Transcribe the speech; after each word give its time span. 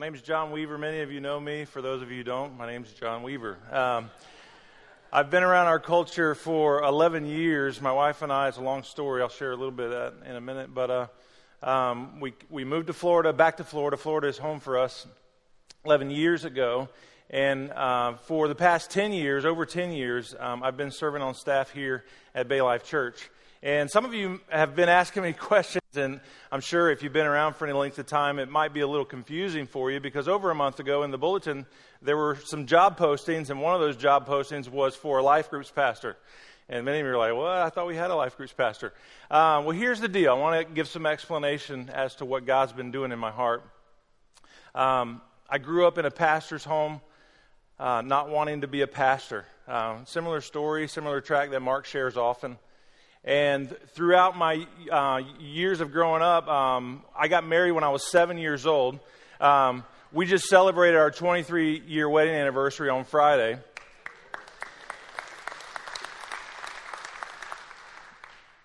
My 0.00 0.06
name 0.06 0.14
is 0.14 0.22
John 0.22 0.50
Weaver. 0.50 0.78
Many 0.78 1.00
of 1.00 1.12
you 1.12 1.20
know 1.20 1.38
me. 1.38 1.66
For 1.66 1.82
those 1.82 2.00
of 2.00 2.10
you 2.10 2.16
who 2.16 2.24
don't, 2.24 2.56
my 2.56 2.66
name 2.66 2.84
is 2.84 2.90
John 2.94 3.22
Weaver. 3.22 3.58
Um, 3.70 4.10
I've 5.12 5.28
been 5.28 5.42
around 5.42 5.66
our 5.66 5.78
culture 5.78 6.34
for 6.34 6.82
11 6.82 7.26
years. 7.26 7.82
My 7.82 7.92
wife 7.92 8.22
and 8.22 8.32
I, 8.32 8.48
it's 8.48 8.56
a 8.56 8.62
long 8.62 8.82
story. 8.82 9.20
I'll 9.20 9.28
share 9.28 9.52
a 9.52 9.56
little 9.56 9.70
bit 9.70 9.92
of 9.92 10.14
that 10.14 10.26
in 10.26 10.36
a 10.36 10.40
minute. 10.40 10.72
But 10.72 10.90
uh, 10.90 11.06
um, 11.70 12.18
we, 12.18 12.32
we 12.48 12.64
moved 12.64 12.86
to 12.86 12.94
Florida, 12.94 13.34
back 13.34 13.58
to 13.58 13.64
Florida. 13.64 13.98
Florida 13.98 14.28
is 14.28 14.38
home 14.38 14.58
for 14.58 14.78
us 14.78 15.06
11 15.84 16.10
years 16.10 16.46
ago. 16.46 16.88
And 17.28 17.70
uh, 17.70 18.14
for 18.14 18.48
the 18.48 18.54
past 18.54 18.90
10 18.90 19.12
years, 19.12 19.44
over 19.44 19.66
10 19.66 19.92
years, 19.92 20.34
um, 20.40 20.62
I've 20.62 20.78
been 20.78 20.92
serving 20.92 21.20
on 21.20 21.34
staff 21.34 21.72
here 21.72 22.06
at 22.34 22.48
Bay 22.48 22.62
Life 22.62 22.86
Church. 22.86 23.28
And 23.62 23.90
some 23.90 24.06
of 24.06 24.14
you 24.14 24.40
have 24.48 24.74
been 24.74 24.88
asking 24.88 25.24
me 25.24 25.32
questions, 25.38 25.79
and 25.96 26.20
I'm 26.52 26.60
sure 26.60 26.90
if 26.90 27.02
you've 27.02 27.12
been 27.12 27.26
around 27.26 27.54
for 27.54 27.66
any 27.66 27.76
length 27.76 27.98
of 27.98 28.06
time, 28.06 28.38
it 28.38 28.48
might 28.48 28.72
be 28.72 28.80
a 28.80 28.86
little 28.86 29.04
confusing 29.04 29.66
for 29.66 29.90
you 29.90 29.98
because 29.98 30.28
over 30.28 30.50
a 30.50 30.54
month 30.54 30.78
ago 30.78 31.02
in 31.02 31.10
the 31.10 31.18
bulletin, 31.18 31.66
there 32.00 32.16
were 32.16 32.38
some 32.44 32.66
job 32.66 32.96
postings, 32.96 33.50
and 33.50 33.60
one 33.60 33.74
of 33.74 33.80
those 33.80 33.96
job 33.96 34.26
postings 34.26 34.68
was 34.68 34.94
for 34.94 35.18
a 35.18 35.22
life 35.22 35.50
groups 35.50 35.70
pastor. 35.70 36.16
And 36.68 36.84
many 36.84 37.00
of 37.00 37.06
you 37.06 37.12
are 37.12 37.18
like, 37.18 37.32
well, 37.32 37.46
I 37.46 37.70
thought 37.70 37.88
we 37.88 37.96
had 37.96 38.12
a 38.12 38.14
life 38.14 38.36
groups 38.36 38.52
pastor. 38.52 38.92
Uh, 39.30 39.62
well, 39.64 39.70
here's 39.70 40.00
the 40.00 40.08
deal. 40.08 40.32
I 40.32 40.38
want 40.38 40.68
to 40.68 40.72
give 40.72 40.86
some 40.86 41.06
explanation 41.06 41.90
as 41.92 42.14
to 42.16 42.24
what 42.24 42.46
God's 42.46 42.72
been 42.72 42.92
doing 42.92 43.10
in 43.10 43.18
my 43.18 43.32
heart. 43.32 43.64
Um, 44.76 45.20
I 45.48 45.58
grew 45.58 45.88
up 45.88 45.98
in 45.98 46.04
a 46.04 46.10
pastor's 46.12 46.62
home, 46.62 47.00
uh, 47.80 48.02
not 48.02 48.28
wanting 48.28 48.60
to 48.60 48.68
be 48.68 48.82
a 48.82 48.86
pastor. 48.86 49.44
Uh, 49.66 50.04
similar 50.04 50.40
story, 50.40 50.86
similar 50.86 51.20
track 51.20 51.50
that 51.50 51.60
Mark 51.60 51.86
shares 51.86 52.16
often. 52.16 52.58
And 53.24 53.76
throughout 53.88 54.36
my 54.36 54.66
uh, 54.90 55.20
years 55.38 55.82
of 55.82 55.92
growing 55.92 56.22
up, 56.22 56.48
um, 56.48 57.02
I 57.14 57.28
got 57.28 57.46
married 57.46 57.72
when 57.72 57.84
I 57.84 57.90
was 57.90 58.10
seven 58.10 58.38
years 58.38 58.64
old. 58.64 58.98
Um, 59.40 59.84
we 60.10 60.24
just 60.24 60.48
celebrated 60.48 60.96
our 60.96 61.10
23 61.10 61.82
year 61.86 62.08
wedding 62.08 62.34
anniversary 62.34 62.88
on 62.88 63.04
Friday. 63.04 63.58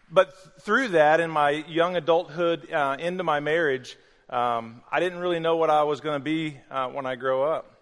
But 0.10 0.34
through 0.62 0.90
that, 0.90 1.20
in 1.20 1.30
my 1.30 1.50
young 1.50 1.98
adulthood 1.98 2.72
uh, 2.72 2.96
into 2.98 3.26
my 3.26 3.42
marriage, 3.42 3.98
um, 4.30 4.82
I 4.90 5.02
didn't 5.02 5.20
really 5.20 5.40
know 5.40 5.58
what 5.58 5.70
I 5.70 5.84
was 5.84 6.00
going 6.00 6.16
to 6.18 6.24
be 6.24 6.58
uh, 6.72 6.88
when 6.88 7.06
I 7.06 7.16
grow 7.16 7.44
up 7.44 7.75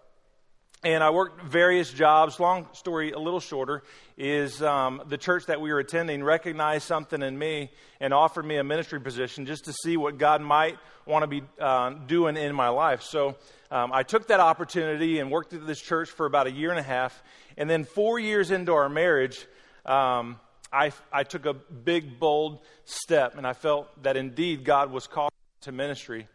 and 0.84 1.02
I 1.02 1.10
worked 1.10 1.42
various 1.42 1.90
jobs. 1.90 2.38
Long 2.38 2.68
story, 2.72 3.12
a 3.12 3.18
little 3.18 3.40
shorter, 3.40 3.82
is 4.18 4.62
um, 4.62 5.02
the 5.06 5.16
church 5.16 5.46
that 5.46 5.60
we 5.60 5.72
were 5.72 5.78
attending 5.78 6.22
recognized 6.22 6.86
something 6.86 7.22
in 7.22 7.38
me 7.38 7.70
and 8.00 8.12
offered 8.12 8.44
me 8.44 8.56
a 8.56 8.64
ministry 8.64 9.00
position 9.00 9.46
just 9.46 9.64
to 9.64 9.72
see 9.72 9.96
what 9.96 10.18
God 10.18 10.42
might 10.42 10.76
want 11.06 11.22
to 11.22 11.26
be 11.26 11.42
uh, 11.58 11.90
doing 12.06 12.36
in 12.36 12.54
my 12.54 12.68
life. 12.68 13.02
So 13.02 13.36
um, 13.70 13.92
I 13.92 14.02
took 14.02 14.28
that 14.28 14.40
opportunity 14.40 15.20
and 15.20 15.30
worked 15.30 15.54
at 15.54 15.66
this 15.66 15.80
church 15.80 16.10
for 16.10 16.26
about 16.26 16.46
a 16.46 16.52
year 16.52 16.70
and 16.70 16.78
a 16.78 16.84
half. 16.84 17.22
And 17.56 17.68
then, 17.68 17.84
four 17.84 18.18
years 18.18 18.50
into 18.50 18.72
our 18.72 18.88
marriage, 18.88 19.46
um, 19.86 20.38
I, 20.72 20.92
I 21.12 21.22
took 21.22 21.46
a 21.46 21.54
big, 21.54 22.18
bold 22.18 22.60
step, 22.84 23.38
and 23.38 23.46
I 23.46 23.52
felt 23.52 24.02
that 24.02 24.16
indeed 24.16 24.64
God 24.64 24.90
was 24.90 25.06
calling 25.06 25.30
to 25.62 25.72
ministry 25.72 26.26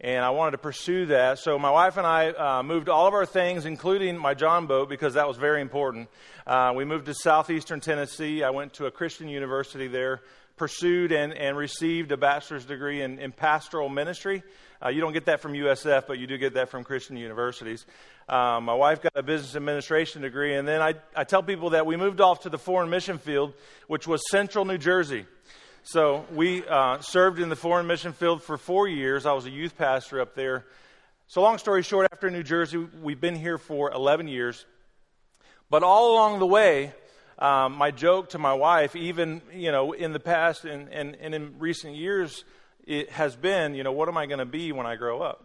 and 0.00 0.24
I 0.24 0.30
wanted 0.30 0.52
to 0.52 0.58
pursue 0.58 1.06
that. 1.06 1.38
So 1.38 1.58
my 1.58 1.70
wife 1.70 1.96
and 1.96 2.06
I 2.06 2.28
uh, 2.28 2.62
moved 2.62 2.88
all 2.88 3.06
of 3.06 3.14
our 3.14 3.24
things, 3.24 3.64
including 3.64 4.18
my 4.18 4.34
John 4.34 4.66
boat, 4.66 4.88
because 4.88 5.14
that 5.14 5.26
was 5.26 5.38
very 5.38 5.62
important. 5.62 6.08
Uh, 6.46 6.72
we 6.76 6.84
moved 6.84 7.06
to 7.06 7.14
southeastern 7.14 7.80
Tennessee. 7.80 8.42
I 8.42 8.50
went 8.50 8.74
to 8.74 8.86
a 8.86 8.90
Christian 8.90 9.28
university 9.28 9.88
there, 9.88 10.20
pursued 10.56 11.12
and, 11.12 11.32
and 11.32 11.56
received 11.56 12.12
a 12.12 12.16
bachelor's 12.16 12.66
degree 12.66 13.00
in, 13.00 13.18
in 13.18 13.32
pastoral 13.32 13.88
ministry. 13.88 14.42
Uh, 14.84 14.90
you 14.90 15.00
don't 15.00 15.14
get 15.14 15.24
that 15.24 15.40
from 15.40 15.54
USF, 15.54 16.06
but 16.06 16.18
you 16.18 16.26
do 16.26 16.36
get 16.36 16.54
that 16.54 16.68
from 16.68 16.84
Christian 16.84 17.16
universities. 17.16 17.86
Um, 18.28 18.64
my 18.64 18.74
wife 18.74 19.00
got 19.00 19.12
a 19.14 19.22
business 19.22 19.56
administration 19.56 20.20
degree, 20.20 20.56
and 20.56 20.68
then 20.68 20.82
I, 20.82 20.94
I 21.14 21.24
tell 21.24 21.42
people 21.42 21.70
that 21.70 21.86
we 21.86 21.96
moved 21.96 22.20
off 22.20 22.40
to 22.40 22.50
the 22.50 22.58
foreign 22.58 22.90
mission 22.90 23.16
field, 23.16 23.54
which 23.86 24.06
was 24.06 24.20
central 24.30 24.66
New 24.66 24.76
Jersey. 24.76 25.24
So 25.88 26.26
we 26.34 26.66
uh, 26.66 26.98
served 26.98 27.38
in 27.38 27.48
the 27.48 27.54
foreign 27.54 27.86
mission 27.86 28.12
field 28.12 28.42
for 28.42 28.58
four 28.58 28.88
years. 28.88 29.24
I 29.24 29.34
was 29.34 29.46
a 29.46 29.50
youth 29.50 29.78
pastor 29.78 30.20
up 30.20 30.34
there. 30.34 30.66
So, 31.28 31.42
long 31.42 31.58
story 31.58 31.84
short, 31.84 32.08
after 32.10 32.28
New 32.28 32.42
Jersey, 32.42 32.78
we've 33.00 33.20
been 33.20 33.36
here 33.36 33.56
for 33.56 33.92
11 33.92 34.26
years. 34.26 34.66
But 35.70 35.84
all 35.84 36.14
along 36.14 36.40
the 36.40 36.46
way, 36.46 36.92
um, 37.38 37.74
my 37.74 37.92
joke 37.92 38.30
to 38.30 38.38
my 38.38 38.52
wife, 38.52 38.96
even 38.96 39.40
you 39.52 39.70
know, 39.70 39.92
in 39.92 40.12
the 40.12 40.18
past 40.18 40.64
and, 40.64 40.88
and, 40.88 41.16
and 41.20 41.36
in 41.36 41.56
recent 41.60 41.94
years, 41.94 42.42
it 42.84 43.10
has 43.10 43.36
been, 43.36 43.76
you 43.76 43.84
know, 43.84 43.92
what 43.92 44.08
am 44.08 44.16
I 44.16 44.26
going 44.26 44.40
to 44.40 44.44
be 44.44 44.72
when 44.72 44.86
I 44.86 44.96
grow 44.96 45.22
up? 45.22 45.44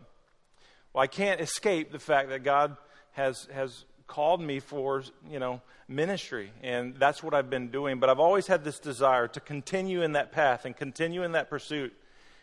Well, 0.92 1.04
I 1.04 1.08
can't 1.08 1.40
escape 1.40 1.92
the 1.92 2.00
fact 2.00 2.30
that 2.30 2.44
God 2.44 2.78
has 3.12 3.48
has 3.54 3.86
called 4.08 4.42
me 4.42 4.60
for, 4.60 5.04
you 5.30 5.38
know, 5.38 5.62
ministry. 5.92 6.52
And 6.64 6.96
that's 6.96 7.22
what 7.22 7.34
I've 7.34 7.50
been 7.50 7.68
doing. 7.68 8.00
But 8.00 8.10
I've 8.10 8.20
always 8.20 8.48
had 8.48 8.64
this 8.64 8.80
desire 8.80 9.28
to 9.30 9.40
continue 9.40 10.02
in 10.02 10.14
that 10.14 10.32
path 10.32 10.66
and 10.66 10.76
continue 10.76 11.24
in 11.24 11.34
that 11.34 11.50
pursuit. 11.50 11.94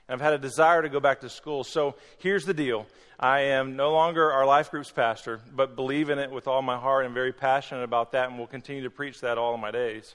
And 0.08 0.14
I've 0.14 0.24
had 0.24 0.34
a 0.34 0.38
desire 0.38 0.82
to 0.82 0.88
go 0.88 1.00
back 1.00 1.20
to 1.20 1.30
school. 1.30 1.64
So 1.64 1.96
here's 2.18 2.44
the 2.44 2.54
deal 2.54 2.86
I 3.18 3.40
am 3.40 3.74
no 3.74 3.92
longer 3.92 4.30
our 4.30 4.46
life 4.46 4.70
group's 4.70 4.92
pastor, 4.92 5.40
but 5.52 5.74
believe 5.74 6.08
in 6.08 6.18
it 6.18 6.30
with 6.30 6.46
all 6.46 6.62
my 6.62 6.78
heart 6.78 7.04
and 7.04 7.14
very 7.14 7.32
passionate 7.32 7.82
about 7.82 8.12
that, 8.12 8.28
and 8.28 8.38
will 8.38 8.46
continue 8.46 8.84
to 8.84 8.90
preach 8.90 9.20
that 9.22 9.38
all 9.38 9.54
of 9.54 9.60
my 9.60 9.72
days. 9.72 10.14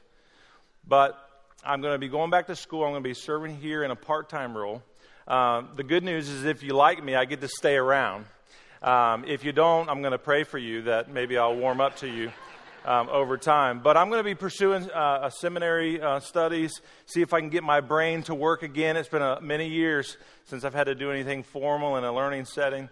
But 0.87 1.17
I'm 1.65 1.81
going 1.81 1.93
to 1.93 1.99
be 1.99 2.07
going 2.07 2.29
back 2.29 2.47
to 2.47 2.55
school. 2.55 2.83
I'm 2.83 2.91
going 2.91 3.03
to 3.03 3.09
be 3.09 3.13
serving 3.13 3.57
here 3.57 3.83
in 3.83 3.91
a 3.91 3.95
part 3.95 4.29
time 4.29 4.55
role. 4.55 4.81
Uh, 5.27 5.63
the 5.75 5.83
good 5.83 6.03
news 6.03 6.29
is, 6.29 6.43
if 6.45 6.63
you 6.63 6.73
like 6.73 7.03
me, 7.03 7.15
I 7.15 7.25
get 7.25 7.41
to 7.41 7.47
stay 7.47 7.75
around. 7.75 8.25
Um, 8.81 9.23
if 9.25 9.45
you 9.45 9.53
don't, 9.53 9.89
I'm 9.89 10.01
going 10.01 10.11
to 10.11 10.17
pray 10.17 10.43
for 10.43 10.57
you 10.57 10.83
that 10.83 11.09
maybe 11.09 11.37
I'll 11.37 11.55
warm 11.55 11.79
up 11.79 11.97
to 11.97 12.07
you. 12.07 12.31
Um, 12.85 13.07
over 13.09 13.37
time. 13.37 13.79
But 13.79 13.95
I'm 13.95 14.09
going 14.09 14.19
to 14.19 14.25
be 14.25 14.35
pursuing 14.35 14.91
uh, 14.91 15.21
a 15.23 15.31
seminary 15.31 16.01
uh, 16.01 16.19
studies, 16.19 16.81
see 17.05 17.21
if 17.21 17.33
I 17.33 17.39
can 17.39 17.47
get 17.47 17.63
my 17.63 17.79
brain 17.79 18.23
to 18.23 18.35
work 18.35 18.61
again. 18.61 18.97
It's 18.97 19.07
been 19.07 19.21
a, 19.21 19.39
many 19.39 19.69
years 19.69 20.17
since 20.47 20.65
I've 20.65 20.73
had 20.73 20.87
to 20.87 20.95
do 20.95 21.09
anything 21.09 21.43
formal 21.43 21.95
in 21.95 22.03
a 22.03 22.13
learning 22.13 22.43
setting. 22.43 22.89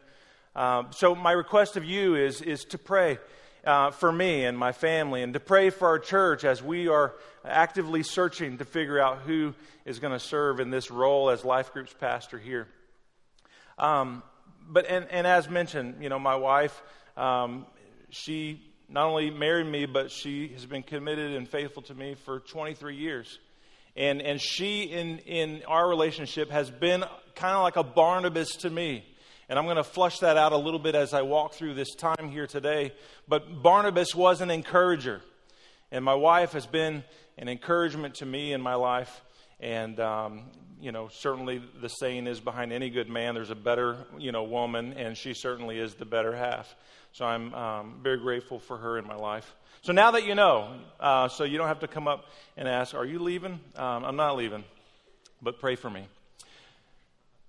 Um, 0.56 0.92
so 0.92 1.14
my 1.14 1.34
request 1.34 1.76
of 1.76 1.84
you 1.84 2.16
is 2.16 2.42
is 2.42 2.64
to 2.70 2.78
pray 2.78 3.20
uh, 3.66 3.92
for 3.92 4.14
me 4.14 4.46
and 4.46 4.58
my 4.58 4.72
family, 4.72 5.24
and 5.24 5.34
to 5.34 5.42
pray 5.42 5.70
for 5.72 5.90
our 5.90 6.00
church 6.00 6.46
as 6.46 6.64
we 6.64 6.88
are 6.88 7.14
actively 7.44 8.02
searching 8.02 8.60
to 8.60 8.66
figure 8.66 8.98
out 8.98 9.20
who 9.20 9.54
is 9.84 10.00
going 10.00 10.14
to 10.14 10.20
serve 10.20 10.62
in 10.62 10.70
this 10.70 10.90
role 10.90 11.30
as 11.30 11.44
life 11.44 11.74
groups 11.74 11.94
pastor 12.00 12.40
here. 12.40 12.68
Um, 13.78 14.24
but 14.70 14.86
and, 14.86 15.06
and 15.12 15.28
as 15.28 15.50
mentioned, 15.50 15.96
you 16.02 16.08
know, 16.08 16.20
my 16.20 16.36
wife, 16.38 16.82
um, 17.18 17.66
she 18.10 18.62
not 18.92 19.08
only 19.08 19.30
married 19.30 19.68
me, 19.68 19.86
but 19.86 20.12
she 20.12 20.50
has 20.50 20.66
been 20.66 20.84
committed 20.84 21.34
and 21.34 21.48
faithful 21.48 21.82
to 21.84 21.96
me 21.96 22.16
for 22.26 22.42
23 22.42 22.96
years. 22.96 23.40
And, 23.96 24.22
and 24.22 24.40
she, 24.40 24.84
in, 24.84 25.20
in 25.20 25.64
our 25.66 25.88
relationship, 25.88 26.50
has 26.52 26.70
been 26.70 27.06
kind 27.34 27.56
of 27.56 27.64
like 27.64 27.78
a 27.78 27.84
Barnabas 27.84 28.50
to 28.58 28.70
me. 28.70 29.06
And 29.48 29.58
I'm 29.58 29.66
going 29.66 29.78
to 29.78 29.84
flush 29.84 30.20
that 30.20 30.36
out 30.36 30.52
a 30.52 30.58
little 30.58 30.80
bit 30.80 30.94
as 30.94 31.14
I 31.14 31.22
walk 31.22 31.54
through 31.54 31.74
this 31.74 31.96
time 31.96 32.30
here 32.30 32.48
today. 32.48 32.94
But 33.28 33.64
Barnabas 33.64 34.14
was 34.14 34.42
an 34.42 34.52
encourager. 34.52 35.22
And 35.92 36.04
my 36.04 36.16
wife 36.16 36.52
has 36.52 36.66
been 36.66 37.04
an 37.38 37.48
encouragement 37.48 38.16
to 38.16 38.26
me 38.26 38.52
in 38.52 38.62
my 38.62 38.76
life. 38.76 39.22
And 39.62 40.00
um, 40.00 40.44
you 40.82 40.92
know, 40.92 41.10
certainly 41.10 41.62
the 41.80 41.88
saying 41.88 42.28
is 42.28 42.40
behind 42.40 42.74
any 42.74 42.90
good 42.90 43.08
man, 43.08 43.36
there's 43.36 43.52
a 43.52 43.56
better, 43.56 43.98
you 44.18 44.32
know, 44.32 44.44
woman, 44.44 44.94
and 44.94 45.16
she 45.16 45.34
certainly 45.34 45.80
is 45.80 45.94
the 45.94 46.06
better 46.06 46.36
half. 46.36 46.76
So 47.14 47.26
I'm 47.26 47.54
um, 47.54 48.00
very 48.02 48.18
grateful 48.18 48.60
for 48.60 48.78
her 48.78 48.98
in 48.98 49.06
my 49.06 49.16
life. 49.16 49.54
So 49.82 49.92
now 49.92 50.12
that 50.12 50.26
you 50.26 50.36
know, 50.36 50.76
uh, 51.00 51.28
so 51.28 51.44
you 51.44 51.58
don't 51.58 51.68
have 51.68 51.80
to 51.80 51.88
come 51.88 52.08
up 52.08 52.26
and 52.56 52.68
ask, 52.68 52.94
Are 52.94 53.06
you 53.06 53.20
leaving? 53.20 53.60
Um, 53.76 54.06
I'm 54.06 54.16
not 54.16 54.38
leaving, 54.38 54.64
but 55.42 55.60
pray 55.60 55.76
for 55.76 55.90
me. 55.90 56.08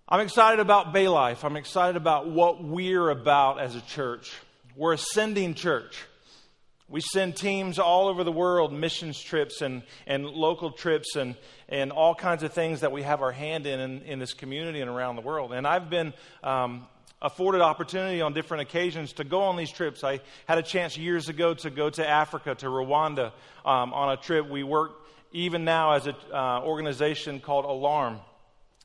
I'm 0.08 0.20
excited 0.20 0.58
about 0.58 0.92
Bay 0.92 1.08
Life. 1.08 1.44
I'm 1.44 1.56
excited 1.56 1.96
about 1.96 2.28
what 2.28 2.62
we're 2.62 3.08
about 3.10 3.60
as 3.60 3.76
a 3.76 3.80
church. 3.82 4.32
We're 4.76 4.94
a 4.94 4.98
sending 4.98 5.54
church. 5.54 6.04
We 6.88 7.00
send 7.00 7.36
teams 7.36 7.78
all 7.78 8.08
over 8.08 8.22
the 8.22 8.32
world, 8.32 8.72
missions 8.72 9.18
trips 9.18 9.62
and, 9.62 9.82
and 10.06 10.26
local 10.26 10.72
trips 10.72 11.16
and, 11.16 11.36
and 11.68 11.90
all 11.90 12.14
kinds 12.14 12.42
of 12.42 12.52
things 12.52 12.80
that 12.80 12.92
we 12.92 13.02
have 13.02 13.22
our 13.22 13.32
hand 13.32 13.66
in, 13.66 13.80
in, 13.80 14.02
in 14.02 14.18
this 14.18 14.34
community 14.34 14.82
and 14.82 14.90
around 14.90 15.16
the 15.16 15.22
world. 15.22 15.52
And 15.54 15.66
I've 15.66 15.88
been 15.88 16.12
um, 16.42 16.86
afforded 17.22 17.62
opportunity 17.62 18.20
on 18.20 18.34
different 18.34 18.62
occasions 18.62 19.14
to 19.14 19.24
go 19.24 19.42
on 19.42 19.56
these 19.56 19.70
trips. 19.70 20.04
I 20.04 20.20
had 20.46 20.58
a 20.58 20.62
chance 20.62 20.98
years 20.98 21.28
ago 21.28 21.54
to 21.54 21.70
go 21.70 21.88
to 21.88 22.06
Africa, 22.06 22.54
to 22.56 22.66
Rwanda 22.66 23.32
um, 23.64 23.94
on 23.94 24.12
a 24.12 24.16
trip. 24.16 24.48
We 24.50 24.62
work 24.62 24.92
even 25.32 25.64
now 25.64 25.92
as 25.92 26.06
an 26.06 26.16
uh, 26.30 26.60
organization 26.62 27.40
called 27.40 27.64
Alarm, 27.64 28.18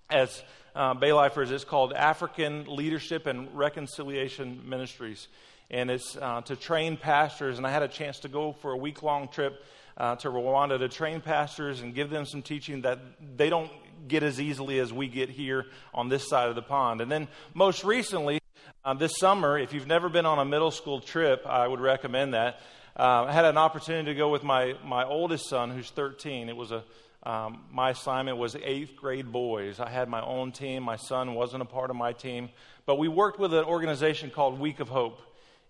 as 0.09 0.41
uh, 0.75 0.93
Baylifers, 0.93 1.51
it's 1.51 1.65
called 1.65 1.91
African 1.91 2.65
Leadership 2.67 3.25
and 3.25 3.49
Reconciliation 3.57 4.61
Ministries 4.69 5.27
and 5.69 5.91
it's 5.91 6.15
uh, 6.15 6.41
to 6.41 6.55
train 6.55 6.97
pastors. 6.97 7.57
And 7.57 7.67
I 7.67 7.71
had 7.71 7.83
a 7.83 7.87
chance 7.87 8.19
to 8.19 8.29
go 8.29 8.53
for 8.53 8.71
a 8.71 8.77
week 8.77 9.03
long 9.03 9.27
trip 9.27 9.63
uh, 9.97 10.15
to 10.17 10.29
Rwanda 10.29 10.79
to 10.79 10.87
train 10.87 11.21
pastors 11.21 11.81
and 11.81 11.93
give 11.93 12.09
them 12.09 12.25
some 12.25 12.41
teaching 12.41 12.81
that 12.81 12.99
they 13.35 13.49
don't 13.49 13.71
get 14.07 14.23
as 14.23 14.39
easily 14.39 14.79
as 14.79 14.91
we 14.91 15.07
get 15.07 15.29
here 15.29 15.65
on 15.93 16.09
this 16.09 16.27
side 16.27 16.49
of 16.49 16.55
the 16.55 16.61
pond. 16.61 17.01
And 17.01 17.11
then 17.11 17.27
most 17.53 17.83
recently, 17.83 18.39
uh, 18.83 18.93
this 18.93 19.17
summer, 19.17 19.57
if 19.57 19.73
you've 19.73 19.87
never 19.87 20.09
been 20.09 20.25
on 20.25 20.39
a 20.39 20.45
middle 20.45 20.71
school 20.71 20.99
trip, 20.99 21.45
I 21.45 21.67
would 21.67 21.79
recommend 21.79 22.33
that. 22.33 22.61
Uh, 22.97 23.25
I 23.27 23.31
had 23.31 23.45
an 23.45 23.57
opportunity 23.57 24.05
to 24.11 24.17
go 24.17 24.29
with 24.29 24.43
my, 24.43 24.75
my 24.83 25.03
oldest 25.05 25.47
son, 25.49 25.71
who's 25.71 25.89
13. 25.91 26.49
It 26.49 26.55
was 26.55 26.71
a 26.71 26.83
um, 27.23 27.63
my 27.71 27.89
assignment 27.89 28.37
was 28.37 28.55
eighth 28.55 28.95
grade 28.95 29.33
boys. 29.33 29.81
I 29.81 29.89
had 29.89 30.07
my 30.07 30.21
own 30.21 30.53
team. 30.53 30.83
My 30.83 30.95
son 30.95 31.33
wasn't 31.33 31.61
a 31.61 31.65
part 31.65 31.89
of 31.89 31.97
my 31.97 32.13
team. 32.13 32.49
But 32.85 32.99
we 32.99 33.09
worked 33.09 33.37
with 33.37 33.53
an 33.53 33.65
organization 33.65 34.29
called 34.29 34.59
Week 34.59 34.79
of 34.79 34.87
Hope. 34.87 35.19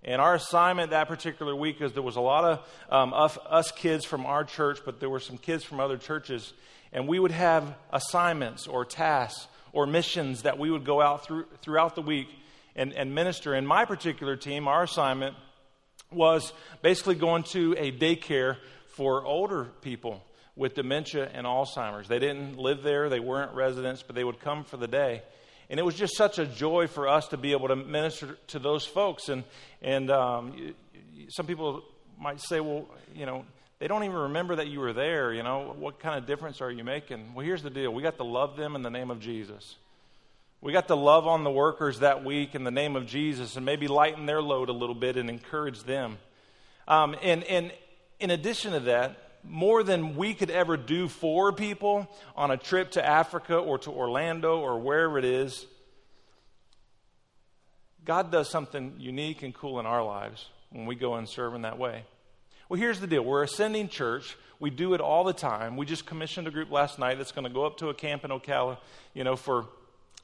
And 0.04 0.22
our 0.22 0.36
assignment 0.36 0.92
that 0.92 1.08
particular 1.08 1.56
week 1.56 1.82
is 1.82 1.94
there 1.94 2.04
was 2.04 2.16
a 2.16 2.22
lot 2.22 2.44
of 2.44 2.68
um, 2.92 3.12
us, 3.12 3.40
us 3.50 3.72
kids 3.72 4.06
from 4.06 4.28
our 4.28 4.44
church, 4.44 4.82
but 4.86 5.00
there 5.00 5.10
were 5.10 5.20
some 5.20 5.40
kids 5.40 5.64
from 5.64 5.80
other 5.80 5.98
churches. 5.98 6.54
And 6.94 7.08
we 7.08 7.20
would 7.20 7.32
have 7.32 7.76
assignments 7.92 8.68
or 8.68 8.86
tasks 8.86 9.48
or 9.74 9.86
missions 9.86 10.44
that 10.44 10.58
we 10.58 10.72
would 10.72 10.86
go 10.86 11.02
out 11.02 11.26
through, 11.26 11.46
throughout 11.62 11.96
the 11.96 12.02
week 12.02 12.28
and, 12.76 12.94
and 12.94 13.14
minister. 13.14 13.54
In 13.56 13.66
my 13.66 13.86
particular 13.86 14.36
team, 14.36 14.68
our 14.68 14.84
assignment 14.84 15.36
was 16.12 16.54
basically 16.82 17.16
going 17.16 17.44
to 17.44 17.76
a 17.78 17.92
daycare 17.92 18.58
for 18.96 19.26
older 19.26 19.66
people 19.82 20.24
with 20.56 20.74
dementia 20.74 21.30
and 21.34 21.46
Alzheimer's. 21.46 22.08
They 22.08 22.20
didn't 22.20 22.58
live 22.58 22.82
there, 22.82 23.10
they 23.10 23.20
weren't 23.20 23.54
residents, 23.54 24.04
but 24.04 24.16
they 24.16 24.24
would 24.24 24.40
come 24.40 24.64
for 24.64 24.78
the 24.78 24.88
day. 24.88 25.22
And 25.70 25.80
it 25.80 25.84
was 25.84 25.96
just 25.96 26.16
such 26.16 26.40
a 26.40 26.46
joy 26.46 26.88
for 26.88 27.08
us 27.08 27.28
to 27.28 27.38
be 27.38 27.52
able 27.52 27.68
to 27.68 27.76
minister 27.76 28.38
to 28.48 28.60
those 28.60 28.86
folks. 28.86 29.30
And, 29.30 29.44
and 29.82 30.10
um, 30.10 30.74
some 31.30 31.46
people 31.46 31.84
might 32.20 32.40
say, 32.40 32.60
well, 32.62 32.88
you 33.14 33.26
know, 33.26 33.46
they 33.80 33.88
don't 33.88 34.04
even 34.04 34.16
remember 34.16 34.56
that 34.56 34.68
you 34.68 34.80
were 34.80 34.94
there. 34.94 35.34
You 35.34 35.44
know, 35.44 35.76
what 35.78 36.00
kind 36.00 36.18
of 36.18 36.26
difference 36.26 36.62
are 36.62 36.72
you 36.72 36.84
making? 36.84 37.34
Well, 37.34 37.46
here's 37.46 37.64
the 37.64 37.70
deal 37.70 37.94
we 37.94 38.02
got 38.02 38.18
to 38.18 38.24
love 38.24 38.58
them 38.58 38.76
in 38.76 38.82
the 38.82 38.90
name 38.90 39.12
of 39.12 39.20
Jesus. 39.20 39.76
We 40.60 40.74
got 40.74 40.88
to 40.88 40.96
love 40.96 41.28
on 41.28 41.44
the 41.44 41.52
workers 41.52 42.00
that 42.00 42.26
week 42.26 42.56
in 42.56 42.64
the 42.64 42.72
name 42.72 42.96
of 42.96 43.06
Jesus 43.06 43.56
and 43.56 43.66
maybe 43.66 43.88
lighten 43.88 44.26
their 44.26 44.42
load 44.42 44.70
a 44.70 44.74
little 44.74 44.96
bit 44.96 45.16
and 45.16 45.30
encourage 45.30 45.84
them. 45.84 46.18
Um, 46.88 47.16
and, 47.22 47.44
and 47.44 47.72
in 48.20 48.32
addition 48.32 48.72
to 48.72 48.80
that, 48.82 49.18
more 49.44 49.84
than 49.84 50.16
we 50.16 50.34
could 50.34 50.50
ever 50.50 50.76
do 50.76 51.08
for 51.08 51.54
people 51.54 52.10
on 52.36 52.50
a 52.50 52.58
trip 52.58 52.92
to 52.92 53.06
Africa 53.06 53.56
or 53.56 53.78
to 53.80 53.92
Orlando 53.92 54.60
or 54.60 54.80
wherever 54.80 55.20
it 55.20 55.26
is, 55.26 55.66
God 58.04 58.32
does 58.32 58.50
something 58.50 58.96
unique 58.98 59.44
and 59.44 59.54
cool 59.54 59.80
in 59.80 59.86
our 59.86 60.04
lives 60.04 60.48
when 60.72 60.86
we 60.86 60.96
go 60.96 61.16
and 61.16 61.30
serve 61.30 61.54
in 61.54 61.62
that 61.62 61.78
way. 61.78 62.04
Well, 62.70 62.80
here's 62.80 63.00
the 63.00 63.08
deal 63.08 63.24
we're 63.24 63.44
ascending 63.44 63.88
church. 63.88 64.36
We 64.60 64.70
do 64.70 64.94
it 64.94 65.02
all 65.02 65.24
the 65.24 65.34
time. 65.34 65.78
We 65.78 65.86
just 65.86 66.06
commissioned 66.06 66.48
a 66.48 66.52
group 66.52 66.72
last 66.72 67.00
night 67.00 67.18
that's 67.18 67.32
going 67.32 67.46
to 67.46 67.54
go 67.54 67.66
up 67.66 67.78
to 67.78 67.90
a 67.90 67.94
camp 67.94 68.26
in 68.26 68.32
Ocala, 68.32 68.78
you 69.14 69.24
know, 69.24 69.36
for 69.36 69.68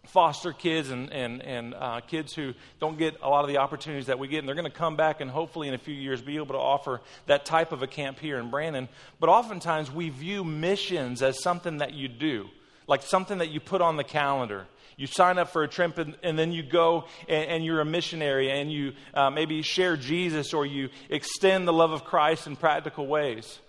foster 0.07 0.51
kids 0.51 0.90
and, 0.90 1.13
and, 1.13 1.42
and 1.42 1.74
uh, 1.74 2.01
kids 2.01 2.34
who 2.34 2.54
don't 2.81 2.98
get 2.98 3.16
a 3.22 3.30
lot 3.30 3.45
of 3.45 3.50
the 3.50 3.57
opportunities 3.57 4.07
that 4.07 4.19
we 4.19 4.28
get. 4.28 4.40
And 4.40 4.48
they're 4.48 4.56
going 4.56 4.69
to 4.69 4.78
come 4.78 4.98
back 4.98 5.22
and 5.22 5.31
hopefully 5.31 5.69
in 5.69 5.74
a 5.74 5.78
few 5.78 5.94
years 5.94 6.22
be 6.22 6.36
able 6.36 6.48
to 6.48 6.60
offer 6.60 7.00
that 7.28 7.45
type 7.45 7.72
of 7.72 7.81
a 7.84 7.88
camp 7.88 8.19
here 8.19 8.38
in 8.40 8.50
Brandon. 8.50 8.90
But 9.19 9.30
oftentimes 9.30 9.90
we 9.90 10.10
view 10.10 10.44
missions 10.44 11.22
as 11.22 11.42
something 11.42 11.78
that 11.78 11.94
you 11.94 12.10
do, 12.10 12.50
like 12.88 13.04
something 13.04 13.38
that 13.38 13.51
you 13.51 13.62
put 13.62 13.81
on 13.81 13.95
the 13.95 14.04
calendar. 14.04 14.66
You 15.04 15.08
sign 15.08 15.38
up 15.38 15.50
for 15.50 15.64
a 15.64 15.68
trip 15.68 15.98
and, 15.98 16.16
and 16.24 16.40
then 16.40 16.54
you 16.54 16.64
go 16.64 17.04
and, 17.28 17.50
and, 17.50 17.66
you're 17.66 17.82
a 17.82 17.86
missionary 17.86 18.50
and 18.50 18.72
you 18.72 18.94
uh, 19.14 19.30
maybe 19.30 19.62
share 19.62 19.98
Jesus 19.98 20.54
or 20.54 20.66
you 20.66 20.88
extend 21.10 21.68
the 21.68 21.74
love 21.74 21.92
of 21.92 22.06
Christ 22.06 22.48
in 22.48 22.56
practical 22.56 23.06
ways. 23.06 23.60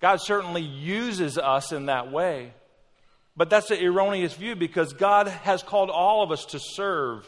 God 0.00 0.20
certainly 0.20 0.60
uses 0.60 1.38
us 1.38 1.72
in 1.72 1.86
that 1.86 2.12
way. 2.12 2.52
But 3.38 3.48
that's 3.48 3.70
an 3.70 3.82
erroneous 3.82 4.34
view 4.34 4.54
because 4.54 4.92
God 4.92 5.28
has 5.28 5.62
called 5.62 5.88
all 5.88 6.22
of 6.22 6.30
us 6.30 6.44
to 6.50 6.58
serve 6.60 7.26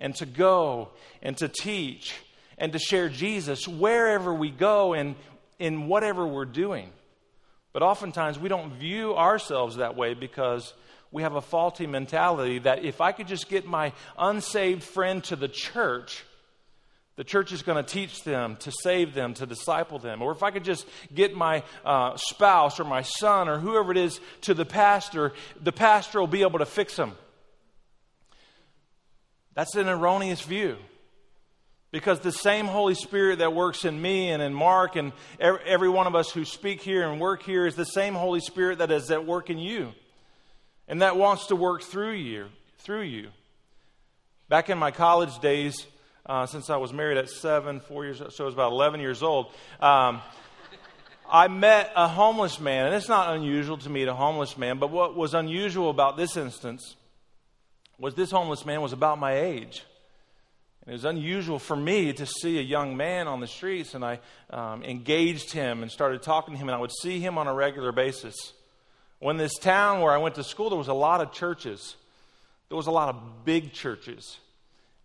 and 0.00 0.12
to 0.16 0.26
go 0.26 0.88
and 1.22 1.36
to 1.36 1.46
teach 1.46 2.16
and 2.58 2.72
to 2.72 2.80
share 2.80 3.08
Jesus 3.08 3.68
wherever 3.68 4.34
we 4.34 4.50
go 4.50 4.92
and 4.92 5.14
in 5.60 5.86
whatever 5.86 6.26
we're 6.26 6.46
doing. 6.46 6.90
But 7.72 7.84
oftentimes 7.84 8.40
we 8.40 8.48
don't 8.48 8.72
view 8.72 9.14
ourselves 9.14 9.76
that 9.76 9.96
way 9.96 10.14
because 10.14 10.74
we 11.12 11.22
have 11.22 11.34
a 11.34 11.40
faulty 11.40 11.86
mentality 11.86 12.60
that 12.60 12.84
if 12.84 13.00
I 13.00 13.12
could 13.12 13.26
just 13.26 13.48
get 13.48 13.66
my 13.66 13.92
unsaved 14.18 14.82
friend 14.82 15.22
to 15.24 15.36
the 15.36 15.48
church, 15.48 16.24
the 17.16 17.24
church 17.24 17.52
is 17.52 17.62
going 17.62 17.84
to 17.84 17.88
teach 17.88 18.22
them, 18.22 18.56
to 18.60 18.70
save 18.70 19.12
them, 19.12 19.34
to 19.34 19.46
disciple 19.46 19.98
them. 19.98 20.22
Or 20.22 20.32
if 20.32 20.42
I 20.42 20.50
could 20.50 20.64
just 20.64 20.86
get 21.12 21.34
my 21.34 21.64
uh, 21.84 22.16
spouse 22.16 22.80
or 22.80 22.84
my 22.84 23.02
son 23.02 23.48
or 23.48 23.58
whoever 23.58 23.90
it 23.90 23.98
is 23.98 24.20
to 24.42 24.54
the 24.54 24.64
pastor, 24.64 25.32
the 25.60 25.72
pastor 25.72 26.20
will 26.20 26.28
be 26.28 26.42
able 26.42 26.60
to 26.60 26.66
fix 26.66 26.96
them. 26.96 27.12
That's 29.54 29.74
an 29.74 29.88
erroneous 29.88 30.40
view. 30.40 30.76
Because 31.92 32.20
the 32.20 32.30
same 32.30 32.66
Holy 32.66 32.94
Spirit 32.94 33.40
that 33.40 33.52
works 33.52 33.84
in 33.84 34.00
me 34.00 34.30
and 34.30 34.40
in 34.40 34.54
Mark 34.54 34.94
and 34.94 35.12
every 35.40 35.88
one 35.88 36.06
of 36.06 36.14
us 36.14 36.30
who 36.30 36.44
speak 36.44 36.80
here 36.80 37.10
and 37.10 37.20
work 37.20 37.42
here 37.42 37.66
is 37.66 37.74
the 37.74 37.84
same 37.84 38.14
Holy 38.14 38.38
Spirit 38.38 38.78
that 38.78 38.92
is 38.92 39.10
at 39.10 39.26
work 39.26 39.50
in 39.50 39.58
you. 39.58 39.92
And 40.90 41.02
that 41.02 41.16
wants 41.16 41.46
to 41.46 41.56
work 41.56 41.82
through 41.82 42.14
you, 42.14 42.46
through 42.78 43.02
you. 43.02 43.28
Back 44.48 44.70
in 44.70 44.76
my 44.76 44.90
college 44.90 45.38
days, 45.38 45.86
uh, 46.26 46.46
since 46.46 46.68
I 46.68 46.78
was 46.78 46.92
married 46.92 47.16
at 47.16 47.30
seven, 47.30 47.78
four 47.78 48.04
years, 48.04 48.20
so 48.34 48.42
I 48.42 48.46
was 48.46 48.54
about 48.54 48.72
11 48.72 48.98
years 48.98 49.22
old. 49.22 49.52
Um, 49.78 50.20
I 51.30 51.46
met 51.46 51.92
a 51.94 52.08
homeless 52.08 52.58
man, 52.58 52.86
and 52.86 52.94
it's 52.96 53.08
not 53.08 53.36
unusual 53.36 53.78
to 53.78 53.88
meet 53.88 54.08
a 54.08 54.14
homeless 54.14 54.58
man, 54.58 54.80
but 54.80 54.90
what 54.90 55.14
was 55.14 55.32
unusual 55.32 55.90
about 55.90 56.16
this 56.16 56.36
instance 56.36 56.96
was 57.96 58.16
this 58.16 58.32
homeless 58.32 58.66
man 58.66 58.82
was 58.82 58.92
about 58.92 59.20
my 59.20 59.38
age. 59.38 59.84
And 60.82 60.90
it 60.90 60.94
was 60.94 61.04
unusual 61.04 61.60
for 61.60 61.76
me 61.76 62.12
to 62.14 62.26
see 62.26 62.58
a 62.58 62.62
young 62.62 62.96
man 62.96 63.28
on 63.28 63.38
the 63.38 63.46
streets, 63.46 63.94
and 63.94 64.04
I 64.04 64.18
um, 64.50 64.82
engaged 64.82 65.52
him 65.52 65.82
and 65.82 65.90
started 65.92 66.20
talking 66.20 66.54
to 66.54 66.58
him, 66.58 66.68
and 66.68 66.74
I 66.74 66.80
would 66.80 66.90
see 67.00 67.20
him 67.20 67.38
on 67.38 67.46
a 67.46 67.54
regular 67.54 67.92
basis. 67.92 68.34
When 69.20 69.36
this 69.36 69.58
town 69.58 70.00
where 70.00 70.12
I 70.12 70.16
went 70.16 70.34
to 70.36 70.44
school, 70.44 70.70
there 70.70 70.78
was 70.78 70.88
a 70.88 70.94
lot 70.94 71.20
of 71.20 71.30
churches. 71.30 71.94
There 72.68 72.76
was 72.76 72.86
a 72.86 72.90
lot 72.90 73.10
of 73.10 73.44
big 73.44 73.72
churches. 73.72 74.38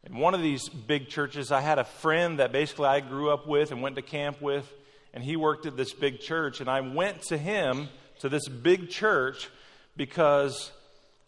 In 0.05 0.17
one 0.17 0.33
of 0.33 0.41
these 0.41 0.69
big 0.69 1.09
churches, 1.09 1.51
I 1.51 1.59
had 1.59 1.79
a 1.79 1.83
friend 1.83 2.39
that 2.39 2.53
basically 2.53 2.85
I 2.85 3.01
grew 3.01 3.29
up 3.29 3.45
with 3.45 3.71
and 3.71 3.81
went 3.81 3.97
to 3.97 4.01
camp 4.01 4.41
with, 4.41 4.71
and 5.13 5.21
he 5.21 5.35
worked 5.35 5.65
at 5.65 5.75
this 5.75 5.93
big 5.93 6.21
church. 6.21 6.61
And 6.61 6.69
I 6.69 6.79
went 6.79 7.23
to 7.23 7.37
him, 7.37 7.89
to 8.19 8.29
this 8.29 8.47
big 8.47 8.89
church, 8.89 9.49
because 9.97 10.71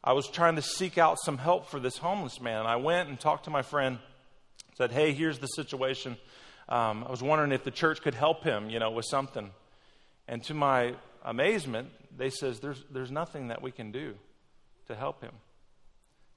I 0.01 0.13
was 0.13 0.29
trying 0.29 0.55
to 0.55 0.61
seek 0.61 0.97
out 0.97 1.17
some 1.19 1.37
help 1.37 1.69
for 1.69 1.81
this 1.81 1.97
homeless 1.97 2.39
man. 2.39 2.59
And 2.59 2.67
I 2.69 2.77
went 2.77 3.09
and 3.09 3.19
talked 3.19 3.45
to 3.45 3.49
my 3.49 3.63
friend, 3.63 3.99
said, 4.75 4.93
Hey, 4.93 5.11
here's 5.11 5.39
the 5.39 5.47
situation. 5.47 6.15
Um, 6.69 7.03
I 7.03 7.11
was 7.11 7.21
wondering 7.21 7.51
if 7.51 7.65
the 7.65 7.71
church 7.71 8.01
could 8.01 8.13
help 8.13 8.45
him, 8.45 8.69
you 8.69 8.79
know, 8.79 8.91
with 8.91 9.05
something. 9.09 9.51
And 10.29 10.41
to 10.43 10.53
my 10.53 10.95
amazement, 11.27 11.89
they 12.17 12.31
says, 12.31 12.59
there's, 12.59 12.83
there's 12.89 13.11
nothing 13.11 13.49
that 13.49 13.61
we 13.61 13.71
can 13.71 13.91
do 13.91 14.15
to 14.87 14.95
help 14.95 15.21
him. 15.21 15.33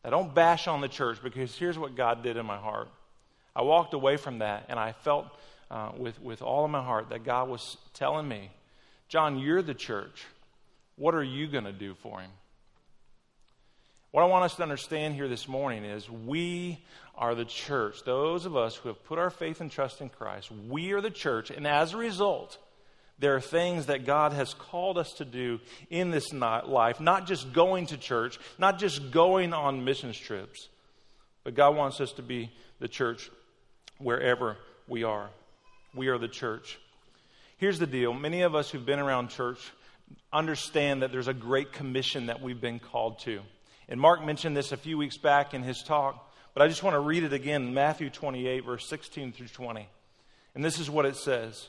Now, 0.05 0.11
don't 0.11 0.35
bash 0.35 0.67
on 0.67 0.81
the 0.81 0.89
church 0.89 1.23
because 1.23 1.57
here's 1.57 1.79
what 1.79 1.95
God 1.95 2.23
did 2.23 2.37
in 2.37 2.45
my 2.45 2.59
heart. 2.59 2.89
I 3.55 3.63
walked 3.63 3.95
away 3.95 4.17
from 4.17 4.41
that 4.41 4.67
and 4.69 4.79
I 4.79 4.93
felt 4.93 5.27
uh, 5.71 5.93
with, 5.97 6.21
with 6.21 6.43
all 6.43 6.65
of 6.65 6.71
my 6.71 6.83
heart 6.83 7.11
that 7.11 7.25
God 7.25 7.49
was 7.49 7.77
telling 7.95 8.27
me, 8.27 8.51
John, 9.09 9.39
you're 9.39 9.63
the 9.63 9.75
church. 9.75 10.25
What 10.97 11.15
are 11.15 11.23
you 11.23 11.47
going 11.47 11.65
to 11.65 11.73
do 11.73 11.95
for 11.95 12.21
him? 12.21 12.31
What 14.11 14.23
I 14.23 14.27
want 14.27 14.45
us 14.45 14.57
to 14.57 14.63
understand 14.63 15.15
here 15.15 15.29
this 15.29 15.47
morning 15.47 15.85
is 15.85 16.11
we 16.11 16.85
are 17.15 17.37
the 17.37 17.45
church. 17.45 18.03
Those 18.05 18.45
of 18.45 18.57
us 18.57 18.75
who 18.75 18.89
have 18.89 19.05
put 19.05 19.19
our 19.21 19.31
faith 19.31 19.61
and 19.61 19.71
trust 19.71 20.01
in 20.01 20.09
Christ, 20.09 20.51
we 20.69 20.93
are 20.93 21.01
the 21.01 21.11
church. 21.11 21.51
And 21.51 21.67
as 21.67 21.93
a 21.93 21.97
result, 21.97 22.59
there 23.21 23.37
are 23.37 23.41
things 23.41 23.87
that 23.87 24.07
God 24.07 24.33
has 24.33 24.55
called 24.55 24.97
us 24.97 25.13
to 25.15 25.25
do 25.25 25.61
in 25.91 26.11
this 26.11 26.33
life, 26.33 27.01
not 27.01 27.27
just 27.27 27.53
going 27.53 27.87
to 27.87 27.99
church, 27.99 28.39
not 28.59 28.79
just 28.79 29.11
going 29.11 29.53
on 29.53 29.85
missions 29.85 30.19
trips, 30.19 30.69
but 31.45 31.55
God 31.55 31.77
wants 31.77 32.01
us 32.01 32.13
to 32.13 32.23
be 32.23 32.51
the 32.81 32.89
church 32.89 33.31
wherever 33.99 34.57
we 34.89 35.05
are. 35.05 35.29
We 35.95 36.09
are 36.09 36.19
the 36.19 36.29
church. 36.29 36.79
Here's 37.59 37.79
the 37.79 37.87
deal 37.87 38.15
many 38.15 38.41
of 38.43 38.55
us 38.55 38.71
who've 38.71 38.85
been 38.85 38.99
around 38.99 39.29
church 39.29 39.61
understand 40.33 41.03
that 41.03 41.13
there's 41.13 41.29
a 41.29 41.35
great 41.35 41.73
commission 41.73 42.27
that 42.27 42.41
we've 42.41 42.61
been 42.61 42.79
called 42.79 43.21
to. 43.21 43.41
And 43.89 44.01
Mark 44.01 44.25
mentioned 44.25 44.57
this 44.57 44.73
a 44.73 44.77
few 44.77 44.97
weeks 44.97 45.19
back 45.19 45.53
in 45.53 45.63
his 45.63 45.83
talk, 45.83 46.33
but 46.55 46.63
I 46.63 46.69
just 46.69 46.83
want 46.83 46.95
to 46.95 47.01
read 47.01 47.23
it 47.23 47.33
again 47.33 47.75
Matthew 47.75 48.09
28, 48.09 48.65
verse 48.65 48.89
16 48.89 49.33
through 49.33 49.49
20. 49.49 49.87
And 50.55 50.65
this 50.65 50.79
is 50.79 50.89
what 50.89 51.05
it 51.05 51.17
says. 51.17 51.69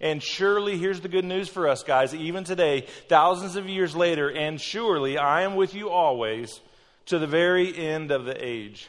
And 0.00 0.22
surely, 0.22 0.78
here's 0.78 1.00
the 1.00 1.08
good 1.08 1.24
news 1.24 1.48
for 1.48 1.68
us, 1.68 1.82
guys, 1.82 2.14
even 2.14 2.44
today, 2.44 2.86
thousands 3.08 3.56
of 3.56 3.68
years 3.68 3.96
later, 3.96 4.30
and 4.30 4.60
surely 4.60 5.18
I 5.18 5.42
am 5.42 5.56
with 5.56 5.74
you 5.74 5.90
always 5.90 6.60
to 7.06 7.18
the 7.18 7.26
very 7.26 7.76
end 7.76 8.10
of 8.10 8.24
the 8.24 8.36
age. 8.44 8.88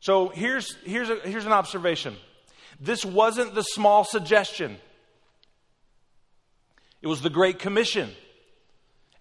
So 0.00 0.28
here's, 0.28 0.74
here's, 0.84 1.10
a, 1.10 1.16
here's 1.16 1.46
an 1.46 1.52
observation 1.52 2.16
this 2.80 3.04
wasn't 3.04 3.54
the 3.54 3.62
small 3.62 4.04
suggestion, 4.04 4.78
it 7.02 7.06
was 7.06 7.22
the 7.22 7.30
Great 7.30 7.58
Commission. 7.58 8.10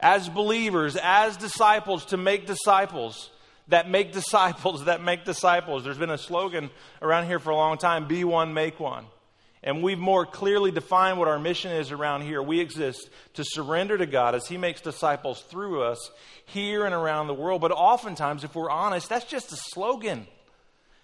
As 0.02 0.30
believers, 0.30 0.96
as 0.96 1.36
disciples, 1.36 2.06
to 2.06 2.18
make 2.18 2.48
disciples 2.48 3.30
that 3.68 3.90
make 3.90 4.12
disciples 4.14 4.86
that 4.86 5.02
make 5.02 5.26
disciples. 5.26 5.84
There's 5.84 5.98
been 5.98 6.10
a 6.10 6.18
slogan 6.18 6.70
around 7.02 7.28
here 7.28 7.40
for 7.40 7.50
a 7.50 7.56
long 7.56 7.78
time 7.78 8.08
be 8.08 8.24
one, 8.24 8.54
make 8.54 8.80
one. 8.80 9.06
And 9.62 9.84
we've 9.84 10.00
more 10.00 10.26
clearly 10.26 10.72
defined 10.72 11.20
what 11.20 11.28
our 11.28 11.40
mission 11.40 11.72
is 11.72 11.92
around 11.92 12.22
here. 12.22 12.42
We 12.42 12.62
exist 12.62 13.10
to 13.34 13.44
surrender 13.44 13.98
to 13.98 14.06
God 14.06 14.34
as 14.34 14.48
He 14.48 14.58
makes 14.58 14.80
disciples 14.80 15.42
through 15.42 15.84
us 15.84 16.12
here 16.46 16.86
and 16.86 16.96
around 16.96 17.28
the 17.28 17.34
world. 17.34 17.60
But 17.60 17.72
oftentimes, 17.72 18.44
if 18.44 18.56
we're 18.56 18.70
honest, 18.70 19.10
that's 19.10 19.26
just 19.26 19.52
a 19.52 19.58
slogan. 19.58 20.28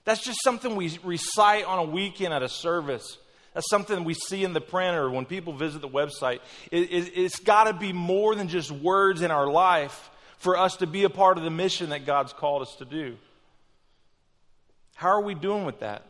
That's 0.06 0.24
just 0.24 0.42
something 0.44 0.76
we 0.76 0.98
recite 1.04 1.66
on 1.66 1.80
a 1.80 1.84
weekend 1.84 2.34
at 2.34 2.44
a 2.44 2.50
service. 2.50 3.18
That's 3.54 3.70
something 3.70 4.04
we 4.04 4.14
see 4.14 4.44
in 4.44 4.54
the 4.54 4.62
printer 4.62 5.10
when 5.10 5.26
people 5.26 5.54
visit 5.54 5.82
the 5.82 5.90
website. 5.90 6.40
It, 6.72 6.92
it, 6.92 7.12
it's 7.16 7.40
got 7.40 7.66
to 7.66 7.74
be 7.74 7.92
more 7.92 8.36
than 8.36 8.48
just 8.48 8.72
words 8.72 9.22
in 9.22 9.32
our 9.32 9.48
life 9.48 10.12
for 10.38 10.58
us 10.58 10.78
to 10.78 10.88
be 10.88 11.04
a 11.04 11.10
part 11.10 11.38
of 11.38 11.44
the 11.44 11.50
mission 11.50 11.90
that 11.90 12.06
God's 12.06 12.34
called 12.34 12.62
us 12.62 12.76
to 12.78 12.86
do. 12.86 13.18
How 14.94 15.10
are 15.10 15.22
we 15.22 15.36
doing 15.36 15.66
with 15.66 15.80
that? 15.80 16.06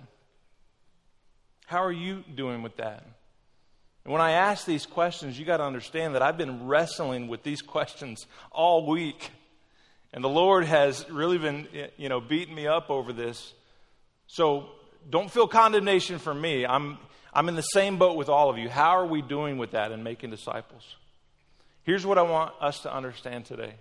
How 1.65 1.83
are 1.83 1.91
you 1.91 2.23
doing 2.35 2.61
with 2.61 2.77
that? 2.77 3.03
And 4.03 4.13
when 4.13 4.21
I 4.21 4.31
ask 4.31 4.65
these 4.65 4.85
questions, 4.85 5.37
you 5.37 5.45
got 5.45 5.57
to 5.57 5.63
understand 5.63 6.13
that 6.13 6.21
I've 6.21 6.37
been 6.37 6.67
wrestling 6.67 7.27
with 7.27 7.43
these 7.43 7.61
questions 7.63 8.27
all 8.51 8.85
week. 8.85 9.31
And 10.13 10.23
the 10.23 10.29
Lord 10.29 10.65
has 10.65 11.09
really 11.09 11.37
been, 11.37 11.67
you 11.97 12.07
know, 12.07 12.21
beating 12.21 12.55
me 12.55 12.67
up 12.67 12.89
over 12.89 13.11
this. 13.11 13.53
So 14.27 14.69
don't 15.09 15.29
feel 15.29 15.47
condemnation 15.47 16.19
for 16.19 16.33
me. 16.33 16.65
I'm, 16.65 16.99
I'm 17.33 17.49
in 17.49 17.55
the 17.55 17.61
same 17.61 17.97
boat 17.97 18.15
with 18.15 18.29
all 18.29 18.49
of 18.49 18.57
you. 18.57 18.69
How 18.69 18.97
are 18.97 19.05
we 19.05 19.21
doing 19.21 19.57
with 19.57 19.71
that 19.71 19.91
and 19.91 20.03
making 20.03 20.29
disciples? 20.29 20.83
Here's 21.83 22.05
what 22.05 22.17
I 22.17 22.21
want 22.21 22.53
us 22.61 22.81
to 22.81 22.93
understand 22.93 23.45
today 23.45 23.73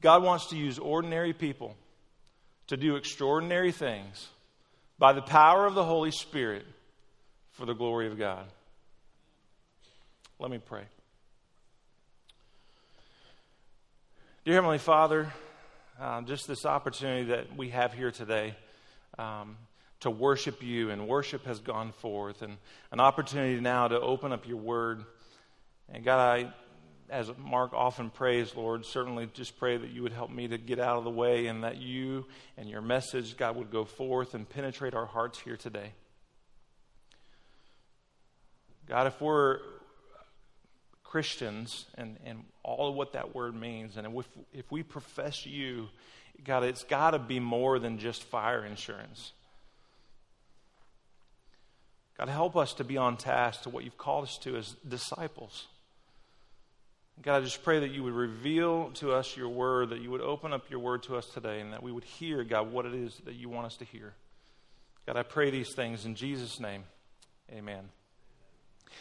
God 0.00 0.22
wants 0.22 0.48
to 0.48 0.56
use 0.56 0.78
ordinary 0.78 1.32
people 1.32 1.76
to 2.66 2.76
do 2.76 2.96
extraordinary 2.96 3.72
things 3.72 4.28
by 4.98 5.12
the 5.12 5.22
power 5.22 5.66
of 5.66 5.74
the 5.74 5.84
Holy 5.84 6.10
Spirit 6.10 6.66
for 7.52 7.66
the 7.66 7.74
glory 7.74 8.08
of 8.08 8.18
God. 8.18 8.46
Let 10.38 10.50
me 10.50 10.58
pray. 10.58 10.84
Dear 14.44 14.54
Heavenly 14.54 14.78
Father, 14.78 15.32
uh, 16.00 16.22
just 16.22 16.48
this 16.48 16.64
opportunity 16.64 17.24
that 17.26 17.56
we 17.56 17.70
have 17.70 17.92
here 17.92 18.10
today 18.10 18.54
um, 19.18 19.56
to 20.00 20.10
worship 20.10 20.62
you, 20.62 20.90
and 20.90 21.08
worship 21.08 21.44
has 21.44 21.58
gone 21.58 21.92
forth, 21.92 22.42
and 22.42 22.56
an 22.92 23.00
opportunity 23.00 23.60
now 23.60 23.88
to 23.88 24.00
open 24.00 24.32
up 24.32 24.46
your 24.46 24.58
word. 24.58 25.04
And 25.92 26.04
God, 26.04 26.18
I 26.18 26.52
as 27.10 27.30
Mark 27.38 27.72
often 27.72 28.10
prays, 28.10 28.54
Lord, 28.54 28.84
certainly 28.84 29.28
just 29.32 29.58
pray 29.58 29.76
that 29.76 29.90
you 29.90 30.02
would 30.02 30.12
help 30.12 30.30
me 30.30 30.48
to 30.48 30.58
get 30.58 30.78
out 30.78 30.98
of 30.98 31.04
the 31.04 31.10
way 31.10 31.46
and 31.46 31.64
that 31.64 31.78
you 31.78 32.26
and 32.56 32.68
your 32.68 32.82
message, 32.82 33.36
God, 33.36 33.56
would 33.56 33.70
go 33.70 33.84
forth 33.84 34.34
and 34.34 34.48
penetrate 34.48 34.94
our 34.94 35.06
hearts 35.06 35.38
here 35.38 35.56
today. 35.56 35.92
God, 38.86 39.06
if 39.06 39.20
we're 39.20 39.58
Christians 41.04 41.86
and, 41.96 42.18
and 42.24 42.44
all 42.62 42.88
of 42.88 42.94
what 42.94 43.12
that 43.14 43.34
word 43.34 43.54
means, 43.54 43.96
and 43.96 44.06
if, 44.06 44.28
if 44.52 44.70
we 44.70 44.82
profess 44.82 45.46
you, 45.46 45.88
God, 46.44 46.64
it's 46.64 46.84
got 46.84 47.10
to 47.12 47.18
be 47.18 47.40
more 47.40 47.78
than 47.78 47.98
just 47.98 48.22
fire 48.24 48.64
insurance. 48.64 49.32
God, 52.18 52.28
help 52.28 52.56
us 52.56 52.74
to 52.74 52.84
be 52.84 52.96
on 52.96 53.16
task 53.16 53.62
to 53.62 53.70
what 53.70 53.84
you've 53.84 53.98
called 53.98 54.24
us 54.24 54.38
to 54.38 54.56
as 54.56 54.74
disciples. 54.86 55.66
God, 57.22 57.38
I 57.38 57.40
just 57.40 57.64
pray 57.64 57.80
that 57.80 57.90
you 57.90 58.04
would 58.04 58.12
reveal 58.12 58.90
to 58.94 59.12
us 59.12 59.36
your 59.36 59.48
word, 59.48 59.90
that 59.90 60.00
you 60.00 60.10
would 60.10 60.20
open 60.20 60.52
up 60.52 60.70
your 60.70 60.78
word 60.78 61.02
to 61.04 61.16
us 61.16 61.26
today, 61.26 61.60
and 61.60 61.72
that 61.72 61.82
we 61.82 61.90
would 61.90 62.04
hear, 62.04 62.44
God, 62.44 62.70
what 62.70 62.86
it 62.86 62.94
is 62.94 63.20
that 63.24 63.34
you 63.34 63.48
want 63.48 63.66
us 63.66 63.76
to 63.78 63.84
hear. 63.84 64.14
God, 65.04 65.16
I 65.16 65.24
pray 65.24 65.50
these 65.50 65.74
things 65.74 66.04
in 66.04 66.14
Jesus' 66.14 66.60
name. 66.60 66.84
Amen. 67.52 67.88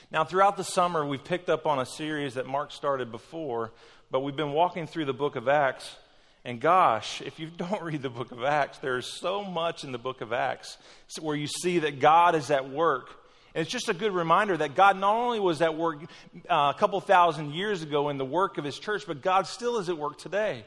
Now, 0.10 0.24
throughout 0.24 0.58
the 0.58 0.64
summer, 0.64 1.06
we've 1.06 1.24
picked 1.24 1.50
up 1.50 1.68
on 1.68 1.80
a 1.80 1.86
series 1.86 2.34
that 2.34 2.48
Mark 2.48 2.72
started 2.72 3.12
before, 3.12 3.72
but 4.10 4.22
we've 4.22 4.36
been 4.36 4.52
walking 4.52 4.88
through 4.88 5.06
the 5.06 5.14
book 5.14 5.36
of 5.36 5.48
Acts. 5.48 5.96
And 6.44 6.60
gosh, 6.60 7.22
if 7.22 7.40
you 7.40 7.48
don't 7.58 7.84
read 7.84 8.02
the 8.02 8.10
book 8.10 8.32
of 8.32 8.44
Acts, 8.44 8.80
there's 8.80 9.06
so 9.06 9.44
much 9.44 9.84
in 9.84 9.92
the 9.92 10.00
book 10.00 10.22
of 10.22 10.34
Acts 10.34 10.78
where 11.22 11.36
you 11.36 11.48
see 11.48 11.80
that 11.80 12.00
God 12.00 12.34
is 12.34 12.50
at 12.50 12.70
work 12.70 13.27
and 13.58 13.64
it's 13.64 13.72
just 13.72 13.90
a 13.90 13.94
good 13.96 14.12
reminder 14.12 14.56
that 14.56 14.76
God 14.76 15.00
not 15.00 15.16
only 15.16 15.40
was 15.40 15.64
at 15.64 15.76
work 15.76 16.04
uh, 16.48 16.74
a 16.76 16.80
couple 16.80 17.02
thousand 17.02 17.56
years 17.56 17.82
ago 17.82 18.10
in 18.10 18.20
the 18.20 18.24
work 18.24 18.60
of 18.60 18.64
His 18.64 18.78
church, 18.78 19.06
but 19.08 19.24
God 19.24 19.48
still 19.48 19.80
is 19.80 19.90
at 19.90 19.98
work 19.98 20.20
today. 20.20 20.64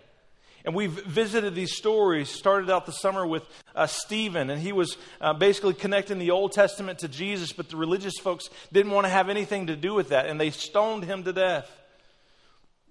And 0.65 0.75
we've 0.75 0.91
visited 0.91 1.55
these 1.55 1.77
stories, 1.77 2.29
started 2.29 2.69
out 2.69 2.87
the 2.87 2.93
summer 2.93 3.25
with 3.25 3.45
uh, 3.77 3.87
Stephen, 3.87 4.51
and 4.51 4.61
he 4.61 4.73
was 4.73 4.97
uh, 5.21 5.35
basically 5.35 5.75
connecting 5.75 6.19
the 6.19 6.33
Old 6.33 6.51
Testament 6.51 6.99
to 6.99 7.09
Jesus, 7.09 7.53
but 7.53 7.69
the 7.69 7.77
religious 7.77 8.19
folks 8.19 8.51
didn't 8.73 8.91
want 8.91 9.05
to 9.05 9.09
have 9.09 9.29
anything 9.29 9.69
to 9.69 9.77
do 9.77 9.95
with 9.95 10.09
that, 10.09 10.27
and 10.27 10.41
they 10.41 10.51
stoned 10.51 11.05
him 11.05 11.23
to 11.23 11.33
death. 11.33 11.71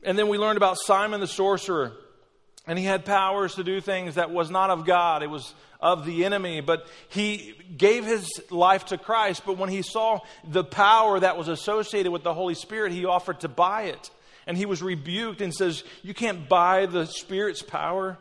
And 0.04 0.18
then 0.18 0.30
we 0.30 0.38
learned 0.38 0.56
about 0.56 0.78
Simon 0.78 1.20
the 1.20 1.28
sorcerer, 1.28 1.92
and 2.70 2.78
he 2.78 2.86
had 2.86 3.04
powers 3.04 3.56
to 3.56 3.64
do 3.64 3.82
things 3.82 4.14
that 4.14 4.30
was 4.30 4.52
not 4.52 4.70
of 4.70 4.86
God. 4.86 5.24
It 5.24 5.30
was 5.30 5.56
of 5.82 6.06
the 6.06 6.24
enemy, 6.24 6.62
but 6.62 6.86
he 7.08 7.56
gave 7.76 8.06
his 8.06 8.30
life 8.52 8.86
to 8.88 8.98
Christ. 9.00 9.42
But 9.44 9.58
when 9.58 9.70
he 9.70 9.82
saw 9.82 10.20
the 10.48 10.64
power 10.64 11.20
that 11.20 11.36
was 11.36 11.48
associated 11.48 12.12
with 12.12 12.22
the 12.22 12.34
Holy 12.36 12.54
Spirit, 12.54 12.92
he 12.92 13.06
offered 13.06 13.40
to 13.40 13.48
buy 13.48 13.86
it. 13.86 14.12
And 14.46 14.56
he 14.56 14.68
was 14.68 14.84
rebuked 14.84 15.42
and 15.42 15.52
says, 15.52 15.84
You 16.04 16.14
can't 16.14 16.48
buy 16.48 16.86
the 16.86 17.08
Spirit's 17.08 17.64
power. 17.64 18.20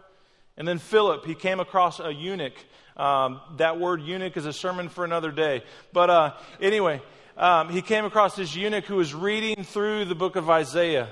And 0.56 0.66
then 0.66 0.78
Philip, 0.78 1.26
he 1.26 1.34
came 1.34 1.60
across 1.60 2.00
a 2.00 2.10
eunuch. 2.10 2.56
Um, 2.96 3.42
that 3.58 3.78
word 3.78 4.00
eunuch 4.00 4.38
is 4.38 4.46
a 4.46 4.54
sermon 4.54 4.88
for 4.88 5.04
another 5.04 5.30
day. 5.30 5.62
But 5.92 6.08
uh, 6.08 6.34
anyway, 6.58 7.02
um, 7.36 7.68
he 7.68 7.82
came 7.82 8.06
across 8.06 8.34
this 8.34 8.56
eunuch 8.56 8.86
who 8.86 8.96
was 8.96 9.12
reading 9.12 9.62
through 9.62 10.06
the 10.06 10.14
book 10.14 10.36
of 10.36 10.48
Isaiah. 10.48 11.10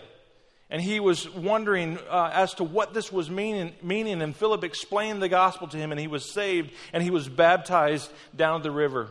And 0.69 0.83
he 0.83 0.99
was 0.99 1.31
wondering 1.31 1.99
uh, 2.11 2.31
as 2.33 2.55
to 2.55 2.65
what 2.65 2.93
this 2.93 3.13
was 3.13 3.31
meaning, 3.31 3.73
meaning, 3.83 4.21
and 4.21 4.35
Philip 4.35 4.65
explained 4.65 5.23
the 5.23 5.29
gospel 5.29 5.69
to 5.69 5.77
him, 5.77 5.93
and 5.93 6.01
he 6.01 6.09
was 6.09 6.33
saved, 6.33 6.73
and 6.93 7.03
he 7.03 7.11
was 7.11 7.29
baptized 7.29 8.11
down 8.35 8.63
the 8.63 8.73
river. 8.73 9.11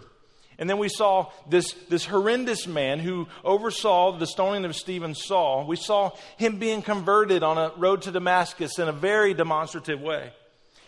And 0.57 0.69
then 0.69 0.77
we 0.77 0.89
saw 0.89 1.31
this, 1.49 1.73
this 1.89 2.05
horrendous 2.05 2.65
man 2.65 2.99
who 2.99 3.27
oversaw 3.43 4.17
the 4.17 4.27
stoning 4.27 4.65
of 4.65 4.75
Stephen 4.75 5.13
Saul. 5.13 5.65
We 5.67 5.75
saw 5.75 6.11
him 6.37 6.59
being 6.59 6.81
converted 6.81 7.43
on 7.43 7.57
a 7.57 7.71
road 7.77 8.03
to 8.03 8.11
Damascus 8.11 8.79
in 8.79 8.87
a 8.87 8.93
very 8.93 9.33
demonstrative 9.33 10.01
way. 10.01 10.31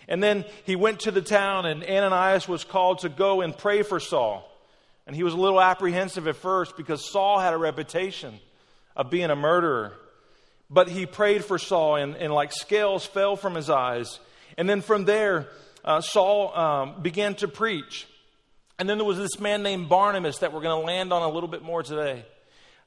And 0.07 0.23
then 0.23 0.45
he 0.65 0.77
went 0.77 1.01
to 1.01 1.11
the 1.11 1.21
town, 1.21 1.65
and 1.65 1.83
Ananias 1.83 2.47
was 2.47 2.63
called 2.63 2.99
to 2.99 3.09
go 3.09 3.41
and 3.41 3.57
pray 3.57 3.83
for 3.83 3.99
Saul. 3.99 4.49
And 5.05 5.15
he 5.15 5.23
was 5.23 5.33
a 5.33 5.37
little 5.37 5.61
apprehensive 5.61 6.27
at 6.27 6.37
first 6.37 6.77
because 6.77 7.09
Saul 7.09 7.39
had 7.39 7.53
a 7.53 7.57
reputation 7.57 8.39
of 8.95 9.09
being 9.09 9.29
a 9.29 9.35
murderer. 9.35 9.93
But 10.69 10.89
he 10.89 11.05
prayed 11.05 11.45
for 11.45 11.57
Saul, 11.57 11.95
and, 11.95 12.15
and 12.15 12.33
like 12.33 12.51
scales 12.51 13.05
fell 13.05 13.35
from 13.35 13.55
his 13.55 13.69
eyes. 13.69 14.19
And 14.57 14.67
then 14.67 14.81
from 14.81 15.05
there, 15.05 15.47
uh, 15.85 16.01
Saul 16.01 16.55
um, 16.57 17.01
began 17.01 17.35
to 17.35 17.47
preach. 17.47 18.07
And 18.79 18.89
then 18.89 18.97
there 18.97 19.05
was 19.05 19.17
this 19.17 19.39
man 19.39 19.63
named 19.63 19.89
Barnabas 19.89 20.39
that 20.39 20.53
we're 20.53 20.61
going 20.61 20.79
to 20.79 20.85
land 20.85 21.13
on 21.13 21.21
a 21.23 21.29
little 21.29 21.49
bit 21.49 21.63
more 21.63 21.83
today. 21.83 22.25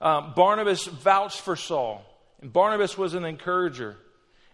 Um, 0.01 0.33
Barnabas 0.37 0.87
vouched 0.87 1.41
for 1.41 1.57
Saul, 1.57 2.05
and 2.41 2.53
Barnabas 2.53 2.97
was 2.97 3.15
an 3.15 3.25
encourager. 3.25 3.97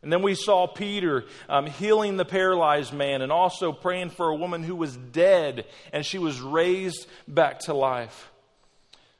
And 0.03 0.13
then 0.13 0.23
we 0.23 0.35
saw 0.35 0.67
Peter 0.67 1.25
um, 1.49 1.67
healing 1.67 2.17
the 2.17 2.25
paralyzed 2.25 2.93
man 2.93 3.23
and 3.23 3.33
also 3.33 3.73
praying 3.73 4.11
for 4.11 4.29
a 4.29 4.37
woman 4.37 4.63
who 4.63 4.77
was 4.77 4.97
dead 4.97 5.67
and 5.93 6.07
she 6.07 6.19
was 6.19 6.41
raised 6.41 7.07
back 7.27 7.61
to 7.61 7.75
life. 7.75 8.31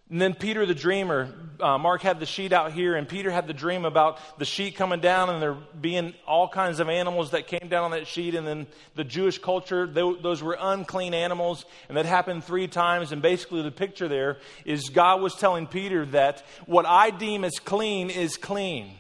And 0.09 0.21
then 0.21 0.35
Peter 0.35 0.65
the 0.67 0.75
dreamer, 0.75 1.35
uh, 1.59 1.79
Mark 1.79 2.03
had 2.03 2.21
the 2.21 2.27
sheet 2.27 2.53
out 2.53 2.73
here, 2.73 2.95
and 2.95 3.09
Peter 3.09 3.29
had 3.29 3.49
the 3.49 3.53
dream 3.53 3.85
about 3.85 4.21
the 4.39 4.45
sheet 4.45 4.77
coming 4.77 5.01
down 5.01 5.31
and 5.31 5.43
there 5.43 5.55
being 5.81 6.15
all 6.29 6.49
kinds 6.49 6.79
of 6.79 6.89
animals 6.89 7.33
that 7.33 7.49
came 7.49 7.69
down 7.69 7.83
on 7.83 7.91
that 7.91 8.07
sheet. 8.07 8.37
And 8.37 8.47
then 8.47 8.69
the 8.95 9.03
Jewish 9.03 9.39
culture, 9.39 9.85
those 9.85 10.45
were 10.45 10.57
unclean 10.61 11.13
animals, 11.13 11.65
and 11.89 11.97
that 11.97 12.07
happened 12.07 12.45
three 12.45 12.69
times. 12.69 13.11
And 13.11 13.21
basically, 13.21 13.63
the 13.63 13.73
picture 13.73 14.07
there 14.07 14.39
is 14.65 14.91
God 14.91 15.21
was 15.21 15.35
telling 15.35 15.67
Peter 15.67 16.07
that 16.07 16.45
what 16.67 16.87
I 16.87 17.11
deem 17.11 17.43
as 17.45 17.59
clean 17.59 18.11
is 18.11 18.37
clean. 18.37 18.93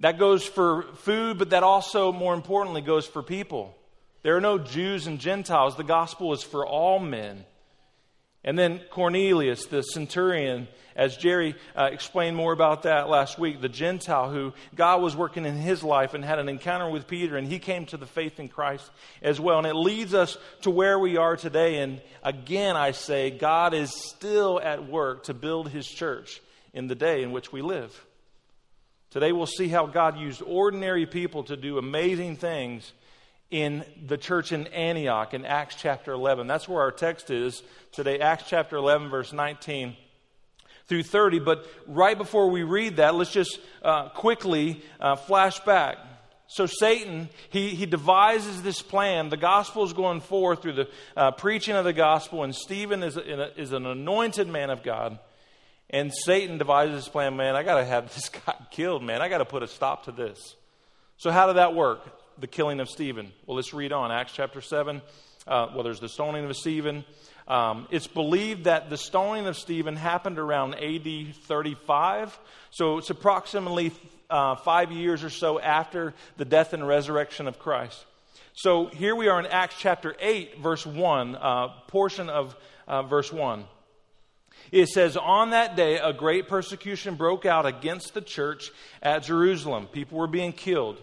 That 0.00 0.18
goes 0.18 0.44
for 0.44 0.82
food, 0.96 1.38
but 1.38 1.50
that 1.50 1.62
also, 1.62 2.12
more 2.12 2.34
importantly, 2.34 2.82
goes 2.82 3.06
for 3.06 3.22
people. 3.22 3.74
There 4.22 4.36
are 4.36 4.42
no 4.42 4.58
Jews 4.58 5.06
and 5.06 5.18
Gentiles. 5.18 5.76
The 5.76 5.84
gospel 5.84 6.34
is 6.34 6.42
for 6.42 6.66
all 6.66 6.98
men. 6.98 7.46
And 8.44 8.58
then 8.58 8.80
Cornelius, 8.90 9.66
the 9.66 9.82
centurion, 9.82 10.68
as 10.96 11.16
Jerry 11.16 11.54
uh, 11.74 11.88
explained 11.90 12.36
more 12.36 12.52
about 12.52 12.82
that 12.82 13.08
last 13.08 13.38
week, 13.38 13.60
the 13.60 13.68
Gentile 13.68 14.30
who 14.30 14.52
God 14.74 15.02
was 15.02 15.16
working 15.16 15.44
in 15.44 15.56
his 15.56 15.82
life 15.82 16.14
and 16.14 16.24
had 16.24 16.38
an 16.38 16.48
encounter 16.48 16.88
with 16.88 17.08
Peter, 17.08 17.36
and 17.36 17.48
he 17.48 17.58
came 17.58 17.86
to 17.86 17.96
the 17.96 18.06
faith 18.06 18.38
in 18.38 18.48
Christ 18.48 18.88
as 19.22 19.40
well. 19.40 19.58
And 19.58 19.66
it 19.66 19.74
leads 19.74 20.14
us 20.14 20.36
to 20.62 20.70
where 20.70 20.98
we 20.98 21.16
are 21.16 21.36
today. 21.36 21.78
And 21.78 22.00
again, 22.22 22.76
I 22.76 22.92
say, 22.92 23.30
God 23.30 23.74
is 23.74 23.90
still 23.90 24.60
at 24.60 24.86
work 24.86 25.24
to 25.24 25.34
build 25.34 25.70
his 25.70 25.86
church 25.86 26.40
in 26.72 26.86
the 26.86 26.94
day 26.94 27.22
in 27.22 27.32
which 27.32 27.50
we 27.50 27.62
live. 27.62 28.04
Today, 29.10 29.32
we'll 29.32 29.46
see 29.46 29.68
how 29.68 29.86
God 29.86 30.18
used 30.18 30.42
ordinary 30.44 31.06
people 31.06 31.44
to 31.44 31.56
do 31.56 31.78
amazing 31.78 32.36
things 32.36 32.92
in 33.54 33.84
the 34.04 34.18
church 34.18 34.50
in 34.50 34.66
Antioch 34.66 35.32
in 35.32 35.44
Acts 35.44 35.76
chapter 35.78 36.10
11. 36.10 36.48
That's 36.48 36.68
where 36.68 36.82
our 36.82 36.90
text 36.90 37.30
is 37.30 37.62
today, 37.92 38.18
Acts 38.18 38.46
chapter 38.48 38.74
11, 38.74 39.10
verse 39.10 39.32
19 39.32 39.96
through 40.88 41.04
30. 41.04 41.38
But 41.38 41.64
right 41.86 42.18
before 42.18 42.50
we 42.50 42.64
read 42.64 42.96
that, 42.96 43.14
let's 43.14 43.30
just 43.30 43.60
uh, 43.84 44.08
quickly 44.08 44.82
uh, 44.98 45.14
flash 45.14 45.60
back. 45.60 45.98
So 46.48 46.66
Satan, 46.66 47.28
he, 47.50 47.68
he 47.68 47.86
devises 47.86 48.60
this 48.62 48.82
plan. 48.82 49.28
The 49.28 49.36
gospel 49.36 49.84
is 49.84 49.92
going 49.92 50.20
forth 50.20 50.60
through 50.60 50.72
the 50.72 50.88
uh, 51.16 51.30
preaching 51.30 51.76
of 51.76 51.84
the 51.84 51.92
gospel, 51.92 52.42
and 52.42 52.52
Stephen 52.52 53.04
is, 53.04 53.16
a, 53.16 53.60
is 53.60 53.70
an 53.70 53.86
anointed 53.86 54.48
man 54.48 54.70
of 54.70 54.82
God. 54.82 55.20
And 55.90 56.12
Satan 56.12 56.58
devises 56.58 57.04
this 57.04 57.08
plan, 57.08 57.36
man, 57.36 57.54
I 57.54 57.62
got 57.62 57.78
to 57.78 57.84
have 57.84 58.12
this 58.14 58.30
guy 58.30 58.56
killed, 58.72 59.04
man. 59.04 59.22
I 59.22 59.28
got 59.28 59.38
to 59.38 59.44
put 59.44 59.62
a 59.62 59.68
stop 59.68 60.06
to 60.06 60.12
this. 60.12 60.56
So, 61.18 61.30
how 61.30 61.46
did 61.46 61.56
that 61.56 61.76
work? 61.76 62.00
The 62.38 62.46
killing 62.48 62.80
of 62.80 62.88
Stephen. 62.88 63.32
Well, 63.46 63.56
let's 63.56 63.72
read 63.72 63.92
on. 63.92 64.10
Acts 64.10 64.32
chapter 64.32 64.60
7. 64.60 65.00
Uh, 65.46 65.68
well, 65.74 65.84
there's 65.84 66.00
the 66.00 66.08
stoning 66.08 66.44
of 66.44 66.56
Stephen. 66.56 67.04
Um, 67.46 67.86
it's 67.90 68.06
believed 68.06 68.64
that 68.64 68.90
the 68.90 68.96
stoning 68.96 69.46
of 69.46 69.56
Stephen 69.56 69.94
happened 69.94 70.38
around 70.38 70.74
AD 70.74 71.34
35. 71.44 72.38
So, 72.70 72.98
it's 72.98 73.10
approximately 73.10 73.92
uh, 74.30 74.56
five 74.56 74.90
years 74.90 75.22
or 75.22 75.30
so 75.30 75.60
after 75.60 76.14
the 76.36 76.44
death 76.44 76.72
and 76.72 76.86
resurrection 76.86 77.46
of 77.46 77.58
Christ. 77.58 78.04
So, 78.54 78.86
here 78.86 79.14
we 79.14 79.28
are 79.28 79.38
in 79.38 79.46
Acts 79.46 79.76
chapter 79.78 80.16
8, 80.18 80.58
verse 80.60 80.84
1, 80.84 81.36
uh, 81.36 81.68
portion 81.88 82.30
of 82.30 82.56
uh, 82.88 83.02
verse 83.02 83.32
1. 83.32 83.64
It 84.72 84.88
says, 84.88 85.16
On 85.16 85.50
that 85.50 85.76
day, 85.76 85.98
a 85.98 86.12
great 86.12 86.48
persecution 86.48 87.14
broke 87.14 87.46
out 87.46 87.66
against 87.66 88.14
the 88.14 88.22
church 88.22 88.70
at 89.02 89.22
Jerusalem. 89.22 89.86
People 89.86 90.18
were 90.18 90.26
being 90.26 90.52
killed. 90.52 90.98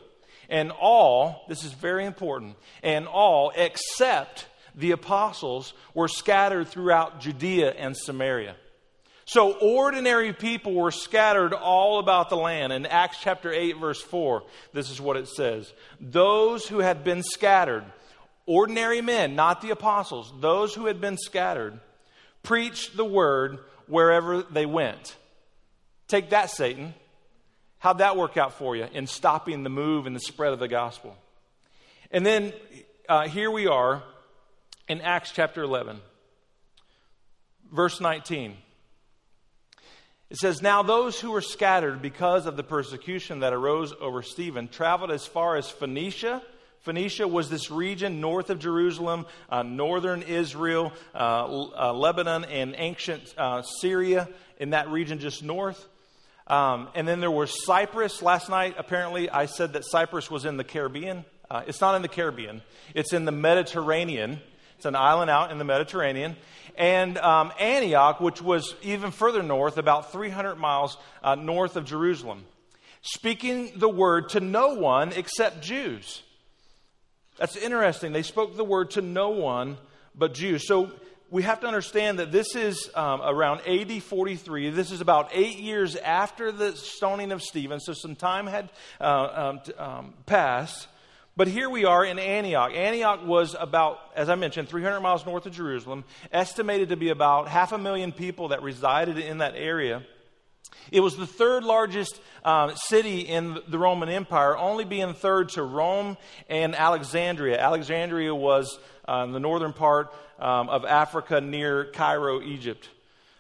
And 0.52 0.72
all, 0.72 1.46
this 1.48 1.64
is 1.64 1.72
very 1.72 2.06
important, 2.06 2.58
and 2.84 3.08
all 3.08 3.54
except 3.56 4.48
the 4.76 4.92
apostles 4.92 5.74
were 5.94 6.10
scattered 6.10 6.68
throughout 6.68 7.22
Judea 7.22 7.72
and 7.72 7.96
Samaria. 7.96 8.58
So 9.24 9.54
ordinary 9.54 10.34
people 10.34 10.74
were 10.74 10.92
scattered 10.92 11.54
all 11.54 12.00
about 12.00 12.30
the 12.30 12.36
land. 12.36 12.74
In 12.74 12.86
Acts 12.86 13.18
chapter 13.22 13.50
8, 13.50 13.78
verse 13.78 14.02
4, 14.02 14.44
this 14.74 14.90
is 14.90 15.00
what 15.00 15.16
it 15.16 15.30
says 15.30 15.72
Those 16.02 16.68
who 16.68 16.80
had 16.80 17.06
been 17.06 17.24
scattered, 17.24 17.86
ordinary 18.46 19.02
men, 19.02 19.36
not 19.36 19.62
the 19.62 19.70
apostles, 19.70 20.34
those 20.42 20.76
who 20.76 20.88
had 20.88 21.00
been 21.00 21.18
scattered, 21.18 21.80
preached 22.44 22.98
the 22.98 23.06
word 23.06 23.60
wherever 23.88 24.42
they 24.42 24.66
went. 24.66 25.16
Take 26.10 26.32
that, 26.32 26.50
Satan. 26.50 26.94
How'd 27.82 27.98
that 27.98 28.16
work 28.16 28.38
out 28.38 28.54
for 28.54 28.76
you 28.76 28.86
in 28.94 29.08
stopping 29.08 29.64
the 29.64 29.70
move 29.70 30.06
and 30.06 30.16
the 30.16 30.20
spread 30.20 30.54
of 30.54 30.60
the 30.60 30.68
gospel? 30.68 31.18
And 32.12 32.24
then 32.24 32.54
uh, 33.10 33.28
here 33.28 33.50
we 33.50 33.66
are 33.66 34.04
in 34.88 35.02
Acts 35.02 35.32
chapter 35.32 35.64
11, 35.64 36.00
verse 37.74 38.00
19. 38.00 38.56
It 40.30 40.38
says, 40.38 40.62
Now 40.62 40.84
those 40.84 41.20
who 41.20 41.32
were 41.32 41.42
scattered 41.42 42.04
because 42.04 42.46
of 42.46 42.56
the 42.56 42.62
persecution 42.62 43.40
that 43.40 43.52
arose 43.52 43.96
over 44.00 44.22
Stephen 44.22 44.68
traveled 44.68 45.10
as 45.10 45.26
far 45.26 45.56
as 45.56 45.68
Phoenicia 45.68 46.44
Phoenicia 46.82 47.28
was 47.28 47.50
this 47.50 47.70
region 47.70 48.22
north 48.22 48.50
of 48.50 48.58
Jerusalem, 48.58 49.28
uh, 49.50 49.62
northern 49.62 50.24
Israel, 50.24 50.92
uh, 51.14 51.68
uh, 51.78 51.94
Lebanon, 51.94 52.44
and 52.46 52.74
ancient 52.76 53.34
uh, 53.38 53.62
Syria 53.62 54.28
in 54.60 54.72
that 54.72 54.90
region 54.90 55.20
just 55.20 55.44
north. 55.44 55.88
Um, 56.48 56.90
and 56.96 57.08
then 57.08 57.20
there 57.20 57.32
was 57.32 57.66
Cyprus. 57.66 58.22
Last 58.22 58.50
night, 58.50 58.76
apparently, 58.78 59.30
I 59.30 59.46
said 59.46 59.74
that 59.74 59.86
Cyprus 59.86 60.30
was 60.30 60.46
in 60.46 60.58
the 60.58 60.64
Caribbean. 60.64 61.26
Uh, 61.50 61.64
it's 61.68 61.82
not 61.82 61.96
in 61.96 62.02
the 62.02 62.08
Caribbean, 62.08 62.62
it's 62.96 63.14
in 63.14 63.26
the 63.26 63.32
Mediterranean. 63.32 64.42
It's 64.78 64.86
an 64.88 64.96
island 64.96 65.30
out 65.30 65.52
in 65.52 65.60
the 65.60 65.64
Mediterranean. 65.64 66.36
And 66.76 67.20
um, 67.20 67.52
Antioch, 67.60 68.20
which 68.20 68.42
was 68.42 68.74
even 68.82 69.12
further 69.12 69.44
north, 69.44 69.78
about 69.78 70.12
300 70.12 70.56
miles 70.56 70.98
uh, 71.22 71.36
north 71.36 71.76
of 71.76 71.86
Jerusalem, 71.86 72.46
speaking 73.04 73.74
the 73.76 73.88
word 73.88 74.30
to 74.30 74.40
no 74.40 74.74
one 74.74 75.14
except 75.14 75.62
Jews. 75.62 76.24
That's 77.38 77.56
interesting. 77.56 78.12
They 78.12 78.24
spoke 78.24 78.58
the 78.58 78.64
word 78.64 78.92
to 78.92 79.02
no 79.02 79.30
one 79.30 79.78
but 80.16 80.34
Jews. 80.34 80.68
So 80.68 80.92
we 81.32 81.44
have 81.44 81.62
to 81.62 81.68
understand 81.68 82.20
that 82.20 82.30
this 82.30 82.58
is 82.58 82.90
um, 82.94 83.22
around 83.22 83.62
AD 83.66 84.04
43. 84.04 84.70
This 84.72 84.92
is 84.92 85.00
about 85.00 85.30
eight 85.34 85.60
years 85.60 85.96
after 85.96 86.52
the 86.52 86.76
stoning 86.76 87.32
of 87.32 87.42
Stephen, 87.42 87.80
so 87.80 87.94
some 87.94 88.16
time 88.16 88.48
had 88.48 88.70
uh, 89.00 89.54
um, 89.58 89.62
um, 89.78 90.14
passed. 90.26 90.90
But 91.38 91.48
here 91.48 91.70
we 91.70 91.86
are 91.86 92.04
in 92.04 92.20
Antioch. 92.20 92.74
Antioch 92.74 93.26
was 93.26 93.56
about, 93.58 93.98
as 94.14 94.28
I 94.28 94.36
mentioned, 94.36 94.68
300 94.68 95.00
miles 95.00 95.26
north 95.26 95.46
of 95.46 95.54
Jerusalem, 95.54 96.04
estimated 96.34 96.90
to 96.90 96.98
be 96.98 97.10
about 97.10 97.48
half 97.48 97.72
a 97.72 97.78
million 97.78 98.12
people 98.12 98.50
that 98.50 98.62
resided 98.62 99.18
in 99.18 99.38
that 99.38 99.54
area. 99.56 100.04
It 100.92 101.00
was 101.00 101.16
the 101.16 101.28
third 101.28 101.64
largest 101.64 102.20
uh, 102.44 102.76
city 102.76 103.22
in 103.22 103.58
the 103.70 103.80
Roman 103.80 104.10
Empire, 104.10 104.58
only 104.58 104.84
being 104.84 105.14
third 105.14 105.50
to 105.50 105.64
Rome 105.64 106.18
and 106.50 106.76
Alexandria. 106.76 107.58
Alexandria 107.58 108.36
was 108.36 108.78
uh, 109.08 109.24
in 109.26 109.32
the 109.32 109.40
northern 109.40 109.74
part 109.74 110.14
um, 110.40 110.70
of 110.70 110.86
Africa 110.86 111.42
near 111.42 111.86
Cairo, 111.86 112.42
Egypt. 112.42 112.90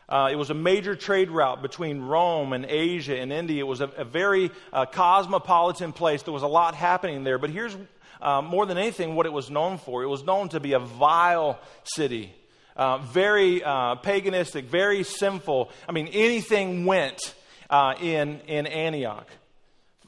Uh, 0.08 0.28
it 0.30 0.36
was 0.36 0.50
a 0.50 0.54
major 0.54 0.94
trade 0.94 1.30
route 1.30 1.62
between 1.62 2.02
Rome 2.02 2.52
and 2.52 2.66
Asia 2.66 3.18
and 3.18 3.32
India. 3.32 3.64
It 3.64 3.68
was 3.68 3.80
a, 3.80 3.88
a 3.88 4.04
very 4.04 4.52
uh, 4.74 4.86
cosmopolitan 4.86 5.94
place. 5.94 6.24
There 6.24 6.34
was 6.34 6.44
a 6.44 6.48
lot 6.48 6.76
happening 6.76 7.24
there. 7.24 7.38
But 7.38 7.50
here's 7.50 7.78
uh, 8.22 8.42
more 8.42 8.66
than 8.66 8.78
anything 8.78 9.16
what 9.16 9.26
it 9.26 9.34
was 9.34 9.50
known 9.50 9.78
for 9.78 10.04
it 10.04 10.08
was 10.08 10.24
known 10.24 10.50
to 10.50 10.60
be 10.60 10.74
a 10.74 10.80
vile 10.80 11.60
city. 11.84 12.34
Uh, 12.76 12.98
very 13.00 13.64
uh, 13.64 13.96
paganistic, 13.96 14.66
very 14.66 15.04
sinful. 15.04 15.70
I 15.88 15.92
mean, 15.92 16.08
anything 16.08 16.86
went 16.86 17.34
uh, 17.70 17.96
in, 18.02 18.40
in 18.48 18.68
Antioch. 18.68 19.28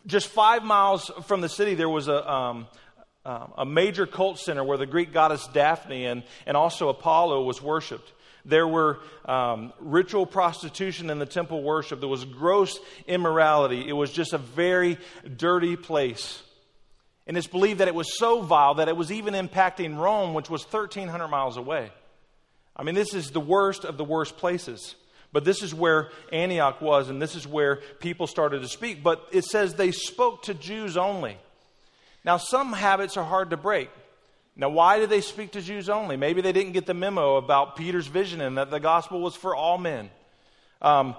Just 0.06 0.28
five 0.28 0.64
miles 0.64 1.12
from 1.28 1.42
the 1.42 1.50
city, 1.50 1.76
there 1.76 1.90
was 1.90 2.08
a, 2.08 2.30
um, 2.30 2.68
uh, 3.26 3.48
a 3.58 3.66
major 3.66 4.06
cult 4.06 4.40
center 4.40 4.64
where 4.64 4.78
the 4.78 4.86
Greek 4.86 5.14
goddess 5.14 5.48
Daphne 5.48 6.06
and, 6.06 6.24
and 6.46 6.58
also 6.58 6.90
Apollo 6.90 7.44
was 7.44 7.62
worshipped. 7.62 8.12
There 8.46 8.68
were 8.68 9.00
um, 9.26 9.72
ritual 9.80 10.26
prostitution 10.26 11.10
in 11.10 11.20
the 11.20 11.26
temple 11.26 11.64
worship. 11.64 12.02
There 12.02 12.10
was 12.10 12.26
gross 12.26 12.78
immorality. 13.08 13.88
It 13.88 13.94
was 13.94 14.12
just 14.12 14.34
a 14.34 14.38
very 14.38 14.98
dirty 15.38 15.78
place. 15.78 16.44
And 17.26 17.38
it's 17.38 17.48
believed 17.48 17.80
that 17.80 17.88
it 17.88 17.96
was 17.96 18.18
so 18.18 18.42
vile 18.42 18.76
that 18.76 18.90
it 18.90 18.98
was 18.98 19.12
even 19.12 19.34
impacting 19.34 19.98
Rome, 19.98 20.34
which 20.34 20.50
was 20.50 20.64
1,300 20.66 21.30
miles 21.30 21.56
away. 21.56 21.90
I 22.76 22.84
mean, 22.84 22.96
this 22.96 23.14
is 23.14 23.32
the 23.32 23.40
worst 23.40 23.86
of 23.86 23.98
the 23.98 24.04
worst 24.04 24.36
places. 24.36 24.96
But 25.32 25.46
this 25.46 25.64
is 25.64 25.74
where 25.74 26.10
Antioch 26.32 26.82
was, 26.82 27.10
and 27.10 27.22
this 27.22 27.36
is 27.36 27.48
where 27.48 27.78
people 28.00 28.28
started 28.28 28.62
to 28.62 28.68
speak. 28.68 29.02
But 29.02 29.26
it 29.32 29.46
says 29.46 29.74
they 29.74 29.92
spoke 29.92 30.44
to 30.44 30.54
Jews 30.54 30.98
only. 30.98 31.38
Now, 32.26 32.38
some 32.38 32.74
habits 32.74 33.18
are 33.18 33.24
hard 33.24 33.50
to 33.50 33.58
break. 33.58 33.90
Now, 34.56 34.70
why 34.70 35.00
did 35.00 35.10
they 35.10 35.22
speak 35.22 35.52
to 35.54 35.62
Jews 35.62 35.90
only? 35.90 36.16
Maybe 36.16 36.42
they 36.42 36.52
didn't 36.52 36.74
get 36.74 36.86
the 36.86 36.94
memo 36.94 37.38
about 37.38 37.76
Peter's 37.76 38.08
vision 38.08 38.40
and 38.40 38.58
that 38.58 38.70
the 38.70 38.80
gospel 38.80 39.20
was 39.22 39.36
for 39.36 39.56
all 39.56 39.78
men. 39.78 40.10
Um, 40.82 41.16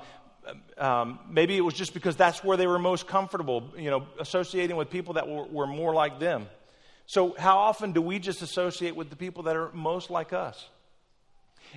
um, 0.78 1.18
maybe 1.28 1.56
it 1.56 1.62
was 1.62 1.74
just 1.74 1.94
because 1.94 2.16
that's 2.16 2.44
where 2.44 2.56
they 2.56 2.66
were 2.66 2.78
most 2.78 3.06
comfortable, 3.08 3.72
you 3.76 3.90
know, 3.90 4.06
associating 4.20 4.76
with 4.76 4.90
people 4.90 5.14
that 5.14 5.28
were, 5.28 5.44
were 5.44 5.66
more 5.66 5.94
like 5.94 6.20
them. 6.20 6.46
So, 7.06 7.34
how 7.38 7.58
often 7.58 7.92
do 7.92 8.00
we 8.00 8.18
just 8.18 8.40
associate 8.40 8.96
with 8.96 9.10
the 9.10 9.16
people 9.16 9.44
that 9.44 9.56
are 9.56 9.70
most 9.72 10.10
like 10.10 10.32
us? 10.32 10.68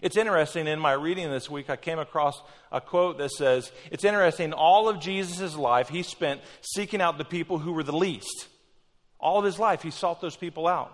It's 0.01 0.15
interesting, 0.15 0.67
in 0.67 0.79
my 0.79 0.93
reading 0.93 1.29
this 1.31 1.49
week, 1.49 1.69
I 1.69 1.75
came 1.75 1.97
across 1.97 2.41
a 2.71 2.79
quote 2.79 3.17
that 3.17 3.31
says, 3.31 3.71
It's 3.91 4.03
interesting, 4.03 4.53
all 4.53 4.89
of 4.89 4.99
Jesus' 4.99 5.55
life, 5.55 5.89
he 5.89 6.03
spent 6.03 6.41
seeking 6.61 7.01
out 7.01 7.17
the 7.17 7.25
people 7.25 7.57
who 7.57 7.71
were 7.71 7.83
the 7.83 7.95
least. 7.95 8.47
All 9.19 9.39
of 9.39 9.45
his 9.45 9.59
life, 9.59 9.81
he 9.81 9.91
sought 9.91 10.21
those 10.21 10.35
people 10.35 10.67
out. 10.67 10.93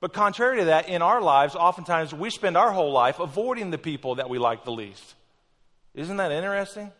But 0.00 0.12
contrary 0.12 0.60
to 0.60 0.64
that, 0.66 0.88
in 0.88 1.02
our 1.02 1.20
lives, 1.20 1.54
oftentimes 1.54 2.14
we 2.14 2.30
spend 2.30 2.56
our 2.56 2.72
whole 2.72 2.92
life 2.92 3.20
avoiding 3.20 3.70
the 3.70 3.78
people 3.78 4.14
that 4.16 4.30
we 4.30 4.38
like 4.38 4.64
the 4.64 4.72
least. 4.72 5.14
Isn't 5.94 6.16
that 6.16 6.32
interesting? 6.32 6.90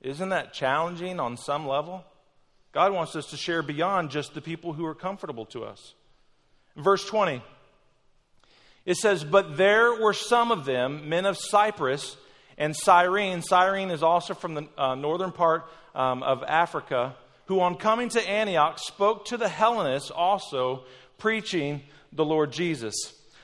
Isn't 0.00 0.30
that 0.30 0.54
challenging 0.54 1.20
on 1.20 1.36
some 1.36 1.66
level? 1.66 2.04
God 2.72 2.92
wants 2.92 3.16
us 3.16 3.26
to 3.30 3.36
share 3.36 3.62
beyond 3.62 4.10
just 4.10 4.34
the 4.34 4.40
people 4.40 4.72
who 4.72 4.86
are 4.86 4.94
comfortable 4.94 5.46
to 5.46 5.64
us. 5.64 5.94
Verse 6.76 7.04
20, 7.06 7.42
it 8.84 8.96
says, 8.96 9.24
But 9.24 9.56
there 9.56 10.00
were 10.00 10.12
some 10.12 10.52
of 10.52 10.64
them, 10.64 11.08
men 11.08 11.26
of 11.26 11.36
Cyprus 11.38 12.16
and 12.58 12.76
Cyrene. 12.76 13.42
Cyrene 13.42 13.90
is 13.90 14.02
also 14.02 14.34
from 14.34 14.54
the 14.54 14.68
uh, 14.78 14.94
northern 14.94 15.32
part 15.32 15.66
um, 15.94 16.22
of 16.22 16.42
Africa, 16.44 17.16
who 17.46 17.60
on 17.60 17.76
coming 17.76 18.08
to 18.10 18.28
Antioch 18.28 18.78
spoke 18.78 19.24
to 19.26 19.36
the 19.36 19.48
Hellenists 19.48 20.10
also, 20.10 20.84
preaching 21.18 21.82
the 22.12 22.24
Lord 22.24 22.52
Jesus. 22.52 22.94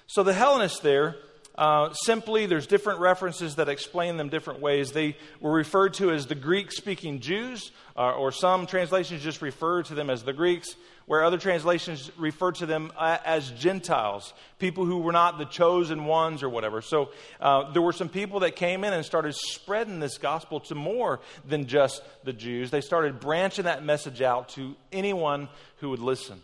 So 0.07 0.23
the 0.23 0.35
Hellenists 0.35 0.81
there, 0.81 1.17
uh, 1.57 1.93
simply, 1.93 2.47
there's 2.47 2.67
different 2.67 3.01
references 3.01 3.57
that 3.57 3.69
explain 3.69 4.17
them 4.17 4.31
different 4.31 4.61
ways. 4.61 4.93
They 4.93 5.17
were 5.41 5.53
referred 5.53 5.95
to 5.95 6.11
as 6.11 6.27
the 6.27 6.35
Greek 6.35 6.73
speaking 6.73 7.21
Jews, 7.21 7.71
uh, 7.97 8.13
or 8.13 8.33
some 8.33 8.67
translations 8.67 9.23
just 9.23 9.43
refer 9.43 9.83
to 9.83 9.95
them 9.95 10.09
as 10.09 10.23
the 10.23 10.33
Greeks, 10.33 10.75
where 11.05 11.23
other 11.23 11.37
translations 11.37 12.11
refer 12.17 12.53
to 12.53 12.65
them 12.65 12.91
uh, 12.97 13.19
as 13.25 13.51
Gentiles, 13.51 14.33
people 14.59 14.87
who 14.87 14.99
were 14.99 15.13
not 15.13 15.37
the 15.37 15.45
chosen 15.45 16.07
ones 16.07 16.43
or 16.43 16.49
whatever. 16.49 16.81
So 16.81 17.11
uh, 17.39 17.71
there 17.73 17.83
were 17.83 17.93
some 17.93 18.09
people 18.09 18.41
that 18.41 18.57
came 18.57 18.83
in 18.83 18.95
and 18.95 19.05
started 19.05 19.35
spreading 19.35 20.01
this 20.01 20.17
gospel 20.17 20.61
to 20.61 20.75
more 20.75 21.21
than 21.47 21.67
just 21.67 22.03
the 22.25 22.33
Jews. 22.33 22.71
They 22.71 22.81
started 22.81 23.21
branching 23.21 23.67
that 23.67 23.85
message 23.85 24.23
out 24.23 24.51
to 24.51 24.75
anyone 24.91 25.51
who 25.79 25.91
would 25.91 26.01
listen. 26.01 26.41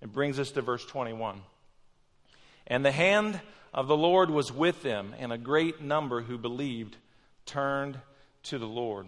It 0.00 0.12
brings 0.12 0.40
us 0.40 0.50
to 0.52 0.62
verse 0.62 0.84
21. 0.84 1.42
And 2.66 2.84
the 2.84 2.92
hand 2.92 3.40
of 3.72 3.88
the 3.88 3.96
Lord 3.96 4.30
was 4.30 4.52
with 4.52 4.82
them, 4.82 5.14
and 5.18 5.32
a 5.32 5.38
great 5.38 5.80
number 5.80 6.22
who 6.22 6.38
believed 6.38 6.96
turned 7.46 7.98
to 8.44 8.58
the 8.58 8.66
Lord. 8.66 9.06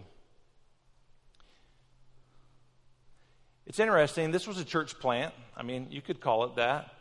It's 3.65 3.79
interesting. 3.79 4.31
This 4.31 4.47
was 4.47 4.59
a 4.59 4.65
church 4.65 4.99
plant. 4.99 5.33
I 5.55 5.63
mean, 5.63 5.87
you 5.91 6.01
could 6.01 6.19
call 6.19 6.43
it 6.45 6.55
that. 6.55 6.93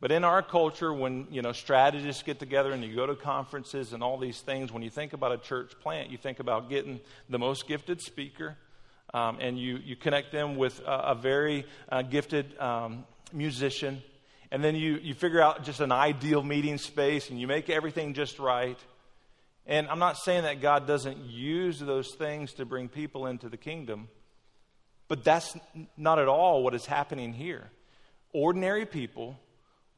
But 0.00 0.10
in 0.10 0.24
our 0.24 0.42
culture, 0.42 0.92
when 0.92 1.26
you 1.30 1.42
know 1.42 1.52
strategists 1.52 2.22
get 2.22 2.38
together 2.38 2.72
and 2.72 2.82
you 2.82 2.96
go 2.96 3.06
to 3.06 3.14
conferences 3.14 3.92
and 3.92 4.02
all 4.02 4.16
these 4.16 4.40
things, 4.40 4.72
when 4.72 4.82
you 4.82 4.88
think 4.88 5.12
about 5.12 5.32
a 5.32 5.38
church 5.38 5.72
plant, 5.80 6.10
you 6.10 6.16
think 6.16 6.40
about 6.40 6.70
getting 6.70 7.00
the 7.28 7.38
most 7.38 7.68
gifted 7.68 8.00
speaker, 8.00 8.56
um, 9.12 9.38
and 9.40 9.58
you 9.58 9.78
you 9.84 9.96
connect 9.96 10.32
them 10.32 10.56
with 10.56 10.80
a, 10.80 11.10
a 11.10 11.14
very 11.14 11.66
uh, 11.90 12.00
gifted 12.00 12.58
um, 12.58 13.04
musician, 13.32 14.02
and 14.50 14.64
then 14.64 14.74
you, 14.74 14.98
you 15.02 15.14
figure 15.14 15.40
out 15.40 15.64
just 15.64 15.80
an 15.80 15.92
ideal 15.92 16.42
meeting 16.42 16.78
space 16.78 17.30
and 17.30 17.40
you 17.40 17.46
make 17.46 17.70
everything 17.70 18.14
just 18.14 18.38
right. 18.38 18.78
And 19.66 19.86
I'm 19.88 19.98
not 19.98 20.16
saying 20.18 20.42
that 20.42 20.60
God 20.60 20.86
doesn't 20.86 21.18
use 21.18 21.78
those 21.78 22.14
things 22.14 22.54
to 22.54 22.64
bring 22.64 22.88
people 22.88 23.26
into 23.26 23.48
the 23.48 23.56
kingdom, 23.56 24.08
but 25.06 25.22
that's 25.22 25.56
not 25.96 26.18
at 26.18 26.28
all 26.28 26.64
what 26.64 26.74
is 26.74 26.86
happening 26.86 27.32
here. 27.32 27.70
Ordinary 28.32 28.86
people 28.86 29.38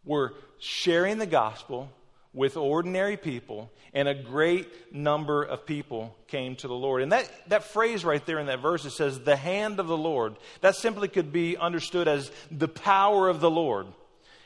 were 0.05 0.35
sharing 0.59 1.19
the 1.19 1.27
gospel 1.27 1.91
with 2.35 2.57
ordinary 2.57 3.19
people, 3.19 3.71
and 3.93 4.09
a 4.09 4.15
great 4.15 4.95
number 4.95 5.43
of 5.43 5.67
people 5.67 6.17
came 6.29 6.57
to 6.57 6.67
the 6.67 6.75
Lord. 6.75 7.03
And 7.03 7.13
that, 7.13 7.31
that 7.49 7.65
phrase 7.65 8.07
right 8.07 8.25
there 8.25 8.39
in 8.39 8.47
that 8.47 8.61
verse, 8.61 8.87
it 8.87 8.93
says, 8.93 9.21
the 9.21 9.37
hand 9.37 9.79
of 9.79 9.87
the 9.87 9.97
Lord, 9.97 10.37
that 10.63 10.75
simply 10.75 11.09
could 11.09 11.31
be 11.31 11.59
understood 11.59 12.09
as 12.09 12.31
the 12.51 12.69
power 12.69 13.29
of 13.29 13.41
the 13.41 13.51
Lord. 13.51 13.87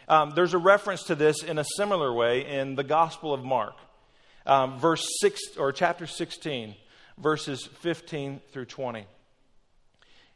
Um, 0.09 0.33
there's 0.37 0.55
a 0.55 0.59
reference 0.59 1.05
to 1.05 1.15
this 1.15 1.43
in 1.43 1.59
a 1.59 1.65
similar 1.77 2.13
way 2.13 2.47
in 2.47 2.77
the 2.77 2.85
Gospel 2.85 3.35
of 3.35 3.45
Mark, 3.45 3.75
um, 4.47 4.79
verse 4.79 5.05
six 5.21 5.41
or 5.59 5.73
chapter 5.73 6.07
16, 6.07 6.77
verses 7.19 7.69
15 7.81 8.41
through 8.53 8.67
20. 8.67 9.05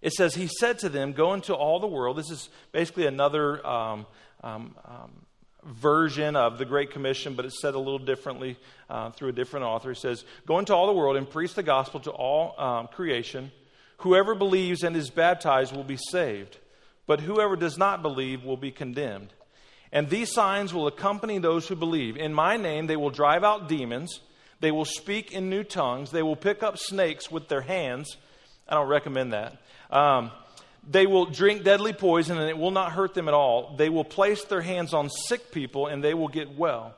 It 0.03 0.13
says, 0.13 0.35
He 0.35 0.49
said 0.49 0.81
to 0.81 0.89
them, 0.89 1.13
Go 1.13 1.35
into 1.35 1.55
all 1.55 1.79
the 1.79 1.87
world. 1.87 2.17
This 2.17 2.31
is 2.31 2.49
basically 2.73 3.07
another 3.07 3.65
um, 3.65 4.07
um, 4.43 4.75
um 4.85 5.11
version 5.65 6.37
of 6.37 6.59
the 6.59 6.65
Great 6.65 6.91
Commission, 6.91 7.35
but 7.35 7.45
it's 7.45 7.61
said 7.61 7.75
a 7.75 7.79
little 7.79 7.99
differently 7.99 8.57
uh, 8.89 9.11
through 9.11 9.29
a 9.29 9.33
different 9.33 9.67
author. 9.67 9.91
It 9.91 9.99
says, 9.99 10.25
Go 10.47 10.59
into 10.59 10.75
all 10.75 10.87
the 10.87 10.93
world 10.93 11.17
and 11.17 11.29
preach 11.29 11.55
the 11.55 11.63
gospel 11.63 12.01
to 12.01 12.11
all 12.11 12.59
um, 12.59 12.89
creation. 12.89 13.53
Whoever 13.99 14.35
believes 14.35 14.83
and 14.83 14.97
is 14.97 15.11
baptized 15.11 15.77
will 15.77 15.85
be 15.85 15.99
saved, 16.11 16.57
but 17.07 17.21
whoever 17.21 17.57
does 17.57 17.77
not 17.77 18.03
believe 18.03 18.43
will 18.43 18.57
be 18.57 18.71
condemned. 18.71 19.35
And 19.93 20.09
these 20.09 20.33
signs 20.33 20.73
will 20.73 20.87
accompany 20.87 21.39
those 21.39 21.67
who 21.67 21.75
believe. 21.75 22.17
In 22.17 22.33
my 22.33 22.57
name, 22.57 22.87
they 22.87 22.97
will 22.97 23.11
drive 23.11 23.43
out 23.43 23.69
demons. 23.69 24.21
They 24.61 24.71
will 24.71 24.85
speak 24.85 25.33
in 25.33 25.51
new 25.51 25.65
tongues. 25.65 26.11
They 26.11 26.23
will 26.23 26.37
pick 26.37 26.63
up 26.63 26.79
snakes 26.79 27.31
with 27.31 27.49
their 27.49 27.63
hands. 27.63 28.17
I 28.69 28.75
don't 28.75 28.89
recommend 28.89 29.33
that. 29.33 29.57
Um, 29.91 30.31
they 30.89 31.07
will 31.07 31.27
drink 31.27 31.65
deadly 31.65 31.93
poison 31.93 32.39
and 32.39 32.49
it 32.49 32.57
will 32.57 32.71
not 32.71 32.93
hurt 32.93 33.15
them 33.15 33.29
at 33.29 33.35
all. 33.35 33.75
They 33.77 33.89
will 33.89 34.05
place 34.05 34.45
their 34.45 34.63
hands 34.63 34.95
on 34.95 35.11
sick 35.11 35.51
people 35.51 35.87
and 35.89 36.03
they 36.03 36.15
will 36.15 36.29
get 36.29 36.57
well. 36.57 36.95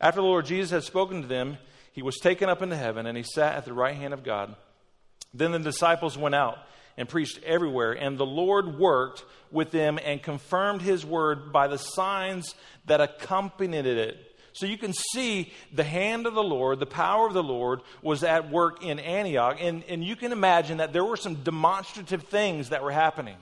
After 0.00 0.20
the 0.20 0.26
Lord 0.26 0.46
Jesus 0.46 0.70
had 0.70 0.84
spoken 0.84 1.22
to 1.22 1.28
them, 1.28 1.58
he 1.92 2.02
was 2.02 2.16
taken 2.16 2.48
up 2.48 2.60
into 2.60 2.76
heaven 2.76 3.06
and 3.06 3.16
he 3.16 3.24
sat 3.24 3.56
at 3.56 3.64
the 3.64 3.72
right 3.72 3.96
hand 3.96 4.12
of 4.12 4.22
God. 4.22 4.54
Then 5.32 5.52
the 5.52 5.58
disciples 5.58 6.16
went 6.18 6.34
out 6.34 6.58
and 6.96 7.08
preached 7.08 7.42
everywhere. 7.44 7.92
And 7.92 8.18
the 8.18 8.26
Lord 8.26 8.78
worked 8.78 9.24
with 9.50 9.70
them 9.70 9.98
and 10.02 10.22
confirmed 10.22 10.82
his 10.82 11.04
word 11.04 11.52
by 11.52 11.68
the 11.68 11.78
signs 11.78 12.54
that 12.86 13.00
accompanied 13.00 13.86
it. 13.86 14.18
So 14.52 14.64
you 14.64 14.78
can 14.78 14.94
see 14.94 15.52
the 15.74 15.84
hand 15.84 16.26
of 16.26 16.34
the 16.34 16.42
Lord, 16.42 16.80
the 16.80 16.86
power 16.86 17.26
of 17.26 17.34
the 17.34 17.42
Lord 17.42 17.80
was 18.00 18.24
at 18.24 18.50
work 18.50 18.82
in 18.82 18.98
Antioch. 18.98 19.58
And, 19.60 19.84
and 19.86 20.02
you 20.02 20.16
can 20.16 20.32
imagine 20.32 20.78
that 20.78 20.94
there 20.94 21.04
were 21.04 21.18
some 21.18 21.34
demonstrative 21.36 22.22
things 22.22 22.70
that 22.70 22.82
were 22.82 22.90
happening. 22.92 23.36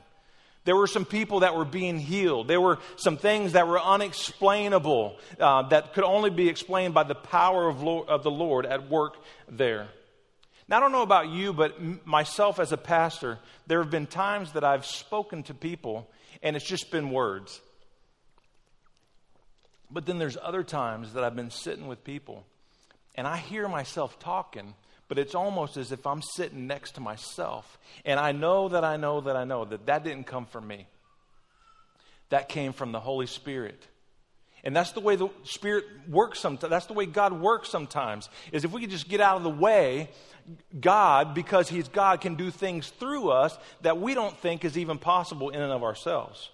There 0.64 0.74
were 0.74 0.86
some 0.86 1.04
people 1.04 1.40
that 1.40 1.54
were 1.54 1.64
being 1.64 1.98
healed. 2.00 2.48
There 2.48 2.60
were 2.60 2.78
some 2.96 3.16
things 3.16 3.52
that 3.52 3.68
were 3.68 3.80
unexplainable 3.80 5.18
uh, 5.38 5.68
that 5.68 5.92
could 5.92 6.04
only 6.04 6.30
be 6.30 6.48
explained 6.48 6.94
by 6.94 7.04
the 7.04 7.14
power 7.14 7.68
of, 7.68 7.82
Lord, 7.82 8.08
of 8.08 8.22
the 8.24 8.30
Lord 8.30 8.66
at 8.66 8.88
work 8.90 9.16
there. 9.48 9.88
Now, 10.66 10.78
I 10.78 10.80
don't 10.80 10.92
know 10.92 11.02
about 11.02 11.28
you, 11.28 11.52
but 11.52 12.06
myself 12.06 12.58
as 12.58 12.72
a 12.72 12.76
pastor, 12.76 13.38
there 13.66 13.82
have 13.82 13.90
been 13.90 14.06
times 14.06 14.52
that 14.52 14.64
I've 14.64 14.86
spoken 14.86 15.42
to 15.44 15.54
people 15.54 16.08
and 16.42 16.56
it's 16.56 16.64
just 16.64 16.90
been 16.90 17.10
words. 17.10 17.60
But 19.90 20.06
then 20.06 20.18
there's 20.18 20.38
other 20.40 20.62
times 20.62 21.12
that 21.12 21.24
I've 21.24 21.36
been 21.36 21.50
sitting 21.50 21.86
with 21.86 22.02
people 22.02 22.44
and 23.14 23.26
I 23.26 23.36
hear 23.36 23.68
myself 23.68 24.18
talking, 24.18 24.74
but 25.08 25.18
it's 25.18 25.34
almost 25.34 25.76
as 25.76 25.92
if 25.92 26.06
I'm 26.06 26.22
sitting 26.22 26.66
next 26.66 26.92
to 26.92 27.00
myself. 27.00 27.78
And 28.04 28.18
I 28.18 28.32
know 28.32 28.68
that 28.70 28.84
I 28.84 28.96
know 28.96 29.20
that 29.20 29.36
I 29.36 29.44
know 29.44 29.64
that 29.66 29.86
that 29.86 30.02
didn't 30.02 30.26
come 30.26 30.46
from 30.46 30.66
me, 30.66 30.86
that 32.30 32.48
came 32.48 32.72
from 32.72 32.92
the 32.92 33.00
Holy 33.00 33.26
Spirit. 33.26 33.86
And 34.64 34.74
that's 34.74 34.92
the 34.92 35.00
way 35.00 35.14
the 35.14 35.28
Spirit 35.42 35.84
works 36.08 36.40
sometimes. 36.40 36.70
That's 36.70 36.86
the 36.86 36.94
way 36.94 37.04
God 37.04 37.34
works 37.34 37.68
sometimes. 37.68 38.30
Is 38.50 38.64
if 38.64 38.72
we 38.72 38.80
could 38.80 38.90
just 38.90 39.08
get 39.08 39.20
out 39.20 39.36
of 39.36 39.42
the 39.42 39.50
way, 39.50 40.08
God, 40.80 41.34
because 41.34 41.68
He's 41.68 41.86
God, 41.88 42.22
can 42.22 42.34
do 42.34 42.50
things 42.50 42.88
through 42.88 43.28
us 43.28 43.56
that 43.82 44.00
we 44.00 44.14
don't 44.14 44.36
think 44.38 44.64
is 44.64 44.78
even 44.78 44.96
possible 44.96 45.50
in 45.50 45.60
and 45.60 45.70
of 45.70 45.82
ourselves. 45.82 46.50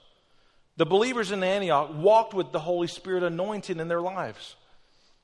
The 0.77 0.87
believers 0.87 1.31
in 1.31 1.45
Antioch 1.45 1.91
walked 1.95 2.35
with 2.35 2.51
the 2.51 2.59
Holy 2.59 2.89
Spirit 2.89 3.23
anointing 3.23 3.79
in 3.79 3.87
their 3.87 4.01
lives. 4.01 4.57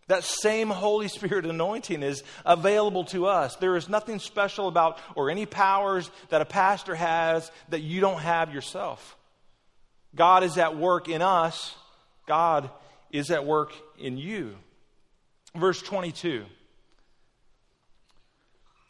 That 0.09 0.23
same 0.23 0.71
Holy 0.71 1.09
Spirit 1.09 1.45
anointing 1.45 2.05
is 2.05 2.23
available 2.45 3.05
to 3.07 3.27
us. 3.27 3.57
There 3.57 3.75
is 3.75 3.89
nothing 3.89 4.21
special 4.21 4.69
about 4.69 5.01
or 5.17 5.29
any 5.29 5.47
powers 5.47 6.09
that 6.29 6.41
a 6.41 6.45
pastor 6.45 6.95
has 6.95 7.51
that 7.71 7.81
you 7.81 8.01
don't 8.01 8.21
have 8.21 8.55
yourself. 8.55 9.17
God 10.15 10.45
is 10.45 10.57
at 10.57 10.77
work 10.77 11.09
in 11.09 11.23
us 11.23 11.75
God 12.27 12.71
is 13.11 13.31
at 13.31 13.47
work 13.47 13.73
in 13.99 14.19
you. 14.19 14.57
Verse 15.55 15.81
22. 15.81 16.45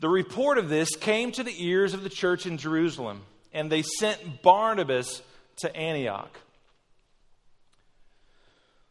The 0.01 0.09
report 0.09 0.59
of 0.59 0.68
this 0.68 0.94
came 0.94 1.33
to 1.33 1.42
the 1.42 1.64
ears 1.64 1.94
of 1.94 2.03
the 2.03 2.11
church 2.11 2.44
in 2.44 2.59
Jerusalem, 2.59 3.22
and 3.53 3.70
they 3.70 3.83
sent 3.83 4.42
Barnabas 4.42 5.22
to 5.59 5.75
Antioch. 5.75 6.38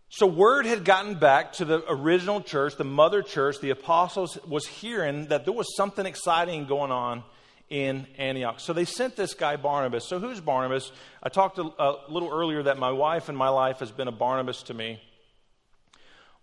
So, 0.10 0.26
word 0.26 0.66
had 0.66 0.86
gotten 0.86 1.16
back 1.16 1.54
to 1.54 1.66
the 1.66 1.84
original 1.92 2.42
church, 2.42 2.78
the 2.78 2.86
mother 2.86 3.22
church, 3.22 3.60
the 3.60 3.72
apostles 3.72 4.38
was 4.48 4.66
hearing 4.66 5.28
that 5.28 5.44
there 5.46 5.54
was 5.54 5.76
something 5.76 6.06
exciting 6.06 6.66
going 6.66 6.92
on 6.92 7.24
in 7.70 8.08
Antioch. 8.18 8.60
So 8.60 8.74
they 8.74 8.86
sent 8.86 9.16
this 9.16 9.34
guy 9.34 9.56
Barnabas. 9.56 10.08
So 10.08 10.20
who's 10.20 10.40
Barnabas? 10.40 10.92
I 11.24 11.30
talked 11.30 11.58
a, 11.58 11.64
a, 11.64 11.98
little 12.10 12.30
earlier 12.32 12.64
that 12.64 12.78
my 12.78 12.92
wife 12.92 13.30
in 13.30 13.36
my 13.36 13.50
life 13.50 13.80
has 13.80 13.92
been 13.92 14.08
a 14.08 14.12
Barnabas 14.12 14.64
to 14.64 14.74
me. 14.74 15.02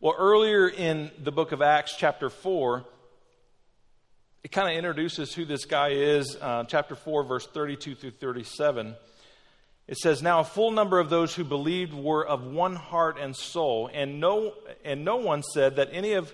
Well, 0.00 0.14
earlier 0.18 0.68
in 0.68 1.12
the 1.22 1.30
book 1.30 1.52
of 1.52 1.62
Acts, 1.62 1.94
chapter 1.96 2.28
4, 2.28 2.84
it 4.42 4.50
kind 4.50 4.68
of 4.68 4.76
introduces 4.76 5.32
who 5.32 5.44
this 5.44 5.64
guy 5.64 5.90
is. 5.90 6.36
Uh, 6.40 6.64
chapter 6.64 6.96
4, 6.96 7.22
verse 7.22 7.46
32 7.46 7.94
through 7.94 8.10
37. 8.10 8.96
It 9.86 9.98
says, 9.98 10.22
Now 10.22 10.40
a 10.40 10.44
full 10.44 10.72
number 10.72 10.98
of 10.98 11.08
those 11.08 11.34
who 11.34 11.44
believed 11.44 11.94
were 11.94 12.26
of 12.26 12.44
one 12.44 12.74
heart 12.74 13.18
and 13.20 13.36
soul, 13.36 13.88
and 13.92 14.18
no, 14.18 14.54
and 14.84 15.04
no 15.04 15.16
one 15.16 15.42
said 15.42 15.76
that 15.76 15.90
any 15.92 16.14
of 16.14 16.32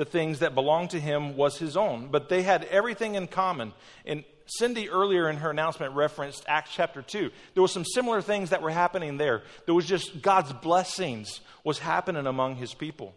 the 0.00 0.06
things 0.06 0.38
that 0.38 0.54
belonged 0.54 0.88
to 0.88 0.98
him 0.98 1.36
was 1.36 1.58
his 1.58 1.76
own, 1.76 2.08
but 2.10 2.30
they 2.30 2.42
had 2.42 2.64
everything 2.70 3.16
in 3.16 3.26
common. 3.26 3.74
And 4.06 4.24
Cindy 4.46 4.88
earlier 4.88 5.28
in 5.28 5.36
her 5.36 5.50
announcement 5.50 5.94
referenced 5.94 6.42
Acts 6.48 6.70
chapter 6.72 7.02
2. 7.02 7.30
There 7.52 7.60
was 7.60 7.70
some 7.70 7.84
similar 7.84 8.22
things 8.22 8.48
that 8.48 8.62
were 8.62 8.70
happening 8.70 9.18
there. 9.18 9.42
There 9.66 9.74
was 9.74 9.84
just 9.84 10.22
God's 10.22 10.54
blessings 10.54 11.42
was 11.64 11.80
happening 11.80 12.26
among 12.26 12.56
his 12.56 12.72
people. 12.72 13.14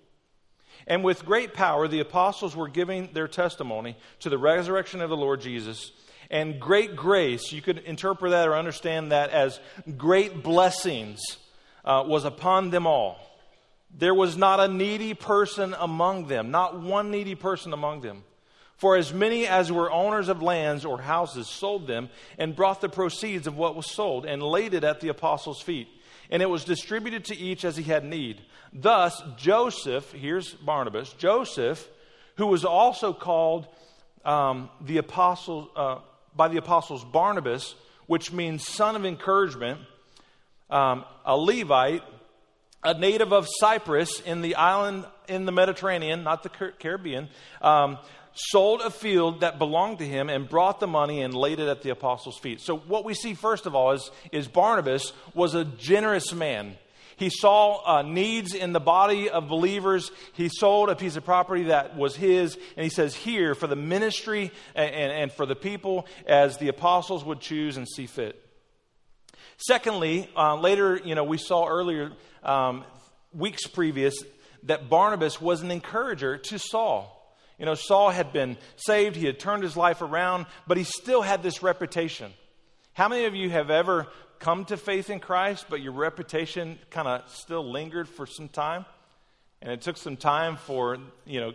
And 0.85 1.05
with 1.05 1.23
great 1.23 1.53
power, 1.53 1.87
the 1.87 2.01
apostles 2.01 2.53
were 2.53 2.67
giving 2.67 3.07
their 3.13 3.29
testimony 3.29 3.95
to 4.19 4.29
the 4.29 4.37
resurrection 4.37 4.99
of 4.99 5.09
the 5.09 5.15
Lord 5.15 5.39
Jesus. 5.39 5.89
And 6.29 6.59
great 6.59 6.97
grace, 6.97 7.53
you 7.53 7.61
could 7.61 7.77
interpret 7.77 8.31
that 8.31 8.49
or 8.49 8.57
understand 8.57 9.13
that 9.13 9.29
as 9.29 9.57
great 9.95 10.43
blessings, 10.43 11.21
uh, 11.85 12.03
was 12.05 12.25
upon 12.25 12.71
them 12.71 12.85
all. 12.85 13.32
There 13.97 14.13
was 14.13 14.35
not 14.35 14.59
a 14.59 14.67
needy 14.67 15.13
person 15.13 15.75
among 15.79 16.27
them, 16.27 16.51
not 16.51 16.79
one 16.79 17.11
needy 17.11 17.35
person 17.35 17.73
among 17.73 18.01
them. 18.01 18.23
For 18.77 18.97
as 18.97 19.13
many 19.13 19.47
as 19.47 19.71
were 19.71 19.91
owners 19.91 20.29
of 20.29 20.41
lands 20.41 20.83
or 20.83 20.99
houses 20.99 21.47
sold 21.47 21.87
them 21.87 22.09
and 22.37 22.55
brought 22.55 22.81
the 22.81 22.89
proceeds 22.89 23.47
of 23.47 23.55
what 23.55 23.75
was 23.75 23.85
sold 23.85 24.25
and 24.25 24.41
laid 24.41 24.73
it 24.73 24.83
at 24.83 24.99
the 24.99 25.09
apostles' 25.09 25.61
feet. 25.61 25.87
And 26.29 26.41
it 26.41 26.49
was 26.49 26.65
distributed 26.65 27.25
to 27.25 27.37
each 27.37 27.63
as 27.63 27.77
he 27.77 27.83
had 27.83 28.03
need. 28.03 28.41
Thus, 28.73 29.21
Joseph, 29.37 30.11
here's 30.11 30.53
Barnabas, 30.53 31.13
Joseph, 31.13 31.87
who 32.37 32.47
was 32.47 32.65
also 32.65 33.13
called 33.13 33.67
um, 34.25 34.69
the 34.81 34.97
apostle, 34.97 35.69
uh, 35.75 35.99
by 36.35 36.47
the 36.47 36.57
apostles 36.57 37.05
Barnabas, 37.05 37.75
which 38.07 38.31
means 38.31 38.67
son 38.67 38.95
of 38.95 39.05
encouragement, 39.05 39.79
um, 40.69 41.05
a 41.25 41.37
Levite, 41.37 42.01
a 42.83 42.93
native 42.93 43.31
of 43.31 43.47
Cyprus 43.59 44.19
in 44.19 44.41
the 44.41 44.55
island 44.55 45.05
in 45.27 45.45
the 45.45 45.51
Mediterranean, 45.51 46.23
not 46.23 46.43
the 46.43 46.49
Caribbean, 46.49 47.29
um, 47.61 47.97
sold 48.35 48.81
a 48.81 48.89
field 48.89 49.41
that 49.41 49.59
belonged 49.59 49.99
to 49.99 50.05
him 50.05 50.29
and 50.29 50.49
brought 50.49 50.79
the 50.79 50.87
money 50.87 51.21
and 51.21 51.33
laid 51.33 51.59
it 51.59 51.67
at 51.67 51.81
the 51.81 51.89
apostles' 51.91 52.37
feet. 52.39 52.61
So, 52.61 52.77
what 52.77 53.05
we 53.05 53.13
see 53.13 53.33
first 53.33 53.65
of 53.65 53.75
all 53.75 53.91
is, 53.91 54.09
is 54.31 54.47
Barnabas 54.47 55.13
was 55.33 55.55
a 55.55 55.65
generous 55.65 56.33
man. 56.33 56.75
He 57.15 57.29
saw 57.29 57.81
uh, 57.85 58.01
needs 58.01 58.55
in 58.55 58.73
the 58.73 58.79
body 58.79 59.29
of 59.29 59.47
believers. 59.47 60.11
He 60.33 60.49
sold 60.49 60.89
a 60.89 60.95
piece 60.95 61.15
of 61.15 61.23
property 61.23 61.65
that 61.65 61.95
was 61.95 62.15
his, 62.15 62.57
and 62.75 62.83
he 62.83 62.89
says, 62.89 63.15
Here, 63.15 63.53
for 63.55 63.67
the 63.67 63.75
ministry 63.75 64.51
and, 64.73 64.93
and, 64.93 65.11
and 65.11 65.31
for 65.31 65.45
the 65.45 65.55
people, 65.55 66.07
as 66.25 66.57
the 66.57 66.69
apostles 66.69 67.23
would 67.23 67.39
choose 67.39 67.77
and 67.77 67.87
see 67.87 68.07
fit. 68.07 68.42
Secondly, 69.57 70.29
uh, 70.35 70.55
later, 70.55 70.99
you 71.03 71.15
know, 71.15 71.23
we 71.23 71.37
saw 71.37 71.67
earlier, 71.67 72.11
um, 72.43 72.83
weeks 73.33 73.67
previous, 73.67 74.15
that 74.63 74.89
Barnabas 74.89 75.41
was 75.41 75.61
an 75.61 75.71
encourager 75.71 76.37
to 76.37 76.59
Saul. 76.59 77.09
You 77.59 77.65
know, 77.65 77.75
Saul 77.75 78.09
had 78.09 78.33
been 78.33 78.57
saved, 78.75 79.15
he 79.15 79.25
had 79.25 79.39
turned 79.39 79.63
his 79.63 79.77
life 79.77 80.01
around, 80.01 80.47
but 80.67 80.77
he 80.77 80.83
still 80.83 81.21
had 81.21 81.43
this 81.43 81.61
reputation. 81.61 82.33
How 82.93 83.07
many 83.07 83.25
of 83.25 83.35
you 83.35 83.49
have 83.49 83.69
ever 83.69 84.07
come 84.39 84.65
to 84.65 84.77
faith 84.77 85.09
in 85.09 85.19
Christ, 85.19 85.65
but 85.69 85.81
your 85.81 85.93
reputation 85.93 86.79
kind 86.89 87.07
of 87.07 87.29
still 87.29 87.69
lingered 87.69 88.09
for 88.09 88.25
some 88.25 88.49
time? 88.49 88.85
And 89.61 89.71
it 89.71 89.81
took 89.81 89.97
some 89.97 90.17
time 90.17 90.57
for, 90.57 90.97
you 91.25 91.39
know, 91.39 91.53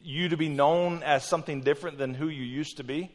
you 0.00 0.28
to 0.28 0.36
be 0.36 0.48
known 0.48 1.02
as 1.02 1.24
something 1.24 1.62
different 1.62 1.98
than 1.98 2.14
who 2.14 2.28
you 2.28 2.42
used 2.42 2.76
to 2.76 2.84
be? 2.84 3.10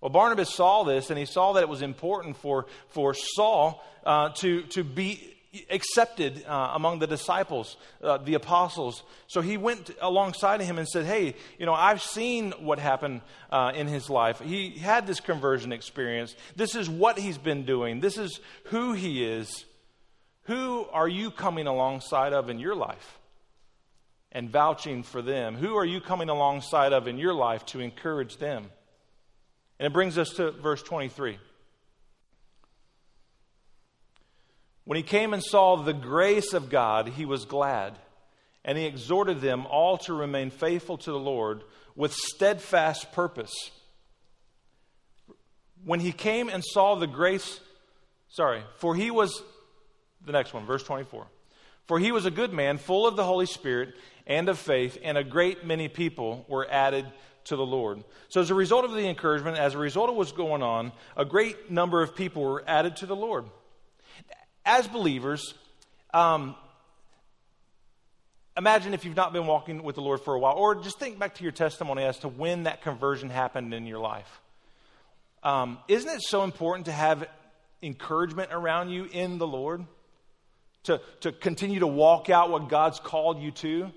Well, 0.00 0.10
Barnabas 0.10 0.54
saw 0.54 0.84
this, 0.84 1.10
and 1.10 1.18
he 1.18 1.26
saw 1.26 1.52
that 1.54 1.62
it 1.62 1.68
was 1.68 1.82
important 1.82 2.36
for, 2.36 2.66
for 2.88 3.14
Saul 3.14 3.84
uh, 4.04 4.30
to, 4.36 4.62
to 4.62 4.82
be 4.82 5.36
accepted 5.68 6.44
uh, 6.46 6.72
among 6.74 7.00
the 7.00 7.06
disciples, 7.06 7.76
uh, 8.02 8.18
the 8.18 8.34
apostles. 8.34 9.02
So 9.26 9.40
he 9.40 9.56
went 9.56 9.90
alongside 10.00 10.60
of 10.60 10.66
him 10.66 10.78
and 10.78 10.88
said, 10.88 11.06
Hey, 11.06 11.34
you 11.58 11.66
know, 11.66 11.74
I've 11.74 12.00
seen 12.00 12.52
what 12.60 12.78
happened 12.78 13.20
uh, 13.50 13.72
in 13.74 13.88
his 13.88 14.08
life. 14.08 14.40
He 14.40 14.70
had 14.70 15.06
this 15.06 15.20
conversion 15.20 15.72
experience. 15.72 16.34
This 16.56 16.74
is 16.74 16.88
what 16.88 17.18
he's 17.18 17.38
been 17.38 17.64
doing, 17.64 18.00
this 18.00 18.16
is 18.16 18.40
who 18.64 18.92
he 18.92 19.24
is. 19.24 19.64
Who 20.44 20.86
are 20.92 21.08
you 21.08 21.30
coming 21.30 21.68
alongside 21.68 22.32
of 22.32 22.50
in 22.50 22.58
your 22.58 22.74
life? 22.74 23.18
And 24.32 24.50
vouching 24.50 25.02
for 25.04 25.22
them. 25.22 25.54
Who 25.54 25.76
are 25.76 25.84
you 25.84 26.00
coming 26.00 26.28
alongside 26.28 26.92
of 26.92 27.06
in 27.06 27.18
your 27.18 27.34
life 27.34 27.66
to 27.66 27.80
encourage 27.80 28.38
them? 28.38 28.70
And 29.80 29.86
it 29.86 29.94
brings 29.94 30.18
us 30.18 30.28
to 30.34 30.50
verse 30.50 30.82
23. 30.82 31.38
When 34.84 34.96
he 34.96 35.02
came 35.02 35.32
and 35.32 35.42
saw 35.42 35.76
the 35.76 35.94
grace 35.94 36.52
of 36.52 36.68
God, 36.68 37.08
he 37.08 37.24
was 37.24 37.46
glad, 37.46 37.98
and 38.62 38.76
he 38.76 38.84
exhorted 38.84 39.40
them 39.40 39.64
all 39.64 39.96
to 39.98 40.12
remain 40.12 40.50
faithful 40.50 40.98
to 40.98 41.10
the 41.10 41.18
Lord 41.18 41.62
with 41.96 42.12
steadfast 42.12 43.10
purpose. 43.12 43.70
When 45.82 46.00
he 46.00 46.12
came 46.12 46.50
and 46.50 46.62
saw 46.62 46.96
the 46.96 47.06
grace, 47.06 47.58
sorry, 48.28 48.62
for 48.76 48.94
he 48.94 49.10
was, 49.10 49.42
the 50.26 50.32
next 50.32 50.52
one, 50.52 50.66
verse 50.66 50.82
24. 50.82 51.26
For 51.86 51.98
he 51.98 52.12
was 52.12 52.26
a 52.26 52.30
good 52.30 52.52
man, 52.52 52.76
full 52.76 53.06
of 53.06 53.16
the 53.16 53.24
Holy 53.24 53.46
Spirit 53.46 53.94
and 54.26 54.50
of 54.50 54.58
faith, 54.58 54.98
and 55.02 55.16
a 55.16 55.24
great 55.24 55.64
many 55.64 55.88
people 55.88 56.44
were 56.50 56.70
added 56.70 57.06
to 57.44 57.56
the 57.56 57.66
Lord. 57.66 58.04
So, 58.28 58.40
as 58.40 58.50
a 58.50 58.54
result 58.54 58.84
of 58.84 58.92
the 58.92 59.08
encouragement, 59.08 59.58
as 59.58 59.74
a 59.74 59.78
result 59.78 60.10
of 60.10 60.16
what's 60.16 60.32
going 60.32 60.62
on, 60.62 60.92
a 61.16 61.24
great 61.24 61.70
number 61.70 62.02
of 62.02 62.14
people 62.14 62.42
were 62.42 62.64
added 62.66 62.96
to 62.96 63.06
the 63.06 63.16
Lord. 63.16 63.44
As 64.64 64.86
believers, 64.86 65.54
um, 66.12 66.54
imagine 68.56 68.94
if 68.94 69.04
you've 69.04 69.16
not 69.16 69.32
been 69.32 69.46
walking 69.46 69.82
with 69.82 69.94
the 69.94 70.02
Lord 70.02 70.20
for 70.20 70.34
a 70.34 70.38
while, 70.38 70.54
or 70.54 70.76
just 70.76 70.98
think 70.98 71.18
back 71.18 71.34
to 71.36 71.42
your 71.42 71.52
testimony 71.52 72.04
as 72.04 72.18
to 72.18 72.28
when 72.28 72.64
that 72.64 72.82
conversion 72.82 73.30
happened 73.30 73.72
in 73.72 73.86
your 73.86 73.98
life. 73.98 74.40
Um, 75.42 75.78
isn't 75.88 76.10
it 76.10 76.22
so 76.22 76.44
important 76.44 76.86
to 76.86 76.92
have 76.92 77.26
encouragement 77.82 78.50
around 78.52 78.90
you 78.90 79.04
in 79.04 79.38
the 79.38 79.46
Lord? 79.46 79.86
To, 80.84 81.00
to 81.20 81.32
continue 81.32 81.80
to 81.80 81.86
walk 81.86 82.30
out 82.30 82.50
what 82.50 82.68
God's 82.68 83.00
called 83.00 83.40
you 83.40 83.50
to? 83.52 83.90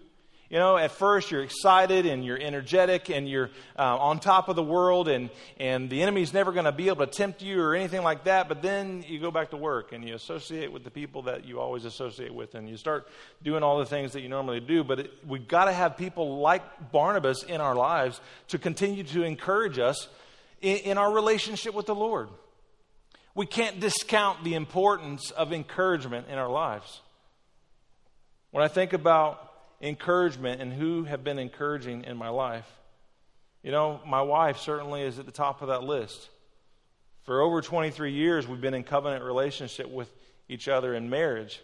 You 0.54 0.60
know, 0.60 0.78
at 0.78 0.92
first 0.92 1.32
you're 1.32 1.42
excited 1.42 2.06
and 2.06 2.24
you're 2.24 2.40
energetic 2.40 3.10
and 3.10 3.28
you're 3.28 3.50
uh, 3.76 3.98
on 3.98 4.20
top 4.20 4.50
of 4.50 4.56
the 4.56 4.62
world, 4.62 5.08
and, 5.08 5.32
and 5.60 5.90
the 5.90 6.04
enemy's 6.04 6.32
never 6.32 6.52
going 6.52 6.66
to 6.66 6.72
be 6.72 6.90
able 6.90 7.08
to 7.08 7.12
tempt 7.12 7.42
you 7.42 7.60
or 7.60 7.74
anything 7.74 8.04
like 8.04 8.26
that. 8.26 8.48
But 8.50 8.62
then 8.62 9.04
you 9.08 9.20
go 9.20 9.32
back 9.32 9.50
to 9.50 9.58
work 9.58 9.94
and 9.94 10.08
you 10.08 10.14
associate 10.14 10.72
with 10.72 10.84
the 10.84 10.92
people 10.92 11.24
that 11.24 11.46
you 11.46 11.60
always 11.60 11.86
associate 11.86 12.32
with, 12.32 12.54
and 12.54 12.70
you 12.70 12.78
start 12.78 13.08
doing 13.42 13.64
all 13.64 13.80
the 13.80 13.88
things 13.88 14.14
that 14.14 14.22
you 14.22 14.30
normally 14.30 14.60
do. 14.60 14.84
But 14.84 15.00
it, 15.00 15.12
we've 15.28 15.48
got 15.48 15.66
to 15.66 15.74
have 15.74 15.98
people 15.98 16.38
like 16.38 16.92
Barnabas 16.92 17.42
in 17.42 17.60
our 17.60 17.74
lives 17.74 18.22
to 18.50 18.60
continue 18.60 19.04
to 19.06 19.24
encourage 19.24 19.80
us 19.80 20.08
in, 20.62 20.78
in 20.78 20.98
our 21.00 21.12
relationship 21.12 21.74
with 21.74 21.88
the 21.88 21.96
Lord. 21.96 22.30
We 23.34 23.48
can't 23.48 23.80
discount 23.80 24.44
the 24.44 24.54
importance 24.54 25.32
of 25.32 25.52
encouragement 25.52 26.28
in 26.30 26.38
our 26.38 26.52
lives. 26.52 27.02
When 28.52 28.64
I 28.64 28.68
think 28.68 28.94
about 28.94 29.43
encouragement 29.84 30.62
and 30.62 30.72
who 30.72 31.04
have 31.04 31.24
been 31.24 31.38
encouraging 31.38 32.06
in 32.06 32.16
my 32.18 32.30
life. 32.30 32.66
You 33.62 33.72
know, 33.72 34.00
my 34.08 34.22
wife 34.22 34.58
certainly 34.58 35.04
is 35.04 35.20
at 35.20 35.26
the 35.26 35.32
top 35.32 35.62
of 35.62 35.68
that 35.68 35.84
list. 35.84 36.30
For 37.24 37.42
over 37.42 37.62
23 37.62 38.12
years, 38.12 38.48
we've 38.48 38.62
been 38.62 38.74
in 38.74 38.84
covenant 38.84 39.24
relationship 39.24 39.90
with 39.90 40.12
each 40.50 40.68
other 40.68 40.94
in 40.94 41.10
marriage. 41.10 41.62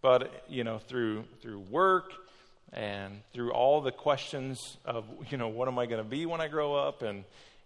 But, 0.00 0.44
you 0.48 0.62
know, 0.62 0.78
through, 0.78 1.24
through 1.40 1.60
work 1.70 2.12
and 2.72 3.22
through 3.32 3.52
all 3.52 3.80
the 3.80 3.92
questions 3.92 4.76
of, 4.84 5.04
you 5.30 5.38
know, 5.38 5.48
what 5.48 5.68
am 5.68 5.78
I 5.78 5.86
going 5.86 6.02
to 6.02 6.08
be 6.08 6.26
when 6.26 6.40
I 6.40 6.48
grow 6.48 6.74
up 6.74 7.02
and, 7.02 7.24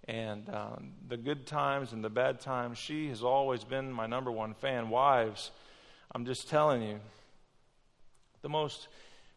and 0.08 0.48
um, 0.48 0.92
the 1.08 1.16
good 1.16 1.46
times 1.46 1.92
and 1.92 2.02
the 2.02 2.10
bad 2.10 2.40
times, 2.40 2.78
she 2.78 3.08
has 3.08 3.22
always 3.22 3.64
been 3.64 3.92
my 3.92 4.06
number 4.06 4.30
one 4.30 4.54
fan. 4.54 4.90
Wives, 4.90 5.50
I'm 6.12 6.24
just 6.24 6.48
telling 6.48 6.82
you, 6.82 7.00
the 8.42 8.48
most 8.48 8.88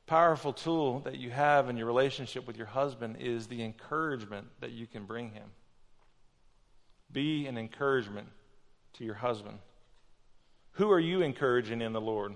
powerful 0.07 0.53
tool 0.53 0.99
that 1.01 1.17
you 1.17 1.31
have 1.31 1.69
in 1.69 1.77
your 1.77 1.87
relationship 1.87 2.45
with 2.45 2.57
your 2.57 2.67
husband 2.67 3.17
is 3.19 3.47
the 3.47 3.63
encouragement 3.63 4.47
that 4.61 4.71
you 4.71 4.85
can 4.85 5.05
bring 5.05 5.31
him. 5.31 5.49
Be 7.11 7.47
an 7.47 7.57
encouragement 7.57 8.27
to 8.93 9.03
your 9.03 9.15
husband. 9.15 9.59
Who 10.73 10.91
are 10.91 10.99
you 10.99 11.21
encouraging 11.21 11.81
in 11.81 11.93
the 11.93 12.01
Lord? 12.01 12.35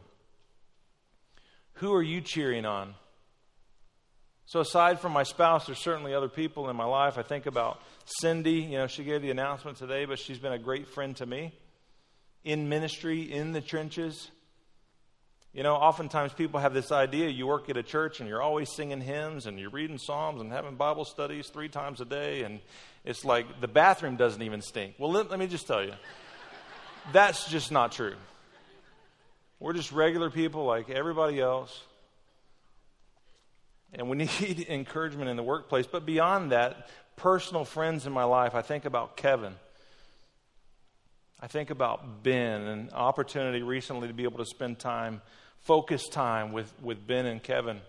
Who 1.73 1.93
are 1.93 2.03
you 2.03 2.21
cheering 2.21 2.65
on? 2.65 2.95
So, 4.45 4.61
aside 4.61 4.99
from 4.99 5.11
my 5.11 5.23
spouse, 5.23 5.67
there's 5.67 5.77
certainly 5.77 6.13
other 6.15 6.27
people 6.27 6.69
in 6.69 6.75
my 6.75 6.85
life. 6.85 7.19
I 7.19 7.21
think 7.21 7.45
about 7.45 7.81
Cindy. 8.05 8.61
You 8.61 8.79
know, 8.79 8.87
she 8.87 9.03
gave 9.03 9.21
the 9.21 9.29
announcement 9.29 9.77
today, 9.77 10.05
but 10.05 10.17
she's 10.17 10.39
been 10.39 10.53
a 10.53 10.57
great 10.57 10.87
friend 10.87 11.15
to 11.17 11.25
me 11.25 11.53
in 12.43 12.67
ministry, 12.67 13.31
in 13.31 13.51
the 13.51 13.61
trenches. 13.61 14.31
You 15.53 15.63
know, 15.63 15.75
oftentimes 15.75 16.31
people 16.33 16.59
have 16.59 16.73
this 16.73 16.91
idea 16.91 17.27
you 17.29 17.47
work 17.47 17.69
at 17.69 17.77
a 17.77 17.81
church 17.81 18.19
and 18.19 18.29
you're 18.29 18.41
always 18.41 18.71
singing 18.71 19.01
hymns 19.01 19.47
and 19.47 19.59
you're 19.59 19.71
reading 19.71 19.97
Psalms 19.97 20.41
and 20.41 20.51
having 20.51 20.75
Bible 20.75 21.05
studies 21.05 21.49
three 21.49 21.69
times 21.69 22.01
a 22.01 22.05
day, 22.05 22.43
and 22.43 22.59
it's 23.03 23.25
like 23.25 23.59
the 23.59 23.67
bathroom 23.67 24.15
doesn't 24.15 24.41
even 24.41 24.61
stink. 24.61 24.95
Well, 24.99 25.11
let, 25.11 25.31
let 25.31 25.39
me 25.39 25.47
just 25.47 25.65
tell 25.65 25.83
you, 25.83 25.93
that's 27.11 27.49
just 27.49 27.71
not 27.71 27.91
true. 27.91 28.15
We're 29.59 29.73
just 29.73 29.91
regular 29.91 30.29
people 30.29 30.65
like 30.65 30.89
everybody 30.89 31.39
else. 31.39 31.83
And 33.93 34.07
we 34.07 34.17
need 34.39 34.67
encouragement 34.69 35.29
in 35.29 35.35
the 35.35 35.43
workplace. 35.43 35.87
But 35.87 36.05
beyond 36.05 36.51
that, 36.51 36.89
personal 37.15 37.65
friends 37.65 38.05
in 38.05 38.13
my 38.13 38.23
life, 38.23 38.53
I 38.53 38.61
think 38.61 38.85
about 38.85 39.17
Kevin. 39.17 39.55
I 41.41 41.47
think 41.47 41.69
about 41.69 42.21
Ben 42.21 42.61
and 42.63 42.91
opportunity 42.91 43.61
recently 43.61 44.09
to 44.09 44.13
be 44.13 44.23
able 44.23 44.39
to 44.39 44.45
spend 44.45 44.77
time, 44.77 45.21
focus 45.61 46.07
time 46.09 46.51
with, 46.51 46.71
with 46.81 47.07
Ben 47.07 47.25
and 47.25 47.41
Kevin 47.41 47.79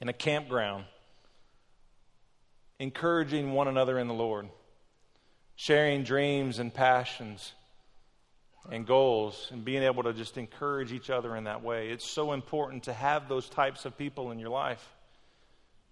in 0.00 0.08
a 0.08 0.12
campground, 0.12 0.84
encouraging 2.78 3.52
one 3.52 3.66
another 3.66 3.98
in 3.98 4.06
the 4.06 4.14
Lord, 4.14 4.48
sharing 5.56 6.04
dreams 6.04 6.60
and 6.60 6.72
passions 6.72 7.52
and 8.70 8.86
goals, 8.86 9.48
and 9.50 9.64
being 9.64 9.82
able 9.82 10.04
to 10.04 10.12
just 10.12 10.38
encourage 10.38 10.92
each 10.92 11.10
other 11.10 11.34
in 11.34 11.44
that 11.44 11.64
way. 11.64 11.88
It's 11.88 12.08
so 12.08 12.32
important 12.32 12.84
to 12.84 12.92
have 12.92 13.28
those 13.28 13.48
types 13.48 13.84
of 13.84 13.98
people 13.98 14.30
in 14.30 14.38
your 14.38 14.50
life. 14.50 14.86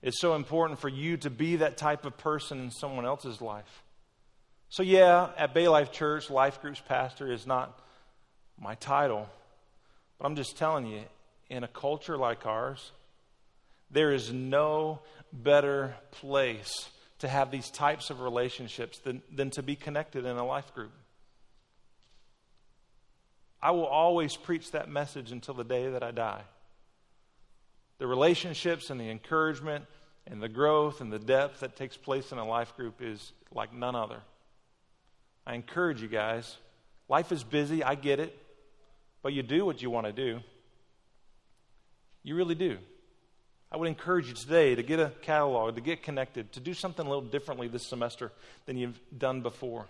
It's 0.02 0.20
so 0.20 0.34
important 0.34 0.78
for 0.78 0.88
you 0.88 1.16
to 1.18 1.30
be 1.30 1.56
that 1.56 1.78
type 1.78 2.04
of 2.04 2.16
person 2.18 2.60
in 2.60 2.70
someone 2.70 3.06
else's 3.06 3.40
life. 3.40 3.83
So, 4.74 4.82
yeah, 4.82 5.28
at 5.38 5.54
Bay 5.54 5.68
Life 5.68 5.92
Church, 5.92 6.28
Life 6.28 6.60
Group's 6.60 6.80
pastor 6.80 7.30
is 7.30 7.46
not 7.46 7.78
my 8.60 8.74
title. 8.74 9.28
But 10.18 10.26
I'm 10.26 10.34
just 10.34 10.58
telling 10.58 10.84
you, 10.88 11.02
in 11.48 11.62
a 11.62 11.68
culture 11.68 12.16
like 12.16 12.44
ours, 12.44 12.90
there 13.92 14.10
is 14.10 14.32
no 14.32 14.98
better 15.32 15.94
place 16.10 16.88
to 17.20 17.28
have 17.28 17.52
these 17.52 17.70
types 17.70 18.10
of 18.10 18.20
relationships 18.20 18.98
than, 18.98 19.22
than 19.32 19.50
to 19.50 19.62
be 19.62 19.76
connected 19.76 20.24
in 20.24 20.36
a 20.36 20.44
life 20.44 20.74
group. 20.74 20.90
I 23.62 23.70
will 23.70 23.86
always 23.86 24.36
preach 24.36 24.72
that 24.72 24.88
message 24.88 25.30
until 25.30 25.54
the 25.54 25.62
day 25.62 25.88
that 25.88 26.02
I 26.02 26.10
die. 26.10 26.42
The 27.98 28.08
relationships 28.08 28.90
and 28.90 29.00
the 29.00 29.08
encouragement 29.08 29.84
and 30.26 30.42
the 30.42 30.48
growth 30.48 31.00
and 31.00 31.12
the 31.12 31.20
depth 31.20 31.60
that 31.60 31.76
takes 31.76 31.96
place 31.96 32.32
in 32.32 32.38
a 32.38 32.44
life 32.44 32.74
group 32.74 33.00
is 33.00 33.30
like 33.52 33.72
none 33.72 33.94
other. 33.94 34.20
I 35.46 35.54
encourage 35.54 36.00
you 36.00 36.08
guys. 36.08 36.56
Life 37.08 37.32
is 37.32 37.44
busy, 37.44 37.84
I 37.84 37.94
get 37.94 38.20
it, 38.20 38.36
but 39.22 39.32
you 39.32 39.42
do 39.42 39.64
what 39.66 39.82
you 39.82 39.90
want 39.90 40.06
to 40.06 40.12
do. 40.12 40.40
You 42.22 42.34
really 42.34 42.54
do. 42.54 42.78
I 43.70 43.76
would 43.76 43.88
encourage 43.88 44.28
you 44.28 44.34
today 44.34 44.74
to 44.74 44.82
get 44.82 45.00
a 45.00 45.12
catalog, 45.22 45.74
to 45.74 45.80
get 45.80 46.02
connected, 46.02 46.52
to 46.52 46.60
do 46.60 46.74
something 46.74 47.04
a 47.04 47.08
little 47.08 47.24
differently 47.24 47.68
this 47.68 47.86
semester 47.86 48.32
than 48.66 48.76
you've 48.76 48.98
done 49.16 49.42
before. 49.42 49.86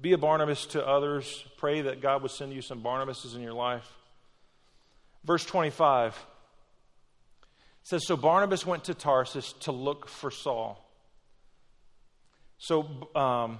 Be 0.00 0.12
a 0.12 0.18
Barnabas 0.18 0.66
to 0.66 0.86
others. 0.86 1.44
Pray 1.56 1.82
that 1.82 2.00
God 2.00 2.22
would 2.22 2.32
send 2.32 2.52
you 2.52 2.62
some 2.62 2.82
Barnabases 2.82 3.36
in 3.36 3.40
your 3.40 3.52
life. 3.52 3.88
Verse 5.24 5.44
25 5.44 6.18
says 7.84 8.06
So 8.06 8.16
Barnabas 8.16 8.66
went 8.66 8.84
to 8.84 8.94
Tarsus 8.94 9.52
to 9.60 9.72
look 9.72 10.08
for 10.08 10.30
Saul. 10.30 10.81
So 12.62 12.86
um, 13.16 13.58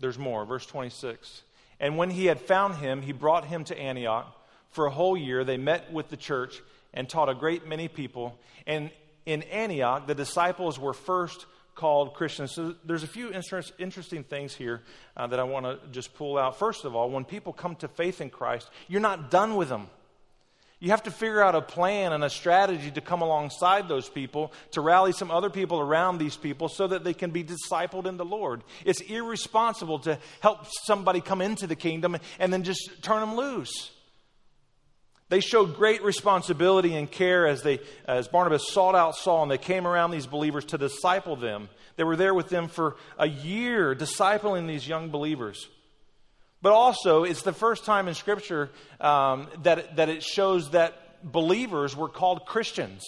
there's 0.00 0.18
more. 0.18 0.44
Verse 0.44 0.66
26. 0.66 1.42
And 1.80 1.96
when 1.96 2.10
he 2.10 2.26
had 2.26 2.38
found 2.38 2.74
him, 2.74 3.00
he 3.00 3.12
brought 3.12 3.46
him 3.46 3.64
to 3.64 3.78
Antioch. 3.78 4.26
For 4.70 4.84
a 4.84 4.90
whole 4.90 5.16
year, 5.16 5.44
they 5.44 5.56
met 5.56 5.90
with 5.94 6.10
the 6.10 6.16
church 6.18 6.60
and 6.92 7.08
taught 7.08 7.30
a 7.30 7.34
great 7.34 7.66
many 7.66 7.88
people. 7.88 8.38
And 8.66 8.90
in 9.24 9.44
Antioch, 9.44 10.06
the 10.06 10.14
disciples 10.14 10.78
were 10.78 10.92
first 10.92 11.46
called 11.74 12.12
Christians. 12.12 12.52
So 12.52 12.74
there's 12.84 13.02
a 13.02 13.08
few 13.08 13.32
interesting 13.78 14.24
things 14.24 14.54
here 14.54 14.82
uh, 15.16 15.26
that 15.28 15.40
I 15.40 15.44
want 15.44 15.64
to 15.64 15.78
just 15.90 16.14
pull 16.14 16.36
out. 16.36 16.58
First 16.58 16.84
of 16.84 16.94
all, 16.94 17.08
when 17.08 17.24
people 17.24 17.54
come 17.54 17.76
to 17.76 17.88
faith 17.88 18.20
in 18.20 18.28
Christ, 18.28 18.68
you're 18.88 19.00
not 19.00 19.30
done 19.30 19.56
with 19.56 19.70
them. 19.70 19.88
You 20.80 20.90
have 20.90 21.02
to 21.04 21.10
figure 21.10 21.42
out 21.42 21.56
a 21.56 21.60
plan 21.60 22.12
and 22.12 22.22
a 22.22 22.30
strategy 22.30 22.90
to 22.92 23.00
come 23.00 23.20
alongside 23.20 23.88
those 23.88 24.08
people, 24.08 24.52
to 24.72 24.80
rally 24.80 25.12
some 25.12 25.30
other 25.30 25.50
people 25.50 25.80
around 25.80 26.18
these 26.18 26.36
people 26.36 26.68
so 26.68 26.86
that 26.86 27.02
they 27.02 27.14
can 27.14 27.30
be 27.30 27.42
discipled 27.42 28.06
in 28.06 28.16
the 28.16 28.24
Lord. 28.24 28.62
It's 28.84 29.00
irresponsible 29.00 29.98
to 30.00 30.18
help 30.40 30.66
somebody 30.84 31.20
come 31.20 31.40
into 31.40 31.66
the 31.66 31.74
kingdom 31.74 32.16
and 32.38 32.52
then 32.52 32.62
just 32.62 33.02
turn 33.02 33.20
them 33.20 33.34
loose. 33.34 33.90
They 35.30 35.40
showed 35.40 35.76
great 35.76 36.02
responsibility 36.02 36.94
and 36.94 37.10
care 37.10 37.46
as, 37.46 37.62
they, 37.62 37.80
as 38.06 38.28
Barnabas 38.28 38.72
sought 38.72 38.94
out 38.94 39.16
Saul 39.16 39.42
and 39.42 39.50
they 39.50 39.58
came 39.58 39.86
around 39.86 40.12
these 40.12 40.26
believers 40.26 40.64
to 40.66 40.78
disciple 40.78 41.34
them. 41.34 41.68
They 41.96 42.04
were 42.04 42.16
there 42.16 42.32
with 42.32 42.50
them 42.50 42.68
for 42.68 42.96
a 43.18 43.28
year, 43.28 43.96
discipling 43.96 44.68
these 44.68 44.86
young 44.86 45.10
believers. 45.10 45.68
But 46.60 46.72
also, 46.72 47.24
it's 47.24 47.42
the 47.42 47.52
first 47.52 47.84
time 47.84 48.08
in 48.08 48.14
Scripture 48.14 48.70
um, 49.00 49.48
that, 49.62 49.96
that 49.96 50.08
it 50.08 50.22
shows 50.22 50.70
that 50.70 51.22
believers 51.22 51.96
were 51.96 52.08
called 52.08 52.46
Christians. 52.46 53.04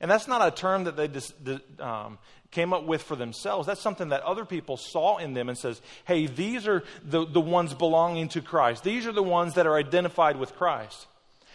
And 0.00 0.10
that's 0.10 0.28
not 0.28 0.46
a 0.46 0.50
term 0.50 0.84
that 0.84 0.96
they 0.96 1.08
dis, 1.08 1.32
um, 1.80 2.18
came 2.50 2.72
up 2.72 2.84
with 2.84 3.02
for 3.02 3.16
themselves. 3.16 3.66
That's 3.66 3.80
something 3.80 4.10
that 4.10 4.22
other 4.22 4.44
people 4.44 4.76
saw 4.76 5.18
in 5.18 5.34
them 5.34 5.48
and 5.48 5.58
says, 5.58 5.80
hey, 6.04 6.26
these 6.26 6.68
are 6.68 6.84
the, 7.02 7.26
the 7.26 7.40
ones 7.40 7.74
belonging 7.74 8.28
to 8.30 8.40
Christ. 8.40 8.84
These 8.84 9.06
are 9.06 9.12
the 9.12 9.22
ones 9.22 9.54
that 9.54 9.66
are 9.66 9.76
identified 9.76 10.36
with 10.36 10.54
Christ. 10.54 11.06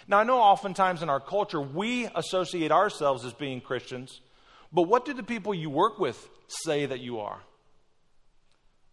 Now, 0.08 0.19
I 0.19 0.23
know 0.23 0.39
oftentimes 0.39 1.04
in 1.04 1.10
our 1.10 1.19
culture 1.19 1.62
we 1.62 2.10
associate 2.15 2.71
ourselves 2.71 3.23
as 3.23 3.34
being 3.34 3.62
Christians, 3.62 4.19
but 4.73 4.84
what 4.84 5.06
do 5.06 5.13
the 5.13 5.23
people 5.23 5.54
you 5.54 5.69
work 5.69 5.99
with 5.99 6.28
say 6.47 6.86
that 6.86 6.99
you 6.99 7.19
are? 7.19 7.39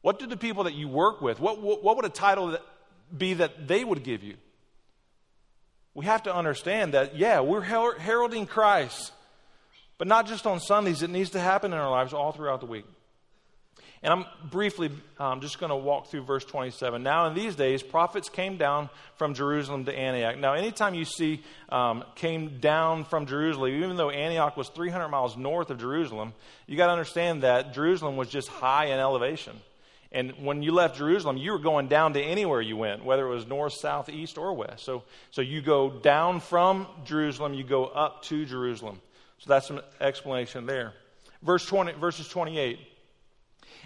What 0.06 0.20
do 0.20 0.28
the 0.28 0.36
people 0.36 0.62
that 0.62 0.74
you 0.74 0.86
work 0.86 1.20
with, 1.20 1.40
what, 1.40 1.60
what, 1.60 1.82
what 1.82 1.96
would 1.96 2.04
a 2.04 2.08
title 2.08 2.56
be 3.18 3.34
that 3.34 3.66
they 3.66 3.82
would 3.82 4.04
give 4.04 4.22
you? 4.22 4.36
We 5.94 6.04
have 6.04 6.22
to 6.22 6.32
understand 6.32 6.94
that, 6.94 7.16
yeah, 7.16 7.40
we're 7.40 7.60
heralding 7.60 8.46
Christ, 8.46 9.10
but 9.98 10.06
not 10.06 10.28
just 10.28 10.46
on 10.46 10.60
Sundays. 10.60 11.02
It 11.02 11.10
needs 11.10 11.30
to 11.30 11.40
happen 11.40 11.72
in 11.72 11.78
our 11.80 11.90
lives 11.90 12.12
all 12.12 12.30
throughout 12.30 12.60
the 12.60 12.66
week. 12.66 12.84
And 14.00 14.12
I'm 14.12 14.26
briefly 14.48 14.92
um, 15.18 15.40
just 15.40 15.58
going 15.58 15.70
to 15.70 15.76
walk 15.76 16.06
through 16.06 16.22
verse 16.22 16.44
27. 16.44 17.02
Now, 17.02 17.26
in 17.26 17.34
these 17.34 17.56
days, 17.56 17.82
prophets 17.82 18.28
came 18.28 18.58
down 18.58 18.90
from 19.16 19.34
Jerusalem 19.34 19.86
to 19.86 19.92
Antioch. 19.92 20.38
Now, 20.38 20.54
anytime 20.54 20.94
you 20.94 21.04
see 21.04 21.42
um, 21.68 22.04
came 22.14 22.60
down 22.60 23.06
from 23.06 23.26
Jerusalem, 23.26 23.72
even 23.72 23.96
though 23.96 24.10
Antioch 24.10 24.56
was 24.56 24.68
300 24.68 25.08
miles 25.08 25.36
north 25.36 25.70
of 25.70 25.80
Jerusalem, 25.80 26.32
you 26.68 26.76
got 26.76 26.86
to 26.86 26.92
understand 26.92 27.42
that 27.42 27.74
Jerusalem 27.74 28.16
was 28.16 28.28
just 28.28 28.46
high 28.46 28.84
in 28.84 29.00
elevation. 29.00 29.60
And 30.16 30.32
when 30.38 30.62
you 30.62 30.72
left 30.72 30.96
Jerusalem, 30.96 31.36
you 31.36 31.52
were 31.52 31.58
going 31.58 31.88
down 31.88 32.14
to 32.14 32.22
anywhere 32.22 32.62
you 32.62 32.74
went, 32.74 33.04
whether 33.04 33.26
it 33.26 33.34
was 33.34 33.46
north, 33.46 33.74
south, 33.74 34.08
east, 34.08 34.38
or 34.38 34.54
west. 34.54 34.82
So, 34.82 35.02
so 35.30 35.42
you 35.42 35.60
go 35.60 35.90
down 35.90 36.40
from 36.40 36.86
Jerusalem, 37.04 37.52
you 37.52 37.64
go 37.64 37.84
up 37.84 38.22
to 38.22 38.46
Jerusalem. 38.46 39.02
So 39.40 39.50
that's 39.50 39.68
an 39.68 39.80
explanation 40.00 40.64
there. 40.64 40.94
Verse 41.42 41.66
20, 41.66 41.92
verses 42.00 42.28
28. 42.28 42.78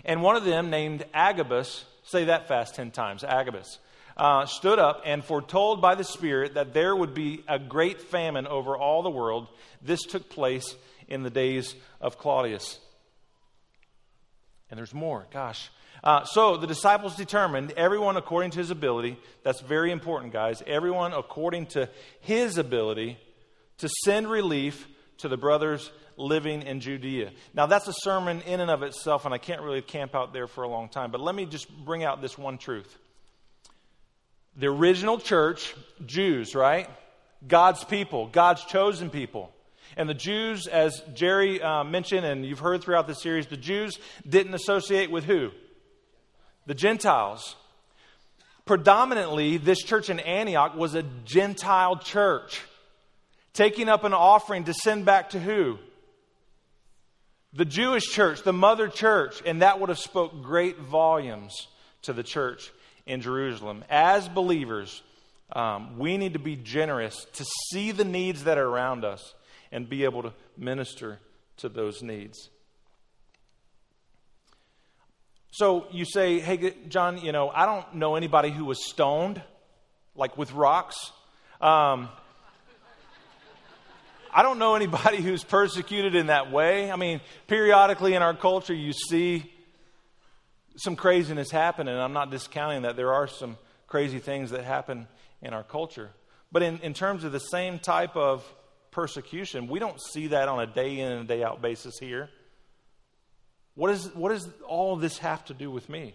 And 0.04 0.22
one 0.22 0.36
of 0.36 0.44
them, 0.44 0.70
named 0.70 1.04
Agabus, 1.12 1.84
say 2.04 2.26
that 2.26 2.46
fast 2.46 2.76
10 2.76 2.92
times, 2.92 3.24
Agabus, 3.24 3.80
uh, 4.16 4.46
stood 4.46 4.78
up 4.78 5.02
and 5.04 5.24
foretold 5.24 5.82
by 5.82 5.96
the 5.96 6.04
Spirit 6.04 6.54
that 6.54 6.72
there 6.72 6.94
would 6.94 7.12
be 7.12 7.42
a 7.48 7.58
great 7.58 8.00
famine 8.00 8.46
over 8.46 8.76
all 8.76 9.02
the 9.02 9.10
world. 9.10 9.48
This 9.82 10.02
took 10.02 10.30
place 10.30 10.76
in 11.08 11.24
the 11.24 11.30
days 11.30 11.74
of 12.00 12.18
Claudius. 12.18 12.78
And 14.70 14.78
there's 14.78 14.94
more. 14.94 15.26
Gosh. 15.32 15.68
Uh, 16.02 16.24
so 16.24 16.56
the 16.56 16.66
disciples 16.66 17.16
determined, 17.16 17.72
everyone 17.76 18.16
according 18.16 18.50
to 18.52 18.58
his 18.58 18.70
ability, 18.70 19.18
that's 19.42 19.60
very 19.60 19.90
important, 19.90 20.32
guys, 20.32 20.62
everyone 20.66 21.12
according 21.12 21.66
to 21.66 21.88
his 22.20 22.56
ability, 22.56 23.18
to 23.78 23.88
send 24.04 24.30
relief 24.30 24.88
to 25.18 25.28
the 25.28 25.36
brothers 25.36 25.90
living 26.16 26.62
in 26.62 26.80
Judea. 26.80 27.30
Now, 27.54 27.66
that's 27.66 27.88
a 27.88 27.94
sermon 28.02 28.42
in 28.42 28.60
and 28.60 28.70
of 28.70 28.82
itself, 28.82 29.24
and 29.24 29.34
I 29.34 29.38
can't 29.38 29.62
really 29.62 29.82
camp 29.82 30.14
out 30.14 30.32
there 30.32 30.46
for 30.46 30.64
a 30.64 30.68
long 30.68 30.88
time, 30.88 31.10
but 31.10 31.20
let 31.20 31.34
me 31.34 31.46
just 31.46 31.68
bring 31.84 32.04
out 32.04 32.20
this 32.20 32.36
one 32.36 32.58
truth. 32.58 32.96
The 34.56 34.66
original 34.66 35.18
church, 35.18 35.74
Jews, 36.04 36.54
right? 36.54 36.88
God's 37.46 37.84
people, 37.84 38.26
God's 38.26 38.64
chosen 38.64 39.10
people. 39.10 39.52
And 39.96 40.08
the 40.08 40.14
Jews, 40.14 40.66
as 40.66 41.02
Jerry 41.14 41.60
uh, 41.60 41.84
mentioned, 41.84 42.24
and 42.24 42.44
you've 42.44 42.58
heard 42.58 42.82
throughout 42.82 43.06
the 43.06 43.14
series, 43.14 43.46
the 43.46 43.56
Jews 43.56 43.98
didn't 44.28 44.54
associate 44.54 45.10
with 45.10 45.24
who? 45.24 45.50
The 46.66 46.74
Gentiles. 46.74 47.56
Predominantly, 48.64 49.56
this 49.56 49.82
church 49.82 50.10
in 50.10 50.20
Antioch 50.20 50.76
was 50.76 50.94
a 50.94 51.02
Gentile 51.24 51.96
church, 51.96 52.62
taking 53.52 53.88
up 53.88 54.04
an 54.04 54.14
offering 54.14 54.64
to 54.64 54.74
send 54.74 55.04
back 55.04 55.30
to 55.30 55.40
who? 55.40 55.78
the 57.52 57.64
Jewish 57.64 58.04
church, 58.04 58.42
the 58.42 58.52
mother 58.52 58.88
church, 58.88 59.42
and 59.44 59.62
that 59.62 59.80
would 59.80 59.88
have 59.88 59.98
spoke 59.98 60.42
great 60.42 60.78
volumes 60.78 61.66
to 62.02 62.12
the 62.12 62.22
church 62.22 62.70
in 63.06 63.20
Jerusalem. 63.20 63.84
As 63.90 64.28
believers, 64.28 65.02
um, 65.52 65.98
we 65.98 66.16
need 66.16 66.34
to 66.34 66.38
be 66.38 66.56
generous 66.56 67.26
to 67.34 67.44
see 67.70 67.90
the 67.90 68.04
needs 68.04 68.44
that 68.44 68.56
are 68.56 68.66
around 68.66 69.04
us 69.04 69.34
and 69.72 69.88
be 69.88 70.04
able 70.04 70.22
to 70.22 70.32
minister 70.56 71.18
to 71.58 71.68
those 71.68 72.02
needs. 72.02 72.50
So 75.52 75.86
you 75.90 76.04
say, 76.04 76.38
hey, 76.38 76.74
John, 76.88 77.18
you 77.18 77.32
know, 77.32 77.50
I 77.50 77.66
don't 77.66 77.96
know 77.96 78.14
anybody 78.14 78.50
who 78.50 78.64
was 78.64 78.88
stoned, 78.88 79.42
like 80.14 80.38
with 80.38 80.52
rocks. 80.52 81.10
Um, 81.60 82.08
I 84.32 84.42
don't 84.42 84.60
know 84.60 84.76
anybody 84.76 85.16
who's 85.22 85.42
persecuted 85.42 86.14
in 86.14 86.28
that 86.28 86.52
way. 86.52 86.90
I 86.90 86.96
mean, 86.96 87.20
periodically 87.48 88.14
in 88.14 88.22
our 88.22 88.34
culture, 88.34 88.74
you 88.74 88.92
see 88.92 89.52
some 90.76 90.94
craziness 90.94 91.50
happen, 91.50 91.88
and 91.88 92.00
I'm 92.00 92.12
not 92.12 92.30
discounting 92.30 92.82
that 92.82 92.94
there 92.94 93.12
are 93.12 93.26
some 93.26 93.58
crazy 93.88 94.20
things 94.20 94.52
that 94.52 94.64
happen 94.64 95.08
in 95.42 95.52
our 95.52 95.64
culture. 95.64 96.10
But 96.52 96.62
in, 96.62 96.78
in 96.78 96.94
terms 96.94 97.24
of 97.24 97.32
the 97.32 97.40
same 97.40 97.80
type 97.80 98.16
of 98.16 98.44
persecution, 98.92 99.66
we 99.66 99.80
don't 99.80 100.00
see 100.00 100.28
that 100.28 100.48
on 100.48 100.60
a 100.60 100.66
day 100.66 101.00
in 101.00 101.10
and 101.10 101.28
day 101.28 101.42
out 101.42 101.60
basis 101.60 101.98
here. 101.98 102.30
What, 103.74 103.90
is, 103.90 104.14
what 104.14 104.30
does 104.30 104.48
all 104.66 104.96
this 104.96 105.18
have 105.18 105.44
to 105.46 105.54
do 105.54 105.70
with 105.70 105.88
me? 105.88 106.14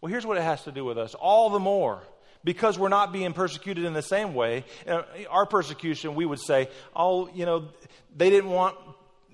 Well, 0.00 0.10
here's 0.10 0.26
what 0.26 0.36
it 0.36 0.42
has 0.42 0.62
to 0.64 0.72
do 0.72 0.84
with 0.84 0.98
us. 0.98 1.14
All 1.14 1.50
the 1.50 1.58
more, 1.58 2.02
because 2.44 2.78
we're 2.78 2.88
not 2.88 3.12
being 3.12 3.32
persecuted 3.32 3.84
in 3.84 3.92
the 3.92 4.02
same 4.02 4.34
way, 4.34 4.64
uh, 4.86 5.02
our 5.30 5.46
persecution, 5.46 6.14
we 6.14 6.26
would 6.26 6.40
say, 6.40 6.68
oh, 6.94 7.28
you 7.34 7.46
know, 7.46 7.68
they 8.16 8.30
didn't 8.30 8.50
want 8.50 8.76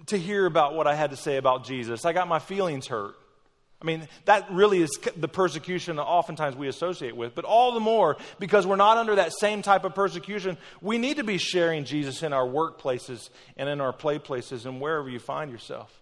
to 0.07 0.19
hear 0.19 0.47
about 0.47 0.75
what 0.75 0.87
I 0.87 0.95
had 0.95 1.11
to 1.11 1.17
say 1.17 1.37
about 1.37 1.65
Jesus. 1.65 2.05
I 2.05 2.13
got 2.13 2.29
my 2.29 2.39
feelings 2.39 2.87
hurt. 2.87 3.15
I 3.81 3.85
mean, 3.85 4.07
that 4.27 4.51
really 4.53 4.81
is 4.81 4.91
the 5.17 5.27
persecution 5.27 5.97
that 5.97 6.05
oftentimes 6.05 6.55
we 6.55 6.69
associate 6.69 7.17
with. 7.17 7.35
But 7.35 7.45
all 7.45 7.73
the 7.73 7.81
more, 7.81 8.17
because 8.39 8.65
we're 8.65 8.77
not 8.77 8.97
under 8.97 9.17
that 9.17 9.33
same 9.33 9.61
type 9.61 9.85
of 9.85 9.95
persecution, 9.95 10.57
we 10.81 10.99
need 10.99 11.17
to 11.17 11.25
be 11.25 11.37
sharing 11.37 11.85
Jesus 11.85 12.23
in 12.23 12.33
our 12.33 12.47
workplaces 12.47 13.29
and 13.57 13.69
in 13.69 13.81
our 13.81 13.93
play 13.93 14.21
places 14.21 14.67
and 14.67 14.81
wherever 14.81 15.09
you 15.09 15.19
find 15.19 15.51
yourself. 15.51 16.02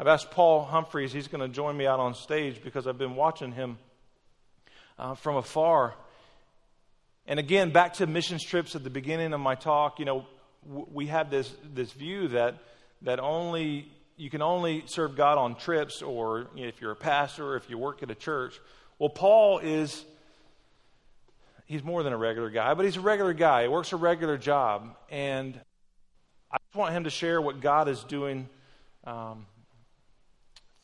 I've 0.00 0.06
asked 0.06 0.30
Paul 0.30 0.64
Humphreys, 0.64 1.12
he's 1.12 1.26
going 1.26 1.40
to 1.40 1.48
join 1.48 1.76
me 1.76 1.84
out 1.84 1.98
on 1.98 2.14
stage 2.14 2.62
because 2.62 2.86
I've 2.86 2.98
been 2.98 3.16
watching 3.16 3.50
him 3.50 3.78
uh, 4.96 5.16
from 5.16 5.34
afar. 5.34 5.96
And 7.26 7.40
again, 7.40 7.72
back 7.72 7.94
to 7.94 8.06
missions 8.06 8.44
trips 8.44 8.76
at 8.76 8.84
the 8.84 8.90
beginning 8.90 9.32
of 9.32 9.40
my 9.40 9.56
talk, 9.56 9.98
you 9.98 10.04
know, 10.04 10.24
w- 10.64 10.86
we 10.92 11.06
have 11.08 11.30
this, 11.30 11.52
this 11.74 11.90
view 11.90 12.28
that, 12.28 12.54
that 13.02 13.18
only 13.18 13.90
you 14.16 14.30
can 14.30 14.40
only 14.40 14.84
serve 14.86 15.16
God 15.16 15.36
on 15.36 15.56
trips 15.56 16.00
or 16.00 16.46
you 16.54 16.62
know, 16.62 16.68
if 16.68 16.80
you're 16.80 16.92
a 16.92 16.96
pastor 16.96 17.48
or 17.48 17.56
if 17.56 17.68
you 17.68 17.76
work 17.76 18.00
at 18.04 18.10
a 18.12 18.14
church. 18.14 18.60
Well, 19.00 19.10
Paul 19.10 19.58
is, 19.58 20.04
he's 21.66 21.82
more 21.82 22.04
than 22.04 22.12
a 22.12 22.16
regular 22.16 22.50
guy, 22.50 22.72
but 22.74 22.84
he's 22.84 22.96
a 22.96 23.00
regular 23.00 23.32
guy. 23.32 23.62
He 23.62 23.68
works 23.68 23.92
a 23.92 23.96
regular 23.96 24.38
job. 24.38 24.96
And 25.10 25.60
I 26.52 26.58
just 26.68 26.76
want 26.76 26.94
him 26.94 27.02
to 27.02 27.10
share 27.10 27.42
what 27.42 27.60
God 27.60 27.88
is 27.88 28.04
doing 28.04 28.48
um, 29.02 29.44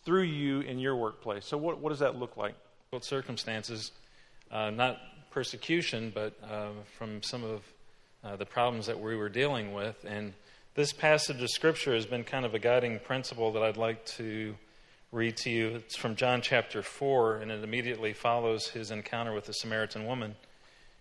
through 0.04 0.22
you 0.22 0.60
in 0.60 0.78
your 0.78 0.96
workplace. 0.96 1.46
So, 1.46 1.56
what, 1.56 1.78
what 1.78 1.90
does 1.90 2.00
that 2.00 2.16
look 2.16 2.36
like? 2.36 2.54
What 2.90 3.04
circumstances, 3.04 3.92
uh, 4.50 4.70
not 4.70 4.98
persecution, 5.30 6.12
but 6.14 6.34
uh, 6.48 6.68
from 6.96 7.22
some 7.22 7.42
of 7.44 7.62
uh, 8.22 8.36
the 8.36 8.46
problems 8.46 8.86
that 8.86 9.00
we 9.00 9.16
were 9.16 9.28
dealing 9.28 9.74
with. 9.74 10.04
And 10.08 10.32
this 10.74 10.92
passage 10.92 11.42
of 11.42 11.50
Scripture 11.50 11.94
has 11.94 12.06
been 12.06 12.24
kind 12.24 12.44
of 12.44 12.54
a 12.54 12.58
guiding 12.58 12.98
principle 13.00 13.52
that 13.52 13.62
I'd 13.62 13.76
like 13.76 14.04
to 14.16 14.54
read 15.12 15.36
to 15.38 15.50
you. 15.50 15.68
It's 15.76 15.96
from 15.96 16.16
John 16.16 16.40
chapter 16.40 16.82
4, 16.82 17.36
and 17.36 17.50
it 17.50 17.62
immediately 17.62 18.12
follows 18.12 18.68
his 18.68 18.90
encounter 18.90 19.32
with 19.32 19.44
the 19.44 19.52
Samaritan 19.52 20.06
woman. 20.06 20.34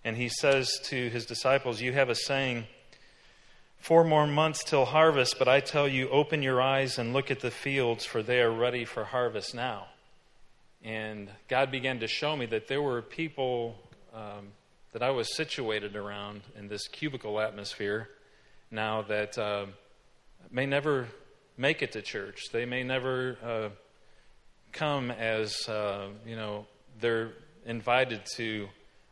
And 0.04 0.18
he 0.18 0.30
says 0.30 0.80
to 0.86 1.10
his 1.10 1.26
disciples, 1.26 1.82
You 1.82 1.94
have 1.94 2.10
a 2.10 2.16
saying, 2.16 2.66
Four 3.84 4.06
more 4.06 4.26
months 4.26 4.64
till 4.64 4.86
harvest, 4.86 5.36
but 5.38 5.50
I 5.50 5.60
tell 5.60 5.90
you, 5.90 6.08
open 6.08 6.42
your 6.42 6.62
eyes 6.62 6.98
and 6.98 7.12
look 7.12 7.30
at 7.30 7.42
the 7.42 7.52
fields, 7.52 8.06
for 8.06 8.24
they 8.24 8.40
are 8.40 8.50
ready 8.50 8.86
for 8.86 9.04
harvest 9.04 9.54
now. 9.54 9.88
And 10.86 11.30
God 11.50 11.70
began 11.70 12.00
to 12.00 12.08
show 12.08 12.38
me 12.38 12.46
that 12.46 12.70
there 12.70 12.82
were 12.82 13.02
people 13.02 13.76
um, 14.14 14.54
that 14.94 15.04
I 15.04 15.10
was 15.10 15.36
situated 15.36 15.98
around 15.98 16.44
in 16.58 16.70
this 16.70 16.88
cubicle 16.88 17.42
atmosphere 17.42 18.08
now 18.72 19.02
that 19.02 19.38
uh, 19.38 19.66
may 20.50 20.66
never 20.66 21.10
make 21.58 21.82
it 21.82 21.92
to 21.92 22.02
church. 22.02 22.40
They 22.54 22.64
may 22.64 22.84
never 22.84 23.38
uh, 23.44 23.70
come 24.72 25.12
as, 25.12 25.68
uh, 25.68 26.08
you 26.26 26.38
know, 26.38 26.68
they're 27.02 27.34
invited 27.66 28.22
to 28.38 28.70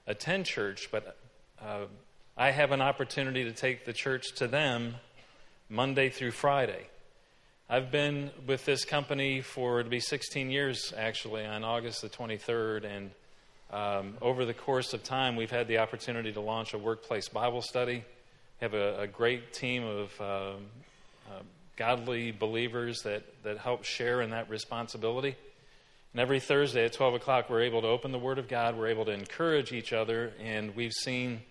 attend 0.07 0.45
church, 0.45 0.87
but 0.93 1.17
uh, 1.61 1.87
I 2.41 2.49
have 2.49 2.71
an 2.71 2.81
opportunity 2.81 3.43
to 3.43 3.51
take 3.51 3.85
the 3.85 3.93
church 3.93 4.33
to 4.37 4.47
them 4.47 4.95
Monday 5.69 6.09
through 6.09 6.31
Friday. 6.31 6.87
I've 7.69 7.91
been 7.91 8.31
with 8.47 8.65
this 8.65 8.83
company 8.83 9.41
for 9.41 9.83
to 9.83 9.87
be 9.87 9.99
16 9.99 10.49
years 10.49 10.91
actually 10.97 11.45
on 11.45 11.63
August 11.63 12.01
the 12.01 12.09
23rd, 12.09 12.83
and 12.83 13.11
um, 13.69 14.17
over 14.23 14.43
the 14.45 14.55
course 14.55 14.95
of 14.95 15.03
time, 15.03 15.35
we've 15.35 15.51
had 15.51 15.67
the 15.67 15.77
opportunity 15.77 16.31
to 16.31 16.41
launch 16.41 16.73
a 16.73 16.79
workplace 16.79 17.29
Bible 17.29 17.61
study 17.61 18.03
We 18.59 18.65
have 18.65 18.73
a, 18.73 19.01
a 19.01 19.07
great 19.07 19.53
team 19.53 19.83
of 19.83 20.19
um, 20.19 20.63
uh, 21.29 21.43
godly 21.77 22.31
believers 22.31 23.03
that, 23.03 23.21
that 23.43 23.59
help 23.59 23.83
share 23.83 24.19
in 24.23 24.31
that 24.31 24.49
responsibility. 24.49 25.35
And 26.13 26.19
every 26.19 26.39
Thursday 26.39 26.85
at 26.85 26.93
12 26.93 27.13
o'clock, 27.13 27.51
we're 27.51 27.61
able 27.61 27.83
to 27.83 27.87
open 27.87 28.11
the 28.11 28.17
Word 28.17 28.39
of 28.39 28.47
God. 28.47 28.79
We're 28.79 28.87
able 28.87 29.05
to 29.05 29.11
encourage 29.11 29.71
each 29.71 29.93
other. 29.93 30.33
And 30.41 30.75
we've 30.75 30.91
seen 30.91 31.41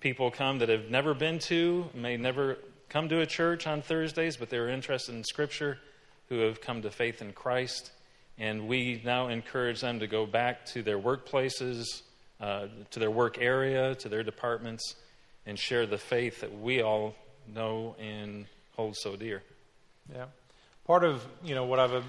people 0.00 0.30
come 0.30 0.58
that 0.58 0.68
have 0.68 0.90
never 0.90 1.14
been 1.14 1.38
to, 1.38 1.88
may 1.94 2.16
never 2.16 2.58
come 2.88 3.08
to 3.08 3.20
a 3.20 3.26
church 3.26 3.66
on 3.66 3.82
Thursdays, 3.82 4.36
but 4.36 4.50
they're 4.50 4.68
interested 4.68 5.14
in 5.14 5.22
Scripture, 5.24 5.78
who 6.28 6.40
have 6.40 6.60
come 6.60 6.82
to 6.82 6.90
faith 6.90 7.22
in 7.22 7.32
Christ. 7.32 7.92
And 8.38 8.66
we 8.66 9.02
now 9.04 9.28
encourage 9.28 9.80
them 9.80 10.00
to 10.00 10.06
go 10.06 10.26
back 10.26 10.64
to 10.66 10.82
their 10.82 10.98
workplaces, 10.98 11.84
uh, 12.40 12.68
to 12.90 12.98
their 12.98 13.10
work 13.10 13.38
area, 13.38 13.94
to 13.96 14.08
their 14.08 14.22
departments, 14.22 14.96
and 15.46 15.58
share 15.58 15.86
the 15.86 15.98
faith 15.98 16.40
that 16.40 16.58
we 16.58 16.82
all 16.82 17.14
know 17.46 17.96
and 18.00 18.46
hold 18.76 18.96
so 18.96 19.16
dear. 19.16 19.42
Yeah. 20.12 20.26
Part 20.86 21.04
of, 21.04 21.24
you 21.44 21.54
know, 21.54 21.64
what 21.64 21.78
I've 21.78 22.04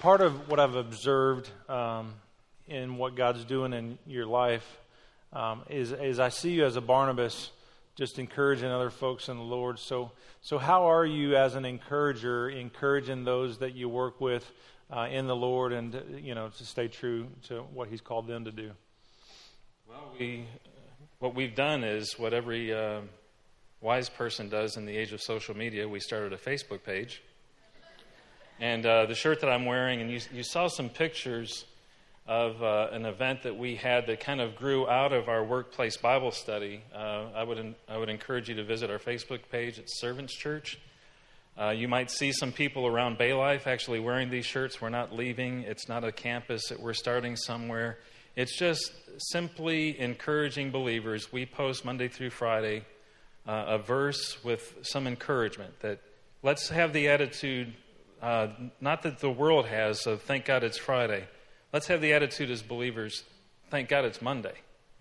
part 0.00 0.20
of 0.20 0.48
what 0.48 0.58
I've 0.58 0.74
observed 0.74 1.48
um, 1.68 2.14
in 2.68 2.96
what 2.96 3.16
God's 3.16 3.44
doing 3.44 3.72
in 3.72 3.98
your 4.06 4.26
life 4.26 4.78
um, 5.32 5.62
is, 5.70 5.92
is 5.92 6.18
I 6.18 6.28
see 6.28 6.50
you 6.50 6.64
as 6.64 6.76
a 6.76 6.80
Barnabas, 6.80 7.50
just 7.94 8.18
encouraging 8.18 8.70
other 8.70 8.90
folks 8.90 9.28
in 9.28 9.36
the 9.36 9.42
Lord. 9.42 9.78
So, 9.78 10.12
so 10.40 10.58
how 10.58 10.90
are 10.90 11.04
you 11.04 11.36
as 11.36 11.54
an 11.54 11.64
encourager, 11.64 12.48
encouraging 12.48 13.24
those 13.24 13.58
that 13.58 13.74
you 13.74 13.88
work 13.88 14.20
with 14.20 14.50
uh, 14.90 15.08
in 15.10 15.26
the 15.26 15.36
Lord 15.36 15.72
and, 15.72 16.20
you 16.22 16.34
know, 16.34 16.48
to 16.48 16.64
stay 16.64 16.88
true 16.88 17.28
to 17.48 17.60
what 17.74 17.88
He's 17.88 18.00
called 18.00 18.26
them 18.26 18.44
to 18.44 18.52
do? 18.52 18.72
Well, 19.88 20.12
we, 20.18 20.46
what 21.18 21.34
we've 21.34 21.54
done 21.54 21.84
is 21.84 22.18
what 22.18 22.32
every 22.32 22.72
uh, 22.72 23.00
wise 23.80 24.08
person 24.08 24.48
does 24.48 24.76
in 24.76 24.86
the 24.86 24.96
age 24.96 25.12
of 25.12 25.20
social 25.20 25.56
media. 25.56 25.88
We 25.88 26.00
started 26.00 26.32
a 26.32 26.38
Facebook 26.38 26.82
page. 26.84 27.22
And 28.60 28.86
uh, 28.86 29.06
the 29.06 29.14
shirt 29.14 29.40
that 29.40 29.50
I'm 29.50 29.64
wearing, 29.64 30.00
and 30.00 30.10
you, 30.10 30.20
you 30.32 30.42
saw 30.42 30.68
some 30.68 30.88
pictures 30.88 31.64
of 32.26 32.62
uh, 32.62 32.88
an 32.92 33.04
event 33.04 33.42
that 33.42 33.56
we 33.56 33.74
had 33.74 34.06
that 34.06 34.20
kind 34.20 34.40
of 34.40 34.54
grew 34.54 34.88
out 34.88 35.12
of 35.12 35.28
our 35.28 35.44
workplace 35.44 35.96
Bible 35.96 36.30
study. 36.30 36.82
Uh, 36.94 37.26
I, 37.34 37.42
would, 37.42 37.74
I 37.88 37.96
would 37.96 38.08
encourage 38.08 38.48
you 38.48 38.54
to 38.56 38.64
visit 38.64 38.90
our 38.90 38.98
Facebook 38.98 39.40
page 39.50 39.78
at 39.78 39.86
Servants 39.88 40.34
Church. 40.34 40.78
Uh, 41.58 41.70
you 41.70 41.88
might 41.88 42.10
see 42.10 42.32
some 42.32 42.52
people 42.52 42.86
around 42.86 43.18
Bay 43.18 43.34
Life 43.34 43.66
actually 43.66 44.00
wearing 44.00 44.30
these 44.30 44.46
shirts. 44.46 44.80
We're 44.80 44.88
not 44.88 45.14
leaving, 45.14 45.62
it's 45.62 45.88
not 45.88 46.04
a 46.04 46.12
campus 46.12 46.68
that 46.68 46.80
we're 46.80 46.94
starting 46.94 47.36
somewhere. 47.36 47.98
It's 48.36 48.56
just 48.56 48.92
simply 49.18 49.98
encouraging 50.00 50.70
believers. 50.70 51.30
We 51.32 51.44
post 51.44 51.84
Monday 51.84 52.08
through 52.08 52.30
Friday 52.30 52.86
uh, 53.46 53.64
a 53.66 53.78
verse 53.78 54.42
with 54.42 54.78
some 54.82 55.06
encouragement 55.06 55.80
that 55.80 56.00
let's 56.42 56.68
have 56.70 56.92
the 56.92 57.08
attitude, 57.08 57.74
uh, 58.22 58.48
not 58.80 59.02
that 59.02 59.18
the 59.18 59.30
world 59.30 59.66
has, 59.66 60.06
of 60.06 60.22
thank 60.22 60.46
God 60.46 60.64
it's 60.64 60.78
Friday. 60.78 61.26
Let's 61.72 61.86
have 61.86 62.02
the 62.02 62.12
attitude 62.12 62.50
as 62.50 62.60
believers, 62.60 63.24
thank 63.70 63.88
God 63.88 64.04
it's 64.04 64.20
Monday. 64.20 64.52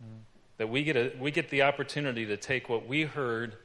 Mm-hmm. 0.02 0.20
That 0.58 0.70
we 0.70 0.84
get, 0.84 0.96
a, 0.96 1.12
we 1.20 1.30
get 1.30 1.50
the 1.50 1.64
opportunity 1.64 2.26
to 2.28 2.38
take 2.38 2.70
what 2.70 2.88
we 2.88 3.04
heard 3.04 3.58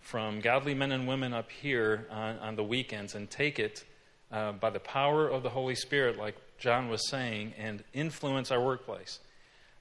from 0.00 0.40
godly 0.40 0.74
men 0.74 0.90
and 0.90 1.06
women 1.06 1.32
up 1.32 1.52
here 1.52 2.08
on, 2.10 2.36
on 2.38 2.56
the 2.56 2.64
weekends 2.64 3.14
and 3.14 3.30
take 3.30 3.60
it 3.60 3.84
uh, 4.32 4.52
by 4.52 4.70
the 4.70 4.80
power 4.80 5.28
of 5.28 5.44
the 5.44 5.50
Holy 5.50 5.76
Spirit, 5.76 6.18
like 6.18 6.34
John 6.58 6.88
was 6.88 7.08
saying, 7.08 7.54
and 7.58 7.84
influence 7.92 8.50
our 8.50 8.60
workplace. 8.60 9.20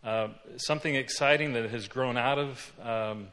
Uh, 0.04 0.28
something 0.58 0.94
exciting 0.94 1.54
that 1.54 1.72
has 1.72 1.88
grown 1.88 2.16
out 2.16 2.38
of 2.38 2.74
um, 2.84 3.30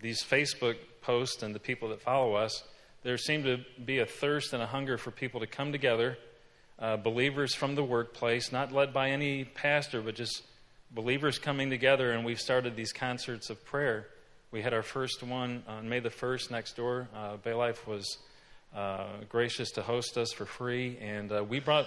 these 0.00 0.22
Facebook 0.22 0.76
posts 1.02 1.42
and 1.42 1.54
the 1.54 1.60
people 1.60 1.90
that 1.90 2.00
follow 2.00 2.34
us, 2.34 2.64
there 3.02 3.18
seemed 3.18 3.44
to 3.44 3.58
be 3.84 3.98
a 3.98 4.06
thirst 4.06 4.54
and 4.54 4.62
a 4.62 4.66
hunger 4.66 4.96
for 4.96 5.10
people 5.10 5.40
to 5.40 5.46
come 5.46 5.72
together, 5.72 6.16
uh, 6.78 6.96
believers 6.96 7.54
from 7.54 7.74
the 7.74 7.84
workplace, 7.84 8.52
not 8.52 8.72
led 8.72 8.92
by 8.92 9.10
any 9.10 9.44
pastor, 9.44 10.02
but 10.02 10.14
just 10.14 10.42
believers 10.90 11.38
coming 11.38 11.70
together, 11.70 12.12
and 12.12 12.24
we've 12.24 12.40
started 12.40 12.76
these 12.76 12.92
concerts 12.92 13.50
of 13.50 13.64
prayer 13.64 14.06
we 14.52 14.62
had 14.62 14.72
our 14.72 14.82
first 14.82 15.22
one 15.22 15.64
on 15.66 15.88
May 15.88 16.00
the 16.00 16.08
1st 16.08 16.50
next 16.50 16.76
door. 16.76 17.08
Uh, 17.14 17.36
Bay 17.36 17.52
Life 17.52 17.86
was 17.86 18.18
uh, 18.74 19.06
gracious 19.28 19.72
to 19.72 19.82
host 19.82 20.16
us 20.16 20.32
for 20.32 20.46
free, 20.46 20.96
and 20.98 21.32
uh, 21.32 21.44
we 21.46 21.58
brought 21.58 21.86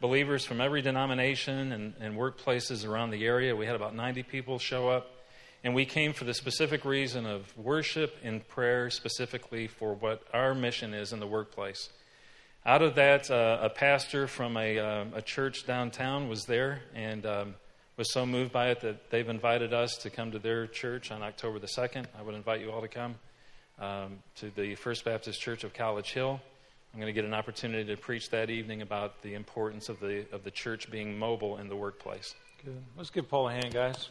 believers 0.00 0.44
from 0.44 0.60
every 0.60 0.82
denomination 0.82 1.72
and, 1.72 1.94
and 2.00 2.16
workplaces 2.16 2.86
around 2.86 3.10
the 3.10 3.24
area. 3.24 3.54
We 3.54 3.64
had 3.64 3.76
about 3.76 3.94
90 3.94 4.24
people 4.24 4.58
show 4.58 4.88
up. 4.88 5.06
And 5.62 5.74
we 5.74 5.84
came 5.86 6.12
for 6.12 6.24
the 6.24 6.34
specific 6.34 6.84
reason 6.84 7.26
of 7.26 7.56
worship 7.56 8.16
and 8.22 8.46
prayer, 8.48 8.90
specifically 8.90 9.66
for 9.66 9.94
what 9.94 10.22
our 10.34 10.54
mission 10.54 10.92
is 10.94 11.12
in 11.12 11.20
the 11.20 11.26
workplace. 11.26 11.90
Out 12.66 12.82
of 12.82 12.96
that, 12.96 13.30
uh, 13.30 13.58
a 13.62 13.70
pastor 13.70 14.26
from 14.26 14.58
a, 14.58 14.78
uh, 14.78 15.04
a, 15.14 15.22
church 15.22 15.66
downtown 15.66 16.28
was 16.28 16.44
there 16.44 16.82
and 16.94 17.24
um, 17.24 17.54
was 17.96 18.12
so 18.12 18.26
moved 18.26 18.52
by 18.52 18.68
it 18.68 18.80
that 18.80 19.10
they've 19.10 19.30
invited 19.30 19.72
us 19.72 19.96
to 20.02 20.10
come 20.10 20.32
to 20.32 20.38
their 20.38 20.66
church 20.66 21.10
on 21.10 21.22
October 21.22 21.58
the 21.58 21.66
2nd. 21.66 22.04
I 22.18 22.22
would 22.22 22.34
invite 22.34 22.60
you 22.60 22.70
all 22.70 22.82
to 22.82 22.88
come 22.88 23.14
um, 23.78 24.18
to 24.36 24.50
the 24.50 24.74
First 24.74 25.06
Baptist 25.06 25.40
Church 25.40 25.64
of 25.64 25.72
College 25.72 26.12
Hill. 26.12 26.38
I'm 26.92 27.00
going 27.00 27.12
to 27.12 27.18
get 27.18 27.24
an 27.24 27.32
opportunity 27.32 27.94
to 27.94 28.00
preach 28.00 28.28
that 28.28 28.50
evening 28.50 28.82
about 28.82 29.22
the 29.22 29.32
importance 29.32 29.88
of 29.88 29.98
the, 29.98 30.26
of 30.30 30.44
the 30.44 30.50
church 30.50 30.90
being 30.90 31.18
mobile 31.18 31.56
in 31.56 31.68
the 31.70 31.76
workplace. 31.76 32.34
Good. 32.62 32.82
Let's 32.94 33.08
give 33.08 33.26
Paul 33.26 33.48
a 33.48 33.52
hand, 33.52 33.72
guys. 33.72 34.10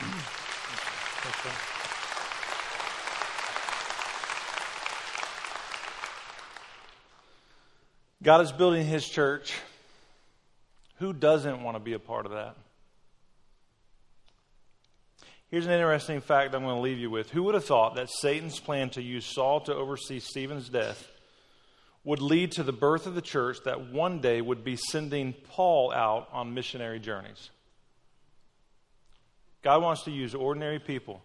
God 8.22 8.40
is 8.40 8.52
building 8.52 8.86
his 8.86 9.06
church. 9.08 9.54
Who 10.96 11.12
doesn't 11.12 11.62
want 11.62 11.76
to 11.76 11.80
be 11.80 11.92
a 11.92 11.98
part 11.98 12.26
of 12.26 12.32
that? 12.32 12.56
Here's 15.50 15.66
an 15.66 15.72
interesting 15.72 16.20
fact 16.20 16.54
I'm 16.54 16.62
going 16.62 16.76
to 16.76 16.80
leave 16.80 16.98
you 16.98 17.10
with. 17.10 17.30
Who 17.30 17.44
would 17.44 17.54
have 17.54 17.64
thought 17.64 17.94
that 17.94 18.10
Satan's 18.10 18.60
plan 18.60 18.90
to 18.90 19.02
use 19.02 19.24
Saul 19.24 19.60
to 19.62 19.74
oversee 19.74 20.20
Stephen's 20.20 20.68
death 20.68 21.08
would 22.04 22.20
lead 22.20 22.52
to 22.52 22.62
the 22.62 22.72
birth 22.72 23.06
of 23.06 23.14
the 23.14 23.22
church 23.22 23.58
that 23.64 23.92
one 23.92 24.20
day 24.20 24.40
would 24.40 24.64
be 24.64 24.76
sending 24.76 25.32
Paul 25.50 25.92
out 25.92 26.28
on 26.32 26.54
missionary 26.54 26.98
journeys? 26.98 27.50
God 29.62 29.82
wants 29.82 30.04
to 30.04 30.10
use 30.10 30.34
ordinary 30.34 30.78
people 30.78 31.22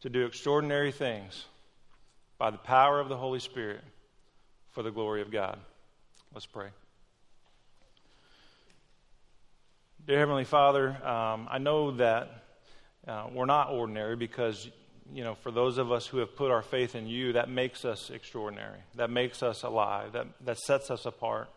to 0.00 0.08
do 0.08 0.24
extraordinary 0.24 0.92
things 0.92 1.46
by 2.38 2.50
the 2.50 2.58
power 2.58 3.00
of 3.00 3.08
the 3.08 3.16
Holy 3.16 3.40
Spirit 3.40 3.82
for 4.76 4.82
the 4.82 4.90
glory 4.90 5.22
of 5.22 5.30
God. 5.30 5.58
Let's 6.34 6.44
pray. 6.44 6.68
Dear 10.06 10.18
Heavenly 10.18 10.44
Father, 10.44 10.90
um, 11.02 11.48
I 11.50 11.56
know 11.56 11.92
that 11.92 12.44
uh, 13.08 13.28
we're 13.32 13.46
not 13.46 13.70
ordinary 13.70 14.16
because, 14.16 14.68
you 15.14 15.24
know, 15.24 15.34
for 15.34 15.50
those 15.50 15.78
of 15.78 15.90
us 15.90 16.06
who 16.06 16.18
have 16.18 16.36
put 16.36 16.50
our 16.50 16.60
faith 16.60 16.94
in 16.94 17.06
you, 17.06 17.32
that 17.32 17.48
makes 17.48 17.86
us 17.86 18.10
extraordinary. 18.10 18.80
That 18.96 19.08
makes 19.08 19.42
us 19.42 19.62
alive. 19.62 20.12
That, 20.12 20.26
that 20.44 20.58
sets 20.58 20.90
us 20.90 21.06
apart. 21.06 21.48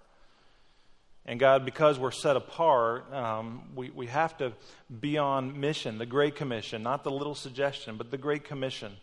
And 1.25 1.41
God, 1.41 1.65
because 1.65 1.99
we're 1.99 2.11
set 2.11 2.37
apart, 2.37 3.11
um, 3.13 3.63
we, 3.75 3.89
we 3.89 4.07
have 4.07 4.37
to 4.37 4.53
be 5.01 5.17
on 5.17 5.59
mission, 5.59 5.97
the 5.97 6.05
Great 6.05 6.37
Commission, 6.37 6.83
not 6.83 7.03
the 7.03 7.11
little 7.11 7.35
suggestion, 7.35 7.97
but 7.97 8.11
the 8.11 8.17
Great 8.17 8.45
Commission. 8.45 8.93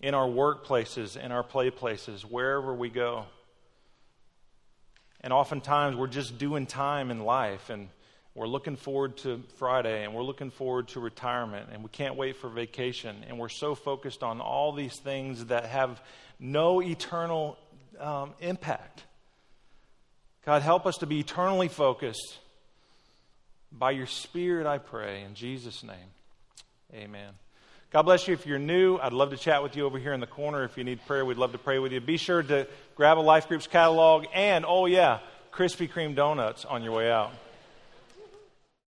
In 0.00 0.14
our 0.14 0.28
workplaces, 0.28 1.16
in 1.16 1.32
our 1.32 1.42
play 1.42 1.70
places, 1.70 2.24
wherever 2.24 2.72
we 2.74 2.88
go. 2.88 3.26
And 5.20 5.32
oftentimes 5.32 5.96
we're 5.96 6.06
just 6.06 6.38
doing 6.38 6.66
time 6.66 7.10
in 7.10 7.24
life 7.24 7.70
and 7.70 7.88
we're 8.34 8.46
looking 8.46 8.76
forward 8.76 9.16
to 9.18 9.42
Friday 9.56 10.04
and 10.04 10.14
we're 10.14 10.22
looking 10.22 10.50
forward 10.50 10.88
to 10.88 11.00
retirement 11.00 11.70
and 11.72 11.82
we 11.82 11.88
can't 11.88 12.14
wait 12.14 12.36
for 12.36 12.48
vacation. 12.48 13.24
And 13.28 13.38
we're 13.38 13.48
so 13.48 13.74
focused 13.74 14.22
on 14.22 14.40
all 14.40 14.72
these 14.72 14.96
things 15.00 15.46
that 15.46 15.66
have 15.66 16.00
no 16.38 16.80
eternal 16.80 17.58
um, 17.98 18.34
impact. 18.40 19.02
God, 20.46 20.62
help 20.62 20.86
us 20.86 20.98
to 20.98 21.06
be 21.06 21.20
eternally 21.20 21.68
focused. 21.68 22.38
By 23.70 23.90
your 23.90 24.06
Spirit, 24.06 24.66
I 24.66 24.78
pray. 24.78 25.22
In 25.22 25.34
Jesus' 25.34 25.82
name, 25.82 26.08
amen. 26.94 27.34
God 27.90 28.02
bless 28.02 28.28
you. 28.28 28.34
If 28.34 28.46
you're 28.46 28.58
new, 28.58 28.98
I'd 28.98 29.14
love 29.14 29.30
to 29.30 29.38
chat 29.38 29.62
with 29.62 29.74
you 29.74 29.86
over 29.86 29.98
here 29.98 30.12
in 30.12 30.20
the 30.20 30.26
corner. 30.26 30.62
If 30.64 30.76
you 30.76 30.84
need 30.84 31.00
prayer, 31.06 31.24
we'd 31.24 31.38
love 31.38 31.52
to 31.52 31.58
pray 31.58 31.78
with 31.78 31.90
you. 31.90 32.02
Be 32.02 32.18
sure 32.18 32.42
to 32.42 32.68
grab 32.96 33.16
a 33.16 33.20
Life 33.20 33.48
Groups 33.48 33.66
catalog 33.66 34.26
and, 34.34 34.66
oh, 34.68 34.84
yeah, 34.84 35.20
Krispy 35.54 35.90
Kreme 35.90 36.14
donuts 36.14 36.66
on 36.66 36.82
your 36.82 36.92
way 36.92 37.10
out. 37.10 37.32